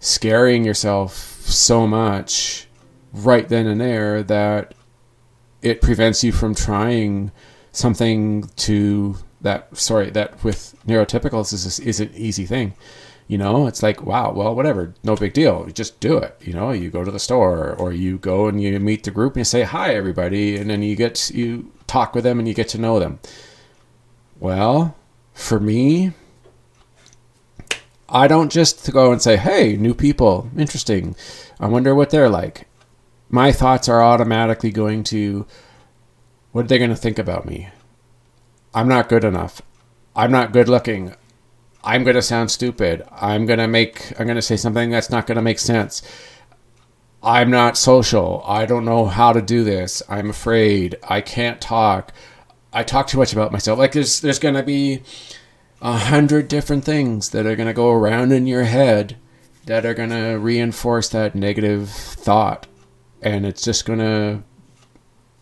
scaring 0.00 0.64
yourself 0.64 1.16
so 1.46 1.86
much 1.86 2.66
right 3.12 3.48
then 3.48 3.66
and 3.66 3.80
there 3.80 4.22
that 4.22 4.74
it 5.62 5.80
prevents 5.80 6.22
you 6.22 6.30
from 6.30 6.54
trying 6.54 7.32
something 7.72 8.48
to 8.56 9.16
that 9.40 9.74
sorry 9.76 10.10
that 10.10 10.42
with 10.44 10.74
neurotypicals 10.86 11.52
is 11.52 11.80
is 11.80 12.00
an 12.00 12.10
easy 12.14 12.46
thing. 12.46 12.74
You 13.26 13.38
know 13.38 13.66
it's 13.66 13.82
like 13.82 14.02
wow 14.02 14.32
well 14.32 14.54
whatever 14.54 14.94
no 15.02 15.16
big 15.16 15.32
deal 15.32 15.64
you 15.66 15.72
just 15.72 15.98
do 15.98 16.18
it 16.18 16.36
you 16.42 16.52
know 16.52 16.72
you 16.72 16.90
go 16.90 17.04
to 17.04 17.10
the 17.10 17.18
store 17.18 17.74
or 17.74 17.90
you 17.90 18.18
go 18.18 18.48
and 18.48 18.62
you 18.62 18.78
meet 18.78 19.04
the 19.04 19.10
group 19.10 19.32
and 19.32 19.40
you 19.40 19.44
say 19.44 19.62
hi 19.62 19.94
everybody 19.94 20.58
and 20.58 20.68
then 20.68 20.82
you 20.82 20.94
get 20.94 21.30
you 21.30 21.72
talk 21.86 22.14
with 22.14 22.24
them 22.24 22.38
and 22.38 22.46
you 22.46 22.52
get 22.52 22.68
to 22.68 22.78
know 22.78 22.98
them. 23.00 23.20
Well 24.38 24.94
for 25.32 25.58
me 25.58 26.12
I 28.14 28.28
don't 28.28 28.52
just 28.52 28.92
go 28.92 29.10
and 29.10 29.20
say, 29.20 29.36
hey, 29.36 29.76
new 29.76 29.92
people, 29.92 30.48
interesting. 30.56 31.16
I 31.58 31.66
wonder 31.66 31.96
what 31.96 32.10
they're 32.10 32.28
like. 32.28 32.68
My 33.28 33.50
thoughts 33.50 33.88
are 33.88 34.00
automatically 34.00 34.70
going 34.70 35.02
to, 35.04 35.46
what 36.52 36.66
are 36.66 36.68
they 36.68 36.78
going 36.78 36.90
to 36.90 36.96
think 36.96 37.18
about 37.18 37.44
me? 37.44 37.70
I'm 38.72 38.86
not 38.86 39.08
good 39.08 39.24
enough. 39.24 39.62
I'm 40.14 40.30
not 40.30 40.52
good 40.52 40.68
looking. 40.68 41.16
I'm 41.82 42.04
going 42.04 42.14
to 42.14 42.22
sound 42.22 42.52
stupid. 42.52 43.02
I'm 43.10 43.46
going 43.46 43.58
to 43.58 43.66
make, 43.66 44.12
I'm 44.18 44.26
going 44.26 44.36
to 44.36 44.42
say 44.42 44.56
something 44.56 44.90
that's 44.90 45.10
not 45.10 45.26
going 45.26 45.36
to 45.36 45.42
make 45.42 45.58
sense. 45.58 46.00
I'm 47.20 47.50
not 47.50 47.76
social. 47.76 48.44
I 48.46 48.64
don't 48.64 48.84
know 48.84 49.06
how 49.06 49.32
to 49.32 49.42
do 49.42 49.64
this. 49.64 50.04
I'm 50.08 50.30
afraid. 50.30 50.94
I 51.02 51.20
can't 51.20 51.60
talk. 51.60 52.12
I 52.72 52.84
talk 52.84 53.08
too 53.08 53.18
much 53.18 53.32
about 53.32 53.50
myself. 53.50 53.76
Like 53.76 53.90
there's, 53.90 54.20
there's 54.20 54.38
going 54.38 54.54
to 54.54 54.62
be, 54.62 55.02
a 55.84 55.98
hundred 55.98 56.48
different 56.48 56.82
things 56.82 57.28
that 57.28 57.44
are 57.44 57.54
going 57.54 57.68
to 57.68 57.74
go 57.74 57.92
around 57.92 58.32
in 58.32 58.46
your 58.46 58.64
head 58.64 59.18
that 59.66 59.84
are 59.84 59.92
going 59.92 60.08
to 60.08 60.32
reinforce 60.36 61.10
that 61.10 61.34
negative 61.34 61.90
thought. 61.90 62.66
And 63.20 63.44
it's 63.44 63.62
just 63.62 63.84
going 63.84 63.98
to 63.98 64.42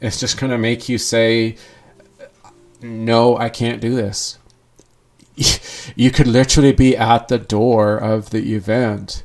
it's 0.01 0.19
just 0.19 0.41
going 0.41 0.51
to 0.51 0.59
make 0.59 0.89
you 0.89 0.99
say 0.99 1.57
no 2.83 3.37
i 3.37 3.49
can't 3.49 3.81
do 3.81 3.95
this. 3.95 4.39
You 5.97 6.13
could 6.13 6.29
literally 6.29 6.73
be 6.73 6.97
at 6.97 7.27
the 7.27 7.39
door 7.39 7.97
of 7.97 8.31
the 8.31 8.55
event 8.55 9.25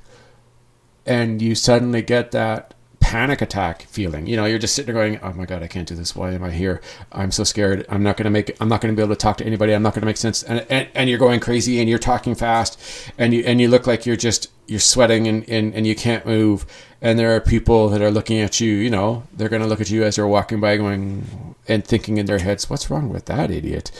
and 1.06 1.40
you 1.40 1.54
suddenly 1.54 2.02
get 2.02 2.32
that 2.32 2.74
panic 3.00 3.42
attack 3.42 3.84
feeling. 3.84 4.28
You 4.28 4.36
know, 4.36 4.46
you're 4.46 4.60
just 4.60 4.76
sitting 4.76 4.94
there 4.94 5.02
going, 5.02 5.20
"Oh 5.22 5.34
my 5.34 5.46
god, 5.46 5.64
I 5.64 5.68
can't 5.68 5.88
do 5.88 5.96
this. 5.96 6.16
Why 6.16 6.32
am 6.32 6.44
I 6.44 6.52
here? 6.52 6.82
I'm 7.12 7.32
so 7.32 7.44
scared. 7.44 7.86
I'm 7.90 8.04
not 8.04 8.18
going 8.18 8.26
to 8.26 8.30
make. 8.30 8.56
I'm 8.60 8.70
not 8.70 8.82
going 8.82 8.94
to 8.94 8.98
be 8.98 9.04
able 9.04 9.16
to 9.16 9.20
talk 9.20 9.38
to 9.38 9.46
anybody. 9.46 9.74
I'm 9.74 9.84
not 9.84 9.94
going 9.94 10.02
to 10.02 10.08
make 10.08 10.18
sense." 10.18 10.44
And, 10.44 10.66
and 10.70 10.88
and 10.94 11.10
you're 11.10 11.20
going 11.20 11.40
crazy, 11.40 11.80
and 11.80 11.90
you're 11.90 12.00
talking 12.00 12.36
fast, 12.36 12.80
and 13.18 13.34
you 13.34 13.44
and 13.46 13.62
you 13.62 13.68
look 13.68 13.88
like 13.88 14.06
you're 14.06 14.16
just 14.16 14.50
you're 14.68 14.80
sweating, 14.80 15.28
and 15.28 15.48
and, 15.50 15.74
and 15.74 15.88
you 15.88 15.96
can't 15.96 16.26
move. 16.26 16.66
And 17.02 17.18
there 17.20 17.36
are 17.36 17.40
people 17.40 17.90
that 17.90 18.02
are 18.02 18.12
looking 18.12 18.40
at 18.40 18.60
you. 18.60 18.74
You 18.74 18.90
know, 18.90 19.24
they're 19.34 19.50
going 19.50 19.62
to 19.62 19.68
look 19.68 19.82
at 19.82 19.90
you 19.90 20.04
as 20.04 20.18
you're 20.18 20.28
walking 20.28 20.60
by, 20.60 20.78
going 20.78 21.56
and 21.68 21.86
thinking 21.86 22.18
in 22.18 22.26
their 22.26 22.40
heads, 22.40 22.70
"What's 22.70 22.90
wrong 22.90 23.10
with 23.10 23.26
that 23.26 23.52
idiot?" 23.52 23.92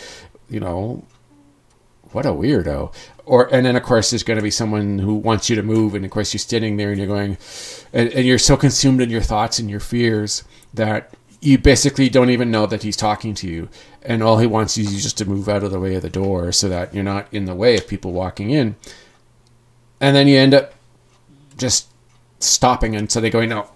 You 0.50 0.60
know, 0.60 1.06
what 2.12 2.26
a 2.26 2.30
weirdo 2.30 2.94
or 3.28 3.54
and 3.54 3.66
then 3.66 3.76
of 3.76 3.84
course 3.84 4.10
there's 4.10 4.24
going 4.24 4.38
to 4.38 4.44
be 4.44 4.52
someone 4.52 5.00
who 5.00 5.16
wants 5.16 5.50
you 5.50 5.56
to 5.56 5.64
move 5.64 5.94
and 5.94 6.06
of 6.06 6.12
course 6.12 6.34
you're 6.34 6.40
standing 6.40 6.78
there 6.78 6.90
and 6.90 6.98
you're 6.98 7.08
going 7.08 7.38
and, 7.94 8.10
and 8.10 8.26
you're 8.26 8.40
so 8.40 8.58
consumed 8.58 9.02
in 9.02 9.10
your 9.10 9.22
thoughts 9.22 9.60
and 9.60 9.70
your 9.70 9.80
fears 9.80 10.44
that 10.74 11.14
you 11.42 11.58
basically 11.58 12.10
don't 12.10 12.30
even 12.30 12.50
know 12.50 12.66
that 12.66 12.84
he's 12.84 12.98
talking 12.98 13.34
to 13.36 13.48
you. 13.48 13.70
And 14.02 14.24
all 14.24 14.38
he 14.38 14.48
wants 14.48 14.78
is 14.78 14.94
you 14.94 15.00
just 15.00 15.18
to 15.20 15.26
move 15.26 15.48
out 15.48 15.64
of 15.64 15.72
the 15.72 15.80
way 15.80 15.96
of 15.96 16.02
the 16.02 16.10
door 16.10 16.52
so 16.52 16.68
that 16.70 16.94
you're 16.94 17.04
not 17.04 17.28
in 17.32 17.46
the 17.46 17.56
way 17.56 17.78
of 17.78 17.88
people 17.88 18.12
walking 18.12 18.50
in. 18.50 18.76
And 20.00 20.16
then 20.16 20.28
you 20.28 20.38
end 20.38 20.54
up 20.54 20.74
just 21.58 21.88
stopping 22.40 22.96
and 22.96 23.12
so 23.12 23.20
they 23.20 23.32
go 23.32 23.44
no 23.46 23.70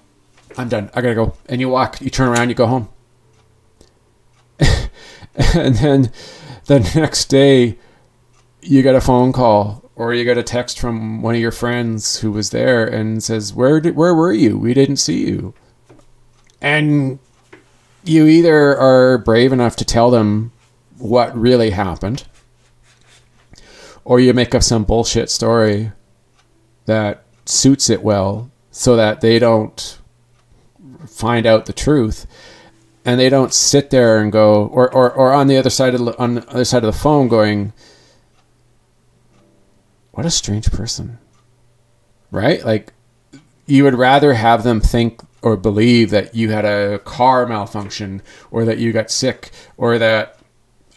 i'm 0.58 0.70
done. 0.70 0.90
I 0.94 1.02
gotta 1.02 1.16
go. 1.16 1.36
And 1.48 1.60
you 1.60 1.70
walk 1.70 2.00
you 2.02 2.10
turn 2.10 2.30
around 2.30 2.50
you 2.50 2.56
go 2.56 2.68
home. 2.68 2.90
And 5.56 5.76
then 5.78 6.12
the 6.66 6.80
next 6.94 7.26
day 7.26 7.78
you 8.62 8.82
get 8.82 8.96
a 8.96 9.02
phone 9.02 9.34
call 9.34 9.90
or 9.96 10.14
you 10.14 10.24
get 10.24 10.38
a 10.38 10.44
text 10.44 10.80
from 10.80 11.22
one 11.22 11.36
of 11.36 11.42
your 11.42 11.52
friends 11.52 12.20
who 12.20 12.32
was 12.32 12.52
there 12.52 12.86
and 12.86 13.24
says, 13.24 13.54
"Where 13.54 13.80
did 13.80 13.96
where 13.96 14.16
were 14.16 14.34
you? 14.34 14.58
We 14.58 14.74
didn't 14.74 14.98
see 14.98 15.28
you." 15.28 15.54
And 16.62 17.20
you 18.04 18.26
either 18.26 18.78
are 18.78 19.18
brave 19.18 19.52
enough 19.52 19.76
to 19.78 19.86
tell 19.86 20.10
them 20.12 20.52
what 20.98 21.36
really 21.38 21.72
happened 21.72 22.24
or 24.04 24.20
you 24.20 24.34
make 24.34 24.56
up 24.56 24.64
some 24.64 24.84
bullshit 24.84 25.30
story 25.30 25.92
that 26.86 27.24
suits 27.46 27.90
it 27.90 28.04
well 28.04 28.50
so 28.72 28.96
that 28.96 29.22
they 29.22 29.40
don't 29.40 30.00
find 31.08 31.46
out 31.46 31.66
the 31.66 31.74
truth 31.74 32.26
and 33.06 33.20
they 33.20 33.30
don't 33.30 33.54
sit 33.54 33.90
there 33.90 34.20
and 34.20 34.32
go 34.32 34.68
or, 34.68 34.92
or, 34.94 35.12
or 35.12 35.34
on 35.34 35.48
the 35.48 35.58
other 35.58 35.70
side 35.70 35.94
of 35.94 36.06
the, 36.06 36.18
on 36.20 36.36
the 36.36 36.50
other 36.50 36.66
side 36.66 36.84
of 36.84 36.94
the 36.94 37.00
phone 37.00 37.28
going 37.28 37.74
what 40.12 40.26
a 40.26 40.32
strange 40.32 40.72
person. 40.72 41.20
Right? 42.30 42.64
Like, 42.64 42.94
you 43.66 43.84
would 43.84 43.96
rather 43.96 44.34
have 44.34 44.64
them 44.64 44.82
think 44.82 45.22
or 45.42 45.58
believe 45.58 46.12
that 46.12 46.36
you 46.36 46.52
had 46.52 46.66
a 46.66 47.00
car 47.00 47.46
malfunction 47.46 48.22
or 48.52 48.66
that 48.66 48.78
you 48.78 48.92
got 48.92 49.10
sick 49.10 49.52
or 49.78 49.98
that 49.98 50.38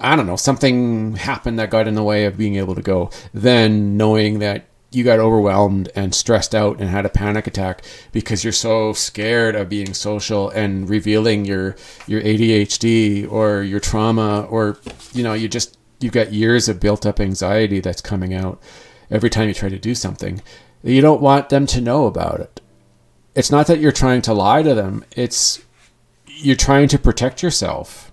I 0.00 0.16
don't 0.16 0.26
know, 0.26 0.36
something 0.36 1.16
happened 1.16 1.58
that 1.58 1.70
got 1.70 1.86
in 1.86 1.94
the 1.94 2.02
way 2.02 2.24
of 2.24 2.36
being 2.36 2.56
able 2.56 2.74
to 2.74 2.82
go 2.82 3.10
than 3.32 3.96
knowing 3.96 4.40
that 4.40 4.66
you 4.90 5.02
got 5.02 5.18
overwhelmed 5.18 5.90
and 5.94 6.14
stressed 6.14 6.54
out 6.54 6.80
and 6.80 6.88
had 6.88 7.06
a 7.06 7.08
panic 7.08 7.46
attack 7.46 7.84
because 8.12 8.44
you're 8.44 8.52
so 8.52 8.92
scared 8.92 9.54
of 9.54 9.68
being 9.68 9.94
social 9.94 10.50
and 10.50 10.88
revealing 10.88 11.44
your 11.44 11.76
your 12.06 12.20
ADHD 12.20 13.30
or 13.30 13.62
your 13.62 13.80
trauma 13.80 14.42
or 14.42 14.78
you 15.12 15.22
know, 15.22 15.32
you 15.32 15.48
just 15.48 15.78
you've 16.00 16.12
got 16.12 16.32
years 16.32 16.68
of 16.68 16.80
built 16.80 17.06
up 17.06 17.20
anxiety 17.20 17.80
that's 17.80 18.00
coming 18.00 18.34
out 18.34 18.60
every 19.14 19.30
time 19.30 19.48
you 19.48 19.54
try 19.54 19.68
to 19.68 19.78
do 19.78 19.94
something. 19.94 20.42
You 20.82 21.00
don't 21.00 21.22
want 21.22 21.48
them 21.48 21.66
to 21.66 21.80
know 21.80 22.06
about 22.06 22.40
it. 22.40 22.60
It's 23.34 23.50
not 23.50 23.66
that 23.66 23.80
you're 23.80 23.92
trying 23.92 24.22
to 24.22 24.34
lie 24.34 24.62
to 24.62 24.74
them, 24.74 25.04
it's 25.16 25.62
you're 26.26 26.56
trying 26.56 26.88
to 26.88 26.98
protect 26.98 27.42
yourself. 27.42 28.12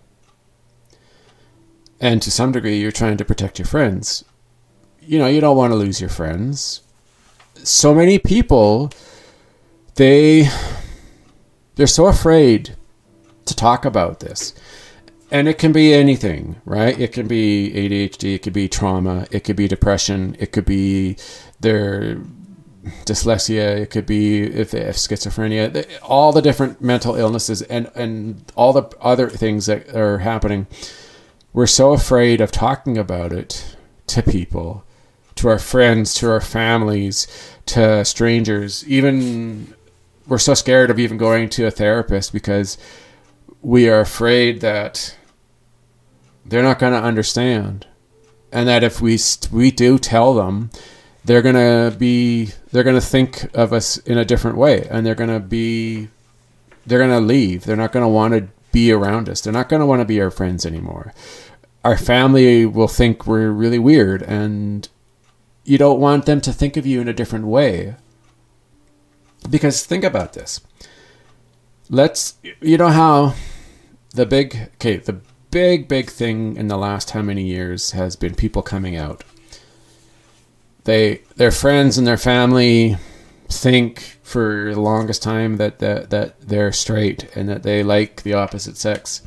And 1.99 2.21
to 2.21 2.31
some 2.31 2.51
degree, 2.51 2.79
you're 2.79 2.91
trying 2.91 3.17
to 3.17 3.25
protect 3.25 3.59
your 3.59 3.67
friends. 3.67 4.25
You 5.01 5.19
know, 5.19 5.27
you 5.27 5.41
don't 5.41 5.57
want 5.57 5.71
to 5.71 5.77
lose 5.77 5.99
your 6.01 6.09
friends. 6.09 6.81
so 7.63 7.93
many 7.93 8.17
people 8.17 8.91
they 9.95 10.49
they're 11.75 11.87
so 11.87 12.07
afraid 12.07 12.75
to 13.45 13.55
talk 13.55 13.85
about 13.85 14.19
this 14.19 14.53
and 15.31 15.47
it 15.47 15.57
can 15.57 15.71
be 15.71 15.93
anything 15.93 16.61
right? 16.65 16.99
It 16.99 17.13
can 17.13 17.27
be 17.27 17.71
adhd 17.73 18.35
it 18.35 18.43
could 18.43 18.53
be 18.53 18.67
trauma 18.67 19.27
it 19.31 19.43
could 19.43 19.55
be 19.55 19.67
depression 19.67 20.35
it 20.39 20.51
could 20.51 20.65
be 20.65 21.17
their 21.59 22.17
dyslexia 23.05 23.79
it 23.79 23.91
could 23.91 24.05
be 24.05 24.41
if, 24.41 24.73
if 24.73 24.95
schizophrenia 24.95 25.85
all 26.01 26.31
the 26.31 26.41
different 26.41 26.81
mental 26.81 27.15
illnesses 27.15 27.61
and 27.63 27.91
and 27.93 28.51
all 28.55 28.73
the 28.73 28.83
other 28.99 29.29
things 29.29 29.65
that 29.65 29.95
are 29.95 30.19
happening. 30.19 30.67
We're 31.53 31.67
so 31.67 31.93
afraid 31.93 32.39
of 32.39 32.51
talking 32.51 32.97
about 32.97 33.33
it 33.33 33.75
to 34.07 34.23
people 34.23 34.85
to 35.35 35.47
our 35.47 35.59
friends 35.59 36.13
to 36.15 36.29
our 36.29 36.41
families 36.41 37.27
to 37.67 38.03
strangers. 38.05 38.87
Even 38.87 39.73
we're 40.27 40.37
so 40.37 40.53
scared 40.53 40.89
of 40.89 40.99
even 40.99 41.17
going 41.17 41.49
to 41.49 41.65
a 41.65 41.71
therapist 41.71 42.31
because 42.31 42.77
we 43.61 43.89
are 43.89 43.99
afraid 43.99 44.61
that 44.61 45.15
they're 46.45 46.63
not 46.63 46.79
going 46.79 46.93
to 46.93 47.01
understand. 47.01 47.87
And 48.51 48.67
that 48.67 48.83
if 48.83 48.99
we 48.99 49.17
we 49.51 49.71
do 49.71 49.97
tell 49.97 50.33
them 50.33 50.71
they're 51.23 51.41
gonna 51.41 51.93
be 51.97 52.49
they're 52.71 52.83
gonna 52.83 53.01
think 53.01 53.53
of 53.55 53.73
us 53.73 53.97
in 53.97 54.17
a 54.17 54.25
different 54.25 54.57
way. 54.57 54.87
And 54.89 55.05
they're 55.05 55.15
gonna 55.15 55.39
be 55.39 56.09
they're 56.85 56.99
gonna 56.99 57.21
leave. 57.21 57.63
They're 57.63 57.75
not 57.75 57.91
gonna 57.91 58.09
want 58.09 58.33
to 58.33 58.47
be 58.71 58.91
around 58.91 59.29
us. 59.29 59.41
They're 59.41 59.53
not 59.53 59.69
gonna 59.69 59.85
want 59.85 60.01
to 60.01 60.05
be 60.05 60.21
our 60.21 60.31
friends 60.31 60.65
anymore. 60.65 61.13
Our 61.83 61.97
family 61.97 62.65
will 62.65 62.87
think 62.87 63.25
we're 63.27 63.51
really 63.51 63.79
weird 63.79 64.23
and 64.23 64.87
you 65.63 65.77
don't 65.77 65.99
want 65.99 66.25
them 66.25 66.41
to 66.41 66.53
think 66.53 66.75
of 66.75 66.85
you 66.85 67.01
in 67.01 67.07
a 67.07 67.13
different 67.13 67.45
way. 67.45 67.95
Because 69.49 69.85
think 69.85 70.03
about 70.03 70.33
this. 70.33 70.61
Let's 71.89 72.35
you 72.61 72.77
know 72.77 72.89
how 72.89 73.35
the 74.13 74.25
big 74.25 74.69
okay 74.75 74.97
the 74.97 75.21
big 75.51 75.87
big 75.87 76.09
thing 76.09 76.55
in 76.55 76.67
the 76.67 76.77
last 76.77 77.11
how 77.11 77.21
many 77.21 77.43
years 77.43 77.91
has 77.91 78.15
been 78.15 78.35
people 78.35 78.61
coming 78.61 78.95
out. 78.95 79.23
They 80.85 81.21
their 81.35 81.51
friends 81.51 81.97
and 81.97 82.07
their 82.07 82.17
family 82.17 82.97
think 83.49 84.17
for 84.23 84.73
the 84.73 84.79
longest 84.79 85.21
time 85.21 85.57
that 85.57 85.79
that, 85.79 86.09
that 86.09 86.41
they're 86.41 86.71
straight 86.71 87.29
and 87.35 87.49
that 87.49 87.63
they 87.63 87.83
like 87.83 88.23
the 88.23 88.33
opposite 88.33 88.77
sex. 88.77 89.21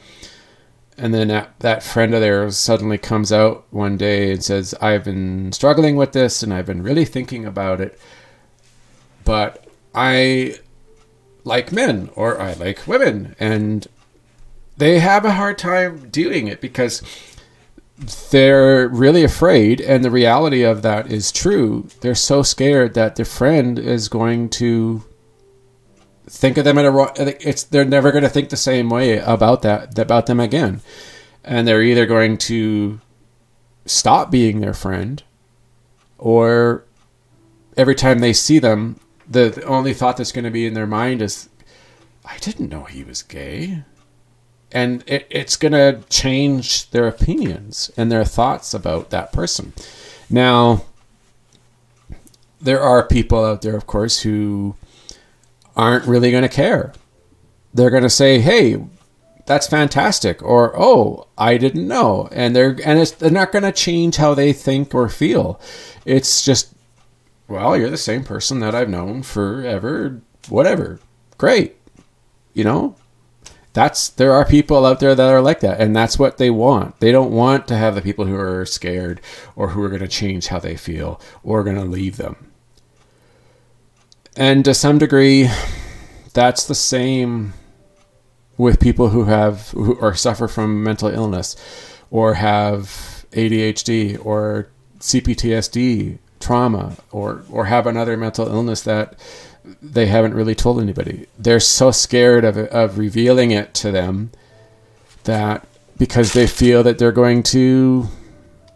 And 0.96 1.12
then 1.12 1.26
that, 1.28 1.58
that 1.58 1.82
friend 1.82 2.14
of 2.14 2.20
theirs 2.20 2.56
suddenly 2.56 2.98
comes 2.98 3.32
out 3.32 3.66
one 3.70 3.96
day 3.96 4.30
and 4.30 4.44
says 4.44 4.74
i've 4.80 5.04
been 5.04 5.50
struggling 5.50 5.96
with 5.96 6.12
this 6.12 6.40
and 6.42 6.54
i've 6.54 6.66
been 6.66 6.84
really 6.84 7.04
thinking 7.04 7.44
about 7.44 7.80
it 7.80 7.98
but 9.24 9.66
i 9.92 10.54
like 11.42 11.72
men 11.72 12.10
or 12.14 12.40
i 12.40 12.52
like 12.54 12.86
women. 12.86 13.34
And 13.38 13.86
they 14.76 14.98
have 14.98 15.24
a 15.24 15.32
hard 15.32 15.58
time 15.58 16.08
doing 16.10 16.46
it 16.46 16.60
because 16.60 17.02
they're 18.30 18.88
really 18.88 19.22
afraid 19.22 19.80
and 19.80 20.04
the 20.04 20.10
reality 20.10 20.62
of 20.62 20.82
that 20.82 21.10
is 21.10 21.30
true. 21.30 21.88
They're 22.00 22.14
so 22.14 22.42
scared 22.42 22.94
that 22.94 23.16
their 23.16 23.24
friend 23.24 23.78
is 23.78 24.08
going 24.08 24.50
to 24.50 25.04
think 26.26 26.56
of 26.56 26.64
them 26.64 26.78
in 26.78 26.86
a 26.86 26.90
wrong 26.90 27.10
it's 27.16 27.64
they're 27.64 27.84
never 27.84 28.10
going 28.10 28.24
to 28.24 28.30
think 28.30 28.48
the 28.48 28.56
same 28.56 28.88
way 28.88 29.18
about 29.18 29.62
that 29.62 29.96
about 29.98 30.26
them 30.26 30.40
again. 30.40 30.80
And 31.44 31.68
they're 31.68 31.82
either 31.82 32.06
going 32.06 32.38
to 32.38 33.00
stop 33.86 34.30
being 34.30 34.60
their 34.60 34.74
friend 34.74 35.22
or 36.18 36.84
every 37.76 37.94
time 37.94 38.18
they 38.18 38.32
see 38.32 38.58
them 38.58 38.98
the, 39.28 39.50
the 39.50 39.64
only 39.64 39.94
thought 39.94 40.16
that's 40.16 40.32
going 40.32 40.44
to 40.44 40.50
be 40.50 40.66
in 40.66 40.74
their 40.74 40.86
mind 40.86 41.20
is 41.20 41.48
i 42.24 42.38
didn't 42.38 42.70
know 42.70 42.84
he 42.84 43.04
was 43.04 43.22
gay 43.22 43.84
and 44.74 45.04
it, 45.06 45.26
it's 45.30 45.56
going 45.56 45.72
to 45.72 46.00
change 46.10 46.90
their 46.90 47.06
opinions 47.06 47.90
and 47.96 48.10
their 48.10 48.24
thoughts 48.24 48.74
about 48.74 49.10
that 49.10 49.32
person. 49.32 49.72
Now, 50.28 50.84
there 52.60 52.80
are 52.80 53.06
people 53.06 53.44
out 53.44 53.62
there, 53.62 53.76
of 53.76 53.86
course, 53.86 54.22
who 54.22 54.74
aren't 55.76 56.06
really 56.06 56.32
going 56.32 56.42
to 56.42 56.48
care. 56.48 56.92
They're 57.72 57.90
going 57.90 58.02
to 58.02 58.10
say, 58.10 58.40
"Hey, 58.40 58.84
that's 59.46 59.66
fantastic," 59.66 60.42
or 60.42 60.72
"Oh, 60.76 61.26
I 61.38 61.56
didn't 61.56 61.86
know," 61.86 62.28
and 62.32 62.54
they're 62.54 62.76
and 62.84 63.06
they're 63.06 63.30
not 63.30 63.52
going 63.52 63.64
to 63.64 63.72
change 63.72 64.16
how 64.16 64.34
they 64.34 64.52
think 64.52 64.94
or 64.94 65.08
feel. 65.08 65.60
It's 66.04 66.44
just, 66.44 66.74
well, 67.48 67.76
you're 67.76 67.90
the 67.90 67.96
same 67.96 68.24
person 68.24 68.60
that 68.60 68.74
I've 68.74 68.88
known 68.88 69.22
forever. 69.22 70.20
Whatever, 70.48 71.00
great, 71.38 71.76
you 72.52 72.64
know 72.64 72.96
that's 73.74 74.08
there 74.08 74.32
are 74.32 74.46
people 74.46 74.86
out 74.86 75.00
there 75.00 75.14
that 75.14 75.28
are 75.28 75.42
like 75.42 75.60
that 75.60 75.80
and 75.80 75.94
that's 75.94 76.18
what 76.18 76.38
they 76.38 76.48
want. 76.48 76.98
They 77.00 77.12
don't 77.12 77.32
want 77.32 77.68
to 77.68 77.76
have 77.76 77.94
the 77.94 78.02
people 78.02 78.24
who 78.24 78.36
are 78.36 78.64
scared 78.64 79.20
or 79.56 79.70
who 79.70 79.82
are 79.82 79.88
going 79.88 80.00
to 80.00 80.08
change 80.08 80.46
how 80.46 80.60
they 80.60 80.76
feel 80.76 81.20
or 81.42 81.64
going 81.64 81.76
to 81.76 81.84
leave 81.84 82.16
them. 82.16 82.36
And 84.36 84.64
to 84.64 84.72
some 84.74 84.98
degree 84.98 85.50
that's 86.32 86.66
the 86.66 86.74
same 86.74 87.52
with 88.56 88.80
people 88.80 89.08
who 89.08 89.24
have 89.24 89.70
who 89.70 89.94
or 89.94 90.14
suffer 90.14 90.46
from 90.46 90.82
mental 90.82 91.08
illness 91.08 91.56
or 92.10 92.34
have 92.34 93.26
ADHD 93.32 94.24
or 94.24 94.68
CPTSD 95.00 96.18
trauma 96.38 96.96
or 97.10 97.44
or 97.50 97.64
have 97.66 97.86
another 97.86 98.16
mental 98.16 98.46
illness 98.46 98.82
that 98.82 99.18
they 99.64 100.06
haven't 100.06 100.34
really 100.34 100.54
told 100.54 100.80
anybody. 100.80 101.26
They're 101.38 101.60
so 101.60 101.90
scared 101.90 102.44
of 102.44 102.56
of 102.56 102.98
revealing 102.98 103.50
it 103.50 103.74
to 103.74 103.90
them 103.90 104.30
that 105.24 105.66
because 105.96 106.32
they 106.32 106.46
feel 106.46 106.82
that 106.82 106.98
they're 106.98 107.12
going 107.12 107.42
to 107.44 108.08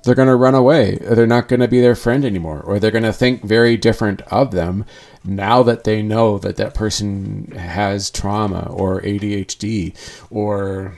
they're 0.05 0.15
going 0.15 0.29
to 0.29 0.37
run 0.37 0.55
away. 0.55 0.99
Or 1.07 1.15
they're 1.15 1.27
not 1.27 1.49
going 1.49 1.61
to 1.61 1.69
be 1.69 1.81
their 1.81 1.95
friend 1.95 2.25
anymore 2.25 2.61
or 2.61 2.79
they're 2.79 2.91
going 2.91 3.05
to 3.05 3.13
think 3.13 3.45
very 3.45 3.77
different 3.77 4.23
of 4.23 4.53
them 4.53 4.87
now 5.25 5.63
that 5.63 5.85
they 5.85 6.01
know 6.01 6.39
that 6.39 6.57
that 6.57 6.75
person 6.75 7.51
has 7.53 8.11
trauma 8.11 8.69
or 8.71 9.03
ADHD 9.03 9.95
or 10.31 10.97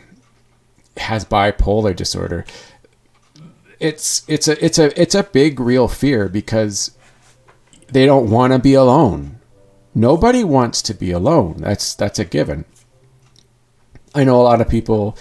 has 0.96 1.24
bipolar 1.24 1.96
disorder. 1.96 2.44
It's 3.80 4.22
it's 4.28 4.46
a 4.46 4.62
it's 4.64 4.78
a 4.78 5.00
it's 5.00 5.14
a 5.14 5.24
big 5.24 5.58
real 5.58 5.88
fear 5.88 6.28
because 6.28 6.96
they 7.88 8.04
don't 8.06 8.30
want 8.30 8.52
to 8.52 8.58
be 8.58 8.74
alone 8.74 9.39
Nobody 10.00 10.42
wants 10.42 10.80
to 10.82 10.94
be 10.94 11.10
alone. 11.10 11.56
That's 11.58 11.94
that's 11.94 12.18
a 12.18 12.24
given. 12.24 12.64
I 14.14 14.24
know 14.24 14.40
a 14.40 14.48
lot 14.50 14.62
of 14.62 14.68
people 14.68 15.14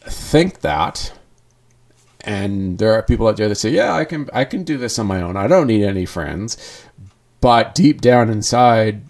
think 0.00 0.60
that 0.60 1.12
and 2.22 2.78
there 2.78 2.94
are 2.94 3.02
people 3.02 3.28
out 3.28 3.36
there 3.36 3.48
that 3.48 3.56
say, 3.56 3.68
"Yeah, 3.68 3.94
I 3.94 4.06
can 4.06 4.30
I 4.32 4.46
can 4.46 4.64
do 4.64 4.78
this 4.78 4.98
on 4.98 5.06
my 5.06 5.20
own. 5.20 5.36
I 5.36 5.46
don't 5.46 5.66
need 5.66 5.84
any 5.84 6.06
friends." 6.06 6.56
But 7.42 7.74
deep 7.74 8.00
down 8.00 8.30
inside, 8.30 9.02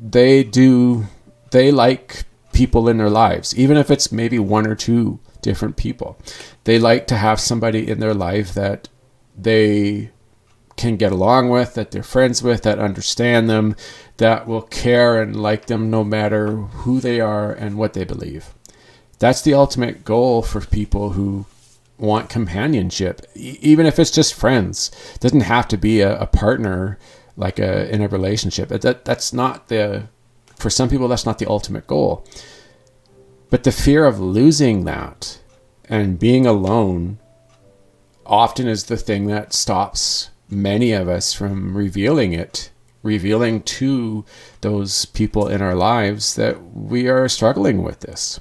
they 0.00 0.44
do 0.44 1.06
they 1.50 1.72
like 1.72 2.24
people 2.52 2.88
in 2.88 2.98
their 2.98 3.10
lives, 3.10 3.58
even 3.58 3.76
if 3.76 3.90
it's 3.90 4.12
maybe 4.12 4.38
one 4.38 4.68
or 4.68 4.76
two 4.76 5.18
different 5.40 5.76
people. 5.76 6.16
They 6.62 6.78
like 6.78 7.08
to 7.08 7.16
have 7.16 7.40
somebody 7.40 7.88
in 7.90 7.98
their 7.98 8.14
life 8.14 8.54
that 8.54 8.88
they 9.36 10.12
can 10.76 10.96
get 10.96 11.12
along 11.12 11.50
with, 11.50 11.74
that 11.74 11.90
they're 11.90 12.02
friends 12.02 12.42
with, 12.42 12.62
that 12.62 12.78
understand 12.78 13.48
them, 13.48 13.76
that 14.16 14.46
will 14.46 14.62
care 14.62 15.20
and 15.20 15.40
like 15.40 15.66
them 15.66 15.90
no 15.90 16.04
matter 16.04 16.56
who 16.56 17.00
they 17.00 17.20
are 17.20 17.52
and 17.52 17.76
what 17.76 17.92
they 17.92 18.04
believe. 18.04 18.54
That's 19.18 19.42
the 19.42 19.54
ultimate 19.54 20.04
goal 20.04 20.42
for 20.42 20.60
people 20.60 21.10
who 21.10 21.46
want 21.98 22.28
companionship, 22.28 23.22
even 23.36 23.86
if 23.86 23.98
it's 23.98 24.10
just 24.10 24.34
friends. 24.34 24.90
It 25.14 25.20
doesn't 25.20 25.42
have 25.42 25.68
to 25.68 25.76
be 25.76 26.00
a, 26.00 26.20
a 26.20 26.26
partner 26.26 26.98
like 27.36 27.58
a 27.58 27.88
in 27.92 28.02
a 28.02 28.08
relationship. 28.08 28.68
That 28.68 29.04
that's 29.04 29.32
not 29.32 29.68
the 29.68 30.08
for 30.56 30.68
some 30.68 30.88
people 30.88 31.08
that's 31.08 31.24
not 31.24 31.38
the 31.38 31.48
ultimate 31.48 31.86
goal. 31.86 32.26
But 33.50 33.64
the 33.64 33.72
fear 33.72 34.04
of 34.04 34.18
losing 34.18 34.84
that 34.84 35.38
and 35.88 36.18
being 36.18 36.46
alone 36.46 37.18
often 38.26 38.66
is 38.66 38.84
the 38.84 38.96
thing 38.96 39.26
that 39.26 39.52
stops 39.52 40.30
many 40.52 40.92
of 40.92 41.08
us 41.08 41.32
from 41.32 41.76
revealing 41.76 42.32
it, 42.32 42.70
revealing 43.02 43.62
to 43.62 44.24
those 44.60 45.06
people 45.06 45.48
in 45.48 45.62
our 45.62 45.74
lives 45.74 46.34
that 46.36 46.62
we 46.74 47.08
are 47.08 47.28
struggling 47.28 47.82
with 47.82 48.00
this. 48.00 48.38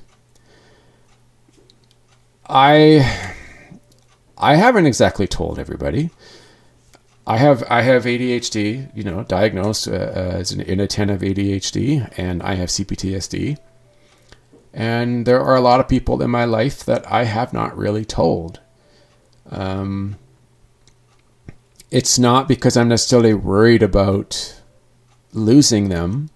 I 2.47 3.39
I 4.38 4.55
haven't 4.55 4.86
exactly 4.86 5.28
told 5.28 5.57
everybody. 5.57 6.09
I 7.26 7.38
have 7.38 7.64
I 7.70 7.82
have 7.82 8.03
ADHD, 8.03 8.95
you 8.95 9.03
know, 9.03 9.24
diagnosed 9.24 9.88
uh, 9.88 9.91
as 9.91 10.51
an 10.51 10.62
inattentive 10.62 11.22
ADHD, 11.22 12.12
and 12.18 12.43
I 12.43 12.55
have 12.55 12.70
CPTSD. 12.70 13.57
And 14.74 15.26
there 15.26 15.41
are 15.41 15.55
a 15.55 15.62
lot 15.62 15.80
of 15.80 15.88
people 15.88 16.22
in 16.22 16.30
my 16.30 16.45
life 16.45 16.84
that 16.86 17.09
I 17.12 17.26
have 17.26 17.53
not 17.53 17.78
really 17.78 18.05
told. 18.05 18.59
Um, 19.49 20.18
it's 21.91 22.17
not 22.17 22.47
because 22.47 22.77
I'm 22.77 22.87
necessarily 22.87 23.33
worried 23.33 23.83
about 23.83 24.61
losing 25.33 25.89
them. 25.89 26.29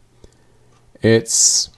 It's 1.02 1.70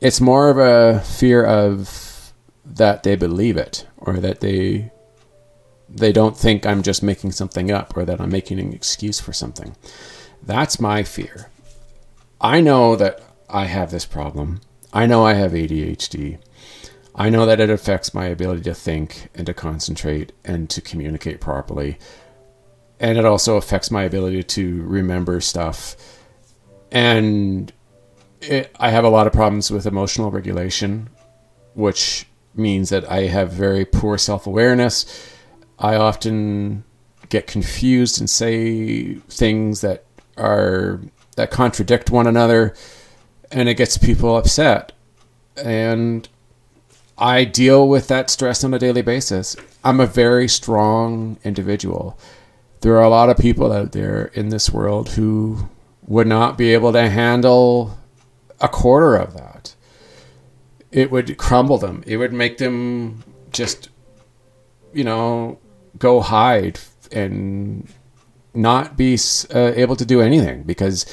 it's 0.00 0.20
more 0.20 0.50
of 0.50 0.58
a 0.58 1.00
fear 1.00 1.44
of 1.44 2.32
that 2.64 3.02
they 3.02 3.16
believe 3.16 3.56
it 3.56 3.86
or 3.96 4.18
that 4.18 4.40
they 4.40 4.90
they 5.88 6.12
don't 6.12 6.36
think 6.36 6.64
I'm 6.64 6.82
just 6.82 7.02
making 7.02 7.32
something 7.32 7.70
up 7.70 7.96
or 7.96 8.04
that 8.04 8.20
I'm 8.20 8.30
making 8.30 8.60
an 8.60 8.72
excuse 8.72 9.18
for 9.18 9.32
something. 9.32 9.76
That's 10.42 10.78
my 10.78 11.02
fear. 11.02 11.50
I 12.40 12.60
know 12.60 12.96
that 12.96 13.20
I 13.48 13.64
have 13.64 13.90
this 13.90 14.06
problem. 14.06 14.60
I 14.92 15.06
know 15.06 15.24
I 15.24 15.34
have 15.34 15.52
ADHD. 15.52 16.38
I 17.14 17.28
know 17.28 17.44
that 17.44 17.60
it 17.60 17.70
affects 17.70 18.14
my 18.14 18.26
ability 18.26 18.62
to 18.62 18.74
think 18.74 19.28
and 19.34 19.46
to 19.46 19.54
concentrate 19.54 20.32
and 20.44 20.70
to 20.70 20.80
communicate 20.80 21.40
properly. 21.40 21.98
And 23.00 23.18
it 23.18 23.24
also 23.24 23.56
affects 23.56 23.90
my 23.90 24.04
ability 24.04 24.42
to 24.42 24.82
remember 24.82 25.40
stuff. 25.40 25.96
And 26.92 27.72
it, 28.40 28.74
I 28.78 28.90
have 28.90 29.04
a 29.04 29.08
lot 29.08 29.26
of 29.26 29.32
problems 29.32 29.70
with 29.70 29.86
emotional 29.86 30.30
regulation, 30.30 31.08
which 31.74 32.26
means 32.54 32.90
that 32.90 33.10
I 33.10 33.22
have 33.22 33.52
very 33.52 33.84
poor 33.84 34.18
self 34.18 34.46
awareness. 34.46 35.32
I 35.78 35.96
often 35.96 36.84
get 37.30 37.46
confused 37.46 38.20
and 38.20 38.28
say 38.28 39.14
things 39.14 39.80
that 39.80 40.04
are 40.36 41.00
that 41.36 41.50
contradict 41.50 42.10
one 42.10 42.26
another 42.26 42.74
and 43.52 43.68
it 43.68 43.74
gets 43.74 43.96
people 43.96 44.36
upset 44.36 44.92
and 45.56 46.28
I 47.16 47.44
deal 47.44 47.88
with 47.88 48.08
that 48.08 48.30
stress 48.30 48.64
on 48.64 48.72
a 48.72 48.78
daily 48.78 49.02
basis. 49.02 49.54
I'm 49.84 50.00
a 50.00 50.06
very 50.06 50.48
strong 50.48 51.38
individual. 51.44 52.18
There 52.80 52.96
are 52.96 53.02
a 53.02 53.10
lot 53.10 53.28
of 53.28 53.36
people 53.36 53.72
out 53.72 53.92
there 53.92 54.26
in 54.34 54.48
this 54.48 54.70
world 54.70 55.10
who 55.10 55.68
would 56.06 56.26
not 56.26 56.56
be 56.56 56.72
able 56.72 56.92
to 56.92 57.08
handle 57.08 57.98
a 58.60 58.68
quarter 58.68 59.16
of 59.16 59.34
that. 59.34 59.74
It 60.90 61.10
would 61.10 61.36
crumble 61.36 61.78
them. 61.78 62.02
It 62.06 62.16
would 62.16 62.32
make 62.32 62.58
them 62.58 63.22
just, 63.52 63.90
you 64.92 65.04
know, 65.04 65.58
go 65.98 66.20
hide 66.20 66.80
and 67.12 67.88
not 68.54 68.96
be 68.96 69.18
uh, 69.54 69.72
able 69.76 69.96
to 69.96 70.04
do 70.04 70.20
anything 70.20 70.62
because 70.62 71.06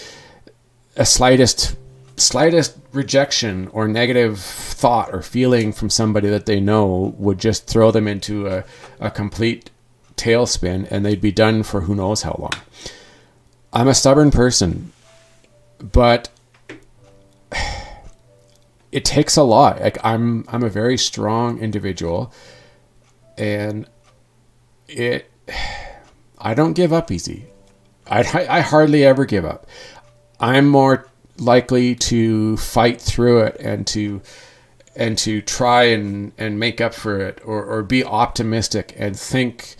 a 0.95 1.05
slightest 1.05 1.75
slightest 2.15 2.75
rejection 2.93 3.67
or 3.67 3.87
negative 3.87 4.39
thought 4.39 5.13
or 5.13 5.21
feeling 5.21 5.71
from 5.71 5.87
somebody 5.87 6.27
that 6.27 6.47
they 6.47 6.59
know 6.59 7.13
would 7.19 7.37
just 7.37 7.67
throw 7.67 7.91
them 7.91 8.07
into 8.07 8.47
a, 8.47 8.63
a 8.99 9.11
complete 9.11 9.69
tailspin 10.17 10.87
and 10.91 11.05
they'd 11.05 11.21
be 11.21 11.31
done 11.31 11.63
for 11.63 11.81
who 11.81 11.95
knows 11.95 12.23
how 12.23 12.35
long. 12.39 12.61
I'm 13.71 13.87
a 13.87 13.93
stubborn 13.93 14.31
person, 14.31 14.91
but 15.79 16.29
it 18.91 19.05
takes 19.05 19.37
a 19.37 19.43
lot. 19.43 19.79
Like 19.79 19.97
I'm 20.03 20.45
I'm 20.49 20.63
a 20.63 20.69
very 20.69 20.97
strong 20.97 21.59
individual 21.59 22.33
and 23.37 23.87
it 24.87 25.31
I 26.39 26.53
don't 26.53 26.73
give 26.73 26.93
up 26.93 27.11
easy. 27.11 27.47
I, 28.09 28.19
I 28.49 28.61
hardly 28.61 29.03
ever 29.03 29.25
give 29.25 29.43
up. 29.43 29.67
I'm 30.39 30.67
more 30.67 31.07
likely 31.37 31.95
to 31.95 32.57
fight 32.57 33.01
through 33.01 33.41
it 33.41 33.57
and 33.59 33.85
to 33.87 34.21
and 34.95 35.17
to 35.19 35.41
try 35.41 35.83
and, 35.83 36.31
and 36.37 36.59
make 36.59 36.81
up 36.81 36.93
for 36.93 37.19
it 37.19 37.39
or, 37.45 37.63
or 37.63 37.83
be 37.83 38.03
optimistic 38.03 38.95
and 38.97 39.17
think 39.17 39.75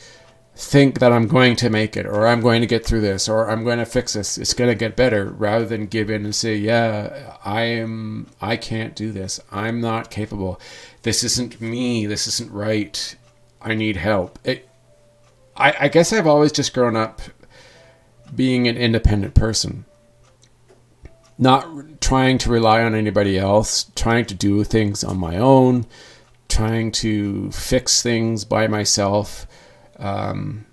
think 0.57 0.99
that 0.99 1.13
I'm 1.13 1.27
going 1.27 1.55
to 1.57 1.69
make 1.69 1.95
it 1.95 2.07
or 2.07 2.25
I'm 2.25 2.41
going 2.41 2.61
to 2.61 2.67
get 2.67 2.83
through 2.83 3.01
this 3.01 3.29
or 3.29 3.49
I'm 3.49 3.63
going 3.63 3.77
to 3.77 3.85
fix 3.85 4.13
this. 4.13 4.37
It's 4.39 4.55
going 4.55 4.69
to 4.69 4.75
get 4.75 4.95
better 4.95 5.25
rather 5.25 5.65
than 5.65 5.85
give 5.85 6.09
in 6.09 6.25
and 6.25 6.33
say, 6.33 6.55
yeah, 6.55 7.37
I 7.45 7.61
am 7.61 8.27
I 8.41 8.57
can't 8.57 8.95
do 8.95 9.11
this. 9.11 9.39
I'm 9.51 9.79
not 9.79 10.09
capable. 10.09 10.59
This 11.03 11.23
isn't 11.23 11.61
me. 11.61 12.07
This 12.07 12.27
isn't 12.27 12.51
right. 12.51 13.15
I 13.61 13.75
need 13.75 13.97
help. 13.97 14.39
It, 14.43 14.67
I, 15.55 15.75
I 15.81 15.87
guess 15.89 16.11
I've 16.11 16.27
always 16.27 16.51
just 16.51 16.73
grown 16.73 16.95
up 16.95 17.21
being 18.35 18.67
an 18.67 18.77
independent 18.77 19.35
person 19.35 19.85
not 21.37 22.01
trying 22.01 22.37
to 22.39 22.49
rely 22.49 22.81
on 22.81 22.95
anybody 22.95 23.37
else, 23.37 23.91
trying 23.95 24.25
to 24.25 24.33
do 24.33 24.63
things 24.63 25.03
on 25.03 25.17
my 25.17 25.37
own, 25.37 25.85
trying 26.49 26.91
to 26.91 27.51
fix 27.51 28.01
things 28.01 28.43
by 28.43 28.67
myself. 28.67 29.45
Um, 29.97 30.65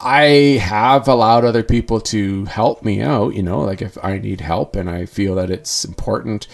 I 0.00 0.60
have 0.62 1.08
allowed 1.08 1.44
other 1.44 1.62
people 1.62 2.00
to 2.02 2.44
help 2.44 2.84
me 2.84 3.00
out, 3.00 3.34
you 3.34 3.42
know, 3.42 3.60
like 3.60 3.82
if 3.82 3.98
I 4.02 4.18
need 4.18 4.40
help 4.40 4.76
and 4.76 4.88
I 4.88 5.06
feel 5.06 5.34
that 5.34 5.50
it's 5.50 5.84
important, 5.84 6.46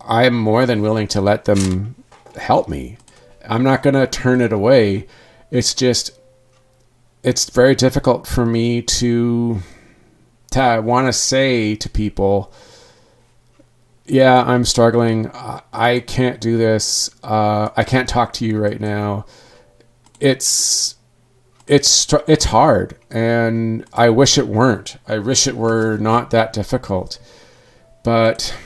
I'm 0.00 0.34
more 0.34 0.66
than 0.66 0.82
willing 0.82 1.08
to 1.08 1.20
let 1.20 1.46
them 1.46 1.94
help 2.36 2.68
me. 2.68 2.98
I'm 3.48 3.62
not 3.62 3.82
going 3.82 3.94
to 3.94 4.06
turn 4.06 4.40
it 4.40 4.52
away. 4.52 5.06
It's 5.50 5.72
just, 5.72 6.10
it's 7.22 7.48
very 7.48 7.74
difficult 7.74 8.26
for 8.26 8.44
me 8.44 8.82
to 8.82 9.62
to 10.52 10.80
want 10.80 11.06
to 11.06 11.12
say 11.12 11.74
to 11.74 11.88
people, 11.88 12.52
yeah, 14.06 14.42
I'm 14.42 14.64
struggling. 14.64 15.30
I 15.72 16.00
can't 16.06 16.40
do 16.40 16.56
this. 16.56 17.10
Uh, 17.22 17.70
I 17.76 17.84
can't 17.84 18.08
talk 18.08 18.32
to 18.34 18.46
you 18.46 18.58
right 18.58 18.80
now. 18.80 19.26
It's 20.20 20.94
it's 21.66 22.12
it's 22.26 22.44
hard, 22.46 22.96
and 23.10 23.84
I 23.92 24.10
wish 24.10 24.38
it 24.38 24.46
weren't. 24.46 24.96
I 25.06 25.18
wish 25.18 25.46
it 25.46 25.56
were 25.56 25.96
not 25.98 26.30
that 26.30 26.52
difficult, 26.52 27.18
but 28.04 28.56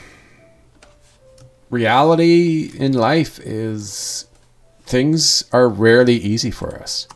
reality 1.69 2.71
in 2.77 2.93
life 2.93 3.39
is 3.39 4.25
things 4.83 5.45
are 5.51 5.67
rarely 5.67 6.15
easy 6.15 6.51
for 6.51 6.75
us. 6.75 7.07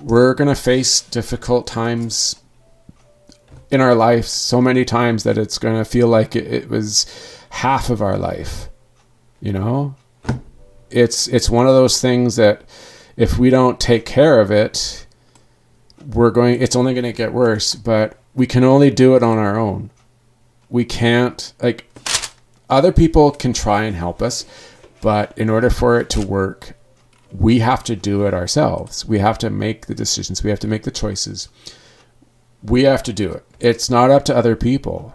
We're 0.00 0.34
gonna 0.34 0.54
face 0.54 1.00
difficult 1.00 1.66
times 1.66 2.40
in 3.70 3.80
our 3.80 3.94
life 3.94 4.26
so 4.26 4.60
many 4.60 4.84
times 4.84 5.22
that 5.22 5.38
it's 5.38 5.58
going 5.58 5.76
to 5.76 5.84
feel 5.84 6.08
like 6.08 6.34
it, 6.34 6.46
it 6.52 6.68
was 6.68 7.06
half 7.50 7.88
of 7.88 8.02
our 8.02 8.18
life. 8.18 8.68
You 9.40 9.52
know, 9.52 9.94
it's 10.90 11.28
it's 11.28 11.48
one 11.48 11.66
of 11.66 11.74
those 11.74 12.00
things 12.00 12.36
that 12.36 12.62
if 13.20 13.38
we 13.38 13.50
don't 13.50 13.78
take 13.78 14.06
care 14.06 14.40
of 14.40 14.50
it, 14.50 15.06
we're 16.14 16.30
going. 16.30 16.60
It's 16.60 16.76
only 16.76 16.94
going 16.94 17.04
to 17.04 17.12
get 17.12 17.32
worse. 17.32 17.74
But 17.74 18.18
we 18.34 18.46
can 18.46 18.64
only 18.64 18.90
do 18.90 19.14
it 19.14 19.22
on 19.22 19.38
our 19.38 19.58
own. 19.58 19.90
We 20.68 20.84
can't 20.84 21.52
like 21.60 21.86
other 22.68 22.92
people 22.92 23.30
can 23.30 23.52
try 23.52 23.84
and 23.84 23.96
help 23.96 24.22
us, 24.22 24.44
but 25.00 25.36
in 25.36 25.50
order 25.50 25.70
for 25.70 25.98
it 25.98 26.08
to 26.10 26.20
work, 26.20 26.76
we 27.32 27.58
have 27.58 27.82
to 27.84 27.96
do 27.96 28.24
it 28.26 28.34
ourselves. 28.34 29.04
We 29.04 29.18
have 29.18 29.38
to 29.38 29.50
make 29.50 29.86
the 29.86 29.94
decisions. 29.94 30.42
We 30.42 30.50
have 30.50 30.60
to 30.60 30.68
make 30.68 30.84
the 30.84 30.90
choices 30.90 31.48
we 32.62 32.84
have 32.84 33.02
to 33.04 33.12
do 33.12 33.30
it. 33.30 33.44
It's 33.58 33.90
not 33.90 34.10
up 34.10 34.24
to 34.26 34.36
other 34.36 34.56
people. 34.56 35.14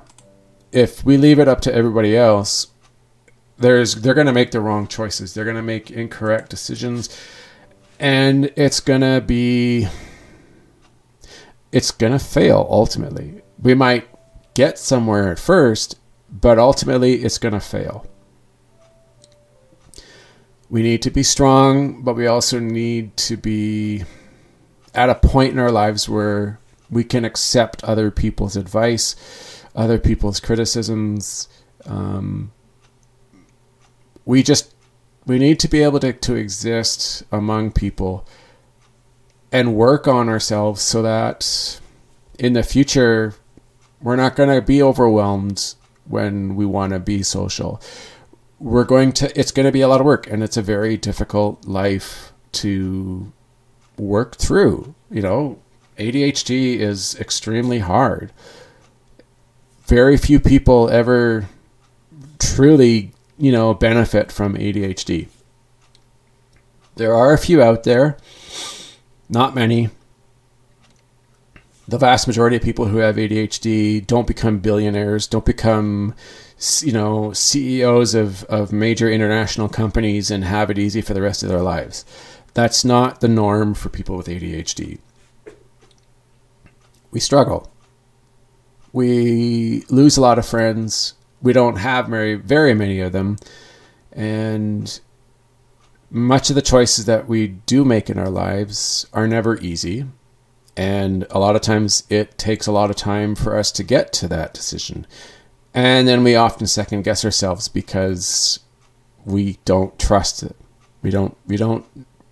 If 0.71 1.03
we 1.05 1.17
leave 1.17 1.39
it 1.39 1.47
up 1.47 1.61
to 1.61 1.73
everybody 1.73 2.17
else, 2.17 2.67
there's 3.57 3.95
they're 3.95 4.13
going 4.13 4.27
to 4.27 4.33
make 4.33 4.51
the 4.51 4.59
wrong 4.59 4.87
choices. 4.87 5.33
They're 5.33 5.45
going 5.45 5.55
to 5.55 5.61
make 5.61 5.91
incorrect 5.91 6.49
decisions 6.49 7.09
and 7.99 8.51
it's 8.55 8.79
to 9.01 9.21
be 9.21 9.87
it's 11.71 11.91
to 12.13 12.19
fail 12.19 12.67
ultimately. 12.69 13.41
We 13.61 13.73
might 13.73 14.07
get 14.53 14.79
somewhere 14.79 15.31
at 15.31 15.39
first, 15.39 15.99
but 16.29 16.57
ultimately 16.57 17.15
it's 17.23 17.37
to 17.53 17.59
fail. 17.59 18.07
We 20.69 20.81
need 20.81 21.01
to 21.03 21.11
be 21.11 21.23
strong, 21.23 22.01
but 22.03 22.15
we 22.15 22.27
also 22.27 22.59
need 22.59 23.17
to 23.17 23.37
be 23.37 24.03
at 24.93 25.09
a 25.09 25.15
point 25.15 25.53
in 25.53 25.59
our 25.59 25.71
lives 25.71 26.07
where 26.09 26.59
we 26.89 27.03
can 27.03 27.25
accept 27.25 27.83
other 27.83 28.11
people's 28.11 28.55
advice, 28.55 29.63
other 29.75 29.99
people's 29.99 30.39
criticisms. 30.39 31.49
Um, 31.85 32.51
we 34.23 34.43
just 34.43 34.74
we 35.25 35.39
need 35.39 35.59
to 35.59 35.67
be 35.67 35.81
able 35.81 35.99
to, 35.99 36.13
to 36.13 36.35
exist 36.35 37.23
among 37.31 37.71
people 37.71 38.27
and 39.51 39.75
work 39.75 40.07
on 40.07 40.29
ourselves 40.29 40.81
so 40.81 41.01
that 41.01 41.79
in 42.37 42.53
the 42.53 42.63
future 42.63 43.33
we're 44.01 44.15
not 44.15 44.35
going 44.35 44.49
to 44.49 44.61
be 44.61 44.81
overwhelmed 44.81 45.75
when 46.05 46.55
we 46.55 46.65
want 46.65 46.93
to 46.93 46.99
be 46.99 47.23
social 47.23 47.81
we're 48.59 48.83
going 48.83 49.11
to 49.11 49.39
it's 49.39 49.51
going 49.51 49.65
to 49.65 49.71
be 49.71 49.81
a 49.81 49.87
lot 49.87 49.99
of 49.99 50.05
work 50.05 50.27
and 50.27 50.43
it's 50.43 50.57
a 50.57 50.61
very 50.61 50.97
difficult 50.97 51.65
life 51.65 52.33
to 52.51 53.31
work 53.97 54.35
through 54.35 54.93
you 55.09 55.21
know 55.21 55.57
ADHD 55.97 56.77
is 56.77 57.15
extremely 57.19 57.79
hard. 57.79 58.31
Very 59.85 60.17
few 60.17 60.39
people 60.39 60.89
ever 60.89 61.47
truly, 62.39 63.11
you 63.37 63.51
know, 63.51 63.73
benefit 63.73 64.31
from 64.31 64.55
ADHD. 64.55 65.27
There 66.95 67.13
are 67.13 67.33
a 67.33 67.37
few 67.37 67.61
out 67.61 67.83
there, 67.83 68.17
not 69.29 69.53
many, 69.53 69.89
the 71.87 71.97
vast 71.97 72.27
majority 72.27 72.55
of 72.55 72.63
people 72.63 72.85
who 72.85 72.97
have 72.97 73.15
ADHD 73.15 74.05
don't 74.05 74.27
become 74.27 74.59
billionaires, 74.59 75.27
don't 75.27 75.45
become 75.45 76.15
you 76.81 76.91
know 76.91 77.33
CEOs 77.33 78.15
of, 78.15 78.43
of 78.45 78.71
major 78.71 79.09
international 79.09 79.67
companies 79.67 80.31
and 80.31 80.45
have 80.45 80.69
it 80.69 80.79
easy 80.79 81.01
for 81.01 81.13
the 81.13 81.21
rest 81.21 81.43
of 81.43 81.49
their 81.49 81.61
lives. 81.61 82.05
That's 82.53 82.85
not 82.85 83.19
the 83.19 83.27
norm 83.27 83.73
for 83.73 83.89
people 83.89 84.15
with 84.15 84.27
ADHD. 84.27 84.99
We 87.11 87.19
struggle. 87.19 87.71
We 88.93 89.83
lose 89.89 90.15
a 90.15 90.21
lot 90.21 90.39
of 90.39 90.45
friends. 90.45 91.15
We 91.45 91.53
don't 91.53 91.77
have 91.77 92.07
very 92.07 92.35
very 92.35 92.73
many 92.73 92.99
of 92.99 93.13
them. 93.13 93.37
And 94.11 94.99
much 96.09 96.49
of 96.49 96.55
the 96.55 96.61
choices 96.61 97.05
that 97.05 97.27
we 97.27 97.47
do 97.47 97.85
make 97.85 98.09
in 98.09 98.19
our 98.19 98.29
lives 98.29 99.05
are 99.13 99.27
never 99.27 99.57
easy 99.59 100.05
and 100.77 101.25
a 101.29 101.39
lot 101.39 101.55
of 101.55 101.61
times 101.61 102.03
it 102.09 102.37
takes 102.37 102.67
a 102.67 102.71
lot 102.71 102.89
of 102.89 102.95
time 102.95 103.35
for 103.35 103.57
us 103.57 103.71
to 103.71 103.83
get 103.83 104.11
to 104.13 104.27
that 104.27 104.53
decision. 104.53 105.07
And 105.73 106.07
then 106.07 106.23
we 106.23 106.35
often 106.35 106.67
second 106.67 107.03
guess 107.03 107.23
ourselves 107.23 107.67
because 107.67 108.59
we 109.25 109.57
don't 109.65 109.97
trust 109.97 110.43
it. 110.43 110.55
We 111.01 111.11
don't 111.11 111.37
we 111.45 111.57
don't 111.57 111.85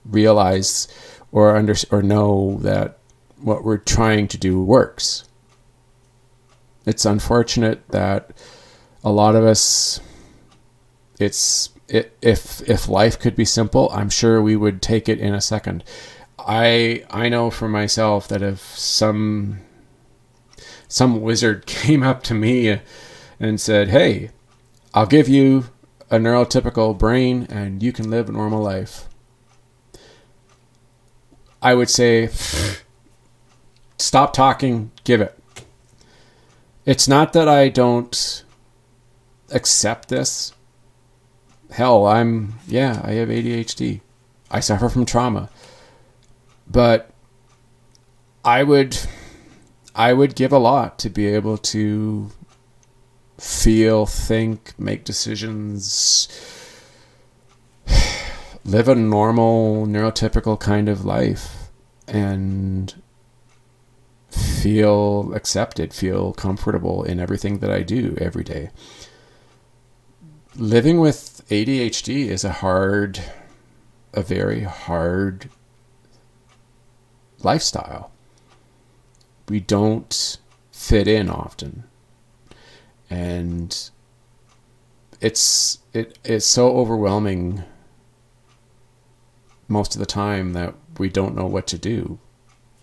realize 0.05 0.88
or 1.32 1.55
under 1.55 1.76
or 1.91 2.01
know 2.01 2.57
that 2.61 2.97
what 3.41 3.64
we're 3.64 3.78
trying 3.78 4.28
to 4.30 4.38
do 4.38 4.61
works. 4.61 5.26
It's 6.86 7.05
unfortunate 7.05 7.88
that 7.89 8.32
a 9.04 9.12
lot 9.12 9.36
of 9.36 9.43
us 9.43 9.99
it's 11.20 11.70
it, 11.88 12.18
if 12.22 12.68
if 12.68 12.88
life 12.88 13.20
could 13.20 13.36
be 13.36 13.45
simple, 13.45 13.89
I'm 13.91 14.10
sure 14.10 14.41
we 14.41 14.56
would 14.56 14.82
take 14.82 15.08
it 15.08 15.20
in 15.20 15.34
a 15.34 15.41
second. 15.41 15.84
I 16.39 17.06
I 17.10 17.30
know 17.30 17.49
for 17.49 17.68
myself 17.68 18.28
that 18.30 18.41
if 18.41 18.60
some 18.60 19.60
some 20.88 21.22
wizard 21.22 21.66
came 21.68 22.04
up 22.04 22.24
to 22.24 22.34
me 22.34 22.80
and 23.39 23.60
said, 23.60 23.89
"Hey, 23.89 24.32
I'll 24.93 25.06
give 25.06 25.30
you 25.30 25.66
a 26.10 26.18
neurotypical 26.18 26.97
brain 26.97 27.47
and 27.49 27.82
you 27.84 27.91
can 27.91 28.10
live 28.10 28.30
a 28.30 28.32
normal 28.32 28.62
life." 28.62 29.08
I 31.62 31.76
would 31.76 31.89
say 31.89 32.30
stop 33.97 34.34
talking, 34.34 34.91
give 35.06 35.22
it. 35.22 35.39
It's 36.86 37.08
not 37.08 37.32
that 37.32 37.47
I 37.47 37.70
don't 37.70 38.43
accept 39.54 40.10
this. 40.10 40.54
Hell, 41.72 42.06
I'm 42.06 42.56
yeah, 42.68 43.01
I 43.04 43.14
have 43.14 43.30
ADHD. 43.30 44.01
I 44.51 44.60
suffer 44.60 44.89
from 44.89 45.06
trauma. 45.06 45.49
But 46.70 47.10
I 48.45 48.64
would 48.64 48.97
I 49.95 50.14
would 50.14 50.36
give 50.36 50.51
a 50.51 50.58
lot 50.58 50.97
to 50.99 51.10
be 51.10 51.28
able 51.28 51.58
to 51.58 52.32
feel, 53.39 54.06
think, 54.06 54.74
make 54.80 55.04
decisions, 55.04 56.28
live 58.66 58.88
a 58.88 58.95
normal, 58.95 59.86
neurotypical 59.86 60.60
kind 60.60 60.89
of 60.89 61.06
life 61.06 61.70
and 62.08 62.93
feel 64.30 65.34
accepted, 65.36 65.93
feel 65.93 66.34
comfortable 66.34 67.04
in 67.04 67.20
everything 67.20 67.60
that 67.60 67.70
I 67.70 67.84
do 67.84 68.18
every 68.20 68.43
day. 68.43 68.72
Living 70.56 70.99
with 70.99 71.43
ADHD 71.49 72.28
is 72.28 72.43
a 72.43 72.51
hard, 72.51 73.20
a 74.14 74.22
very 74.22 74.62
hard 74.62 75.49
lifestyle. 77.39 78.12
We 79.49 79.60
don't 79.60 80.38
fit 80.72 81.08
in 81.08 81.28
often. 81.28 81.86
And 83.10 83.89
it's 85.22 85.80
it 85.91 86.20
it's 86.24 86.45
so 86.45 86.76
overwhelming 86.78 87.64
most 89.68 89.95
of 89.95 89.99
the 89.99 90.06
time 90.06 90.54
that 90.54 90.76
we 90.99 91.10
don't 91.10 91.36
know 91.36 91.47
what 91.47 91.66
to 91.68 91.80
do. 91.80 92.20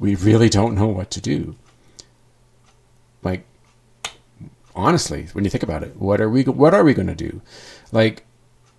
We 0.01 0.17
really 0.17 0.49
don't 0.49 0.75
know 0.75 0.89
what 0.89 1.11
to 1.13 1.21
do. 1.21 1.55
Like 3.23 3.45
honestly, 4.81 5.29
when 5.33 5.45
you 5.45 5.51
think 5.51 5.63
about 5.63 5.83
it, 5.83 5.97
what 5.97 6.21
are 6.21 6.29
we 6.29 6.45
what 6.45 6.75
are 6.75 6.85
we 6.85 6.95
going 6.95 7.09
to 7.09 7.15
do? 7.15 7.41
Like 7.93 8.25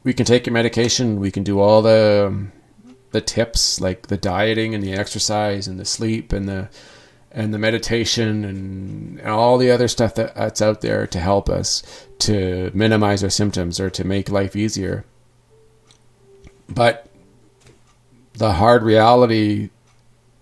we 0.03 0.13
can 0.13 0.25
take 0.25 0.45
your 0.45 0.53
medication, 0.53 1.19
we 1.19 1.31
can 1.31 1.43
do 1.43 1.59
all 1.59 1.81
the 1.81 2.47
the 3.11 3.21
tips 3.21 3.81
like 3.81 4.07
the 4.07 4.17
dieting 4.17 4.73
and 4.73 4.83
the 4.83 4.93
exercise 4.93 5.67
and 5.67 5.79
the 5.79 5.85
sleep 5.85 6.33
and 6.33 6.47
the 6.47 6.69
and 7.31 7.53
the 7.53 7.59
meditation 7.59 8.43
and, 8.43 9.21
all 9.21 9.57
the 9.57 9.71
other 9.71 9.87
stuff 9.87 10.15
that, 10.15 10.35
that's 10.35 10.61
out 10.61 10.81
there 10.81 11.07
to 11.07 11.19
help 11.19 11.49
us 11.49 12.07
to 12.19 12.71
minimize 12.73 13.23
our 13.23 13.29
symptoms 13.29 13.79
or 13.79 13.89
to 13.89 14.03
make 14.03 14.29
life 14.29 14.55
easier. 14.55 15.05
But 16.67 17.07
the 18.33 18.53
hard 18.53 18.83
reality, 18.83 19.69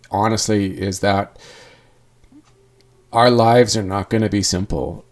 honestly, 0.10 0.80
is 0.80 1.02
that 1.02 1.38
our 3.12 3.30
lives 3.30 3.76
are 3.78 3.84
not 3.84 4.10
going 4.10 4.24
to 4.24 4.30
be 4.30 4.42
simple. 4.42 5.06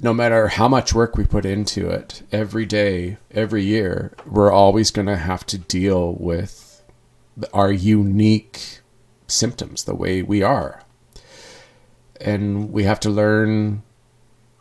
No 0.00 0.12
matter 0.12 0.48
how 0.48 0.68
much 0.68 0.92
work 0.92 1.16
we 1.16 1.24
put 1.24 1.46
into 1.46 1.88
it 1.88 2.22
every 2.32 2.66
day, 2.66 3.16
every 3.30 3.64
year, 3.64 4.12
we're 4.26 4.52
always 4.52 4.90
going 4.90 5.06
to 5.06 5.16
have 5.16 5.46
to 5.46 5.58
deal 5.58 6.14
with 6.14 6.82
our 7.52 7.72
unique 7.72 8.80
symptoms, 9.28 9.84
the 9.84 9.94
way 9.94 10.22
we 10.22 10.42
are. 10.42 10.82
And 12.20 12.72
we 12.72 12.84
have 12.84 13.00
to 13.00 13.10
learn 13.10 13.82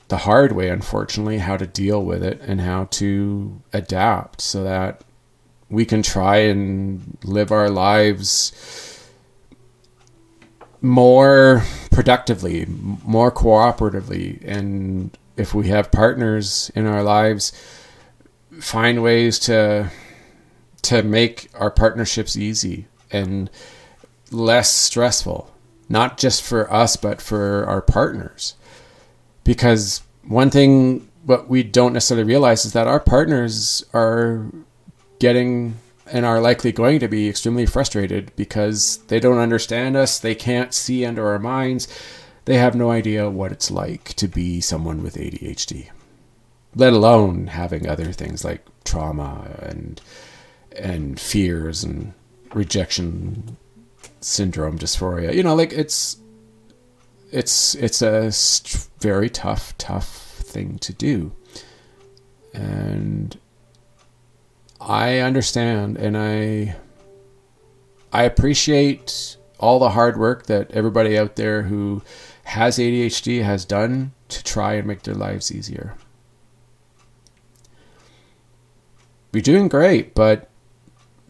the 0.07 0.17
hard 0.17 0.51
way, 0.51 0.69
unfortunately, 0.69 1.39
how 1.39 1.57
to 1.57 1.65
deal 1.65 2.03
with 2.03 2.23
it 2.23 2.39
and 2.41 2.61
how 2.61 2.85
to 2.85 3.61
adapt 3.73 4.41
so 4.41 4.63
that 4.63 5.01
we 5.69 5.85
can 5.85 6.03
try 6.03 6.37
and 6.37 7.17
live 7.23 7.51
our 7.51 7.69
lives 7.69 9.01
more 10.81 11.63
productively, 11.89 12.65
more 12.67 13.31
cooperatively. 13.31 14.39
And 14.45 15.17
if 15.37 15.53
we 15.53 15.67
have 15.69 15.91
partners 15.91 16.71
in 16.75 16.85
our 16.85 17.03
lives, 17.03 17.51
find 18.59 19.01
ways 19.01 19.39
to 19.39 19.89
to 20.83 21.01
make 21.01 21.49
our 21.53 21.71
partnerships 21.71 22.35
easy 22.35 22.87
and 23.09 23.49
less 24.31 24.69
stressful, 24.71 25.49
not 25.87 26.17
just 26.17 26.41
for 26.43 26.71
us, 26.71 26.97
but 26.97 27.21
for 27.21 27.65
our 27.65 27.81
partners. 27.81 28.55
Because 29.45 30.01
one 30.27 30.49
thing 30.49 31.07
what 31.25 31.47
we 31.49 31.63
don't 31.63 31.93
necessarily 31.93 32.25
realize 32.25 32.65
is 32.65 32.73
that 32.73 32.87
our 32.87 32.99
partners 32.99 33.83
are 33.93 34.45
getting 35.19 35.75
and 36.11 36.25
are 36.25 36.41
likely 36.41 36.71
going 36.71 36.99
to 36.99 37.07
be 37.07 37.29
extremely 37.29 37.65
frustrated 37.65 38.31
because 38.35 38.97
they 39.07 39.19
don't 39.19 39.37
understand 39.37 39.95
us, 39.95 40.19
they 40.19 40.35
can't 40.35 40.73
see 40.73 41.05
under 41.05 41.27
our 41.27 41.39
minds, 41.39 41.87
they 42.45 42.57
have 42.57 42.75
no 42.75 42.91
idea 42.91 43.29
what 43.29 43.51
it's 43.51 43.71
like 43.71 44.13
to 44.15 44.27
be 44.27 44.59
someone 44.61 45.01
with 45.01 45.15
ADHD, 45.15 45.89
let 46.75 46.93
alone 46.93 47.47
having 47.47 47.87
other 47.87 48.11
things 48.11 48.43
like 48.43 48.65
trauma 48.83 49.57
and 49.61 50.01
and 50.75 51.19
fears 51.19 51.83
and 51.83 52.13
rejection 52.53 53.57
syndrome 54.19 54.77
dysphoria. 54.77 55.33
You 55.33 55.43
know 55.43 55.55
like 55.55 55.71
it's 55.71 56.17
it's 57.31 57.75
it's 57.75 58.01
a 58.01 58.31
very 58.99 59.29
tough 59.29 59.77
tough 59.77 60.07
thing 60.07 60.77
to 60.79 60.93
do. 60.93 61.31
And 62.53 63.37
i 64.79 65.19
understand 65.19 65.95
and 65.97 66.17
i 66.17 66.75
i 68.11 68.23
appreciate 68.23 69.37
all 69.57 69.79
the 69.79 69.91
hard 69.91 70.17
work 70.17 70.45
that 70.47 70.69
everybody 70.71 71.17
out 71.17 71.37
there 71.37 71.61
who 71.63 72.01
has 72.43 72.77
ADHD 72.77 73.43
has 73.43 73.65
done 73.65 74.13
to 74.29 74.43
try 74.43 74.73
and 74.73 74.87
make 74.87 75.03
their 75.03 75.15
lives 75.15 75.51
easier. 75.51 75.95
We're 79.31 79.41
doing 79.41 79.67
great, 79.67 80.13
but 80.13 80.49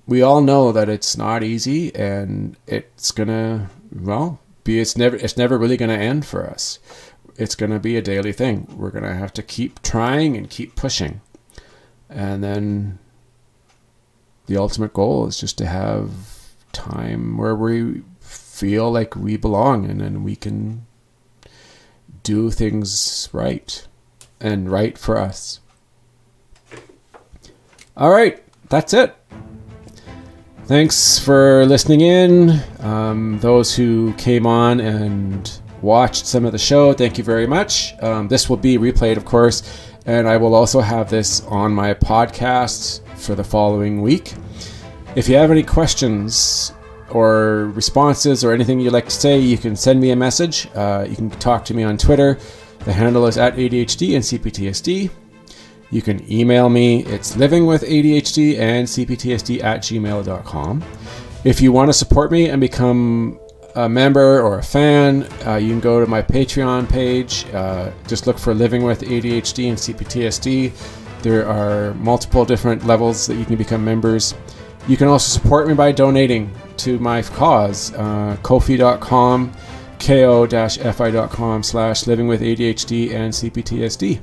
we 0.06 0.22
all 0.22 0.42
know 0.42 0.72
that 0.72 0.90
it's 0.90 1.16
not 1.16 1.44
easy 1.44 1.96
and 1.96 2.58
it's 2.68 3.12
gonna 3.12 3.70
well 3.92 4.40
be 4.64 4.80
it's 4.80 4.98
never 4.98 5.16
it's 5.16 5.38
never 5.38 5.58
really 5.58 5.78
gonna 5.78 5.94
end 5.94 6.26
for 6.26 6.46
us. 6.46 6.80
It's 7.38 7.56
gonna 7.56 7.80
be 7.80 7.96
a 7.96 8.02
daily 8.02 8.34
thing. 8.34 8.68
We're 8.76 8.92
gonna 8.92 9.16
have 9.16 9.34
to 9.34 9.44
keep 9.44 9.82
trying 9.82 10.36
and 10.36 10.50
keep 10.50 10.76
pushing. 10.76 11.22
And 12.10 12.44
then 12.44 13.00
the 14.48 14.58
ultimate 14.58 14.94
goal 14.94 15.28
is 15.28 15.40
just 15.40 15.58
to 15.60 15.66
have 15.66 16.12
time 16.74 17.38
where 17.38 17.56
we 17.56 18.02
feel 18.20 18.92
like 18.92 19.16
we 19.16 19.38
belong 19.38 19.90
and 19.90 20.02
then 20.02 20.24
we 20.24 20.36
can 20.36 20.86
do 22.22 22.52
things 22.52 23.30
right 23.34 23.88
and 24.40 24.70
right 24.72 24.98
for 24.98 25.18
us 25.18 25.60
all 27.98 28.12
right 28.12 28.44
that's 28.70 28.94
it 28.94 29.16
Thanks 30.66 31.20
for 31.20 31.66
listening 31.66 32.00
in. 32.00 32.64
Um, 32.80 33.38
those 33.40 33.76
who 33.76 34.14
came 34.14 34.46
on 34.48 34.80
and 34.80 35.60
watched 35.82 36.26
some 36.26 36.46
of 36.46 36.54
the 36.54 36.58
show, 36.58 36.94
thank 36.94 37.18
you 37.18 37.24
very 37.26 37.46
much. 37.46 37.94
Um, 38.02 38.30
this 38.30 38.50
will 38.50 38.56
be 38.56 38.78
replayed, 38.78 39.18
of 39.18 39.26
course, 39.26 39.62
and 40.06 40.26
I 40.26 40.38
will 40.38 40.56
also 40.56 40.80
have 40.80 41.10
this 41.10 41.42
on 41.48 41.74
my 41.74 41.94
podcast 41.94 43.06
for 43.18 43.36
the 43.36 43.44
following 43.44 44.02
week. 44.02 44.36
If 45.18 45.28
you 45.28 45.36
have 45.36 45.52
any 45.52 45.64
questions 45.64 46.72
or 47.14 47.68
responses 47.68 48.44
or 48.44 48.52
anything 48.52 48.80
you'd 48.80 48.94
like 48.94 49.06
to 49.06 49.12
say, 49.12 49.40
you 49.40 49.58
can 49.58 49.76
send 49.76 50.02
me 50.02 50.12
a 50.12 50.16
message. 50.16 50.68
Uh, 50.76 51.06
you 51.08 51.16
can 51.16 51.30
talk 51.30 51.64
to 51.66 51.74
me 51.74 51.84
on 51.84 51.98
Twitter. 51.98 52.38
The 52.86 52.92
handle 52.92 53.28
is 53.28 53.38
at 53.38 53.56
ADHD 53.56 54.16
and 54.16 54.24
CPTSD. 54.24 55.10
You 55.92 56.02
can 56.02 56.30
email 56.32 56.70
me. 56.70 57.06
It's 57.06 57.36
livingwithadhd 57.36 58.58
and 58.58 58.88
cptsd 58.88 59.64
at 59.64 59.82
gmail.com. 59.82 60.84
If 61.44 61.62
you 61.62 61.72
want 61.72 61.90
to 61.90 61.94
support 61.94 62.32
me 62.32 62.50
and 62.50 62.60
become 62.60 63.40
a 63.76 63.88
member 63.88 64.42
or 64.42 64.58
a 64.58 64.64
fan, 64.64 65.28
uh, 65.46 65.56
you 65.56 65.70
can 65.70 65.80
go 65.80 66.00
to 66.00 66.08
my 66.08 66.22
Patreon 66.22 66.90
page. 66.90 67.46
Uh, 67.54 67.92
just 68.08 68.26
look 68.26 68.40
for 68.40 68.56
Living 68.56 68.84
with 68.84 69.02
ADHD 69.02 69.70
and 69.70 69.78
CPTSD. 69.78 70.72
There 71.22 71.48
are 71.48 71.94
multiple 71.96 72.44
different 72.44 72.86
levels 72.86 73.28
that 73.28 73.36
you 73.36 73.46
can 73.46 73.56
become 73.56 73.86
members. 73.86 74.34
You 74.88 74.98
can 74.98 75.08
also 75.08 75.40
support 75.40 75.68
me 75.68 75.74
by 75.74 75.92
donating 75.92 76.54
to 76.78 77.00
my 77.00 77.22
cause, 77.22 77.94
uh, 77.94 78.38
kofi.com, 78.42 79.54
ko-fi.com 80.00 81.64
slash 81.64 82.08
living 82.08 82.28
with 82.28 82.42
ADHD 82.42 83.14
and 83.14 83.34
CPTSD. 83.34 84.20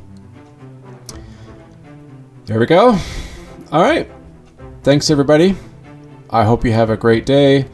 There 2.44 2.58
we 2.58 2.66
go. 2.66 2.98
All 3.72 3.82
right. 3.82 4.10
Thanks, 4.82 5.10
everybody. 5.10 5.56
I 6.28 6.44
hope 6.44 6.64
you 6.64 6.72
have 6.72 6.90
a 6.90 6.96
great 6.96 7.24
day. 7.24 7.66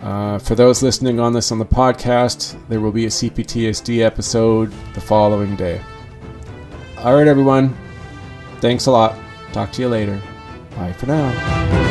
Uh, 0.00 0.38
for 0.38 0.54
those 0.54 0.82
listening 0.82 1.18
on 1.18 1.32
this 1.32 1.50
on 1.50 1.58
the 1.58 1.66
podcast, 1.66 2.56
there 2.68 2.80
will 2.80 2.92
be 2.92 3.06
a 3.06 3.08
CPTSD 3.08 4.00
episode 4.00 4.72
the 4.94 5.00
following 5.00 5.56
day. 5.56 5.80
All 6.98 7.14
right, 7.14 7.26
everyone. 7.26 7.76
Thanks 8.60 8.86
a 8.86 8.90
lot. 8.90 9.16
Talk 9.52 9.72
to 9.72 9.82
you 9.82 9.88
later. 9.88 10.20
Bye 10.76 10.92
for 10.92 11.06
now. 11.06 11.83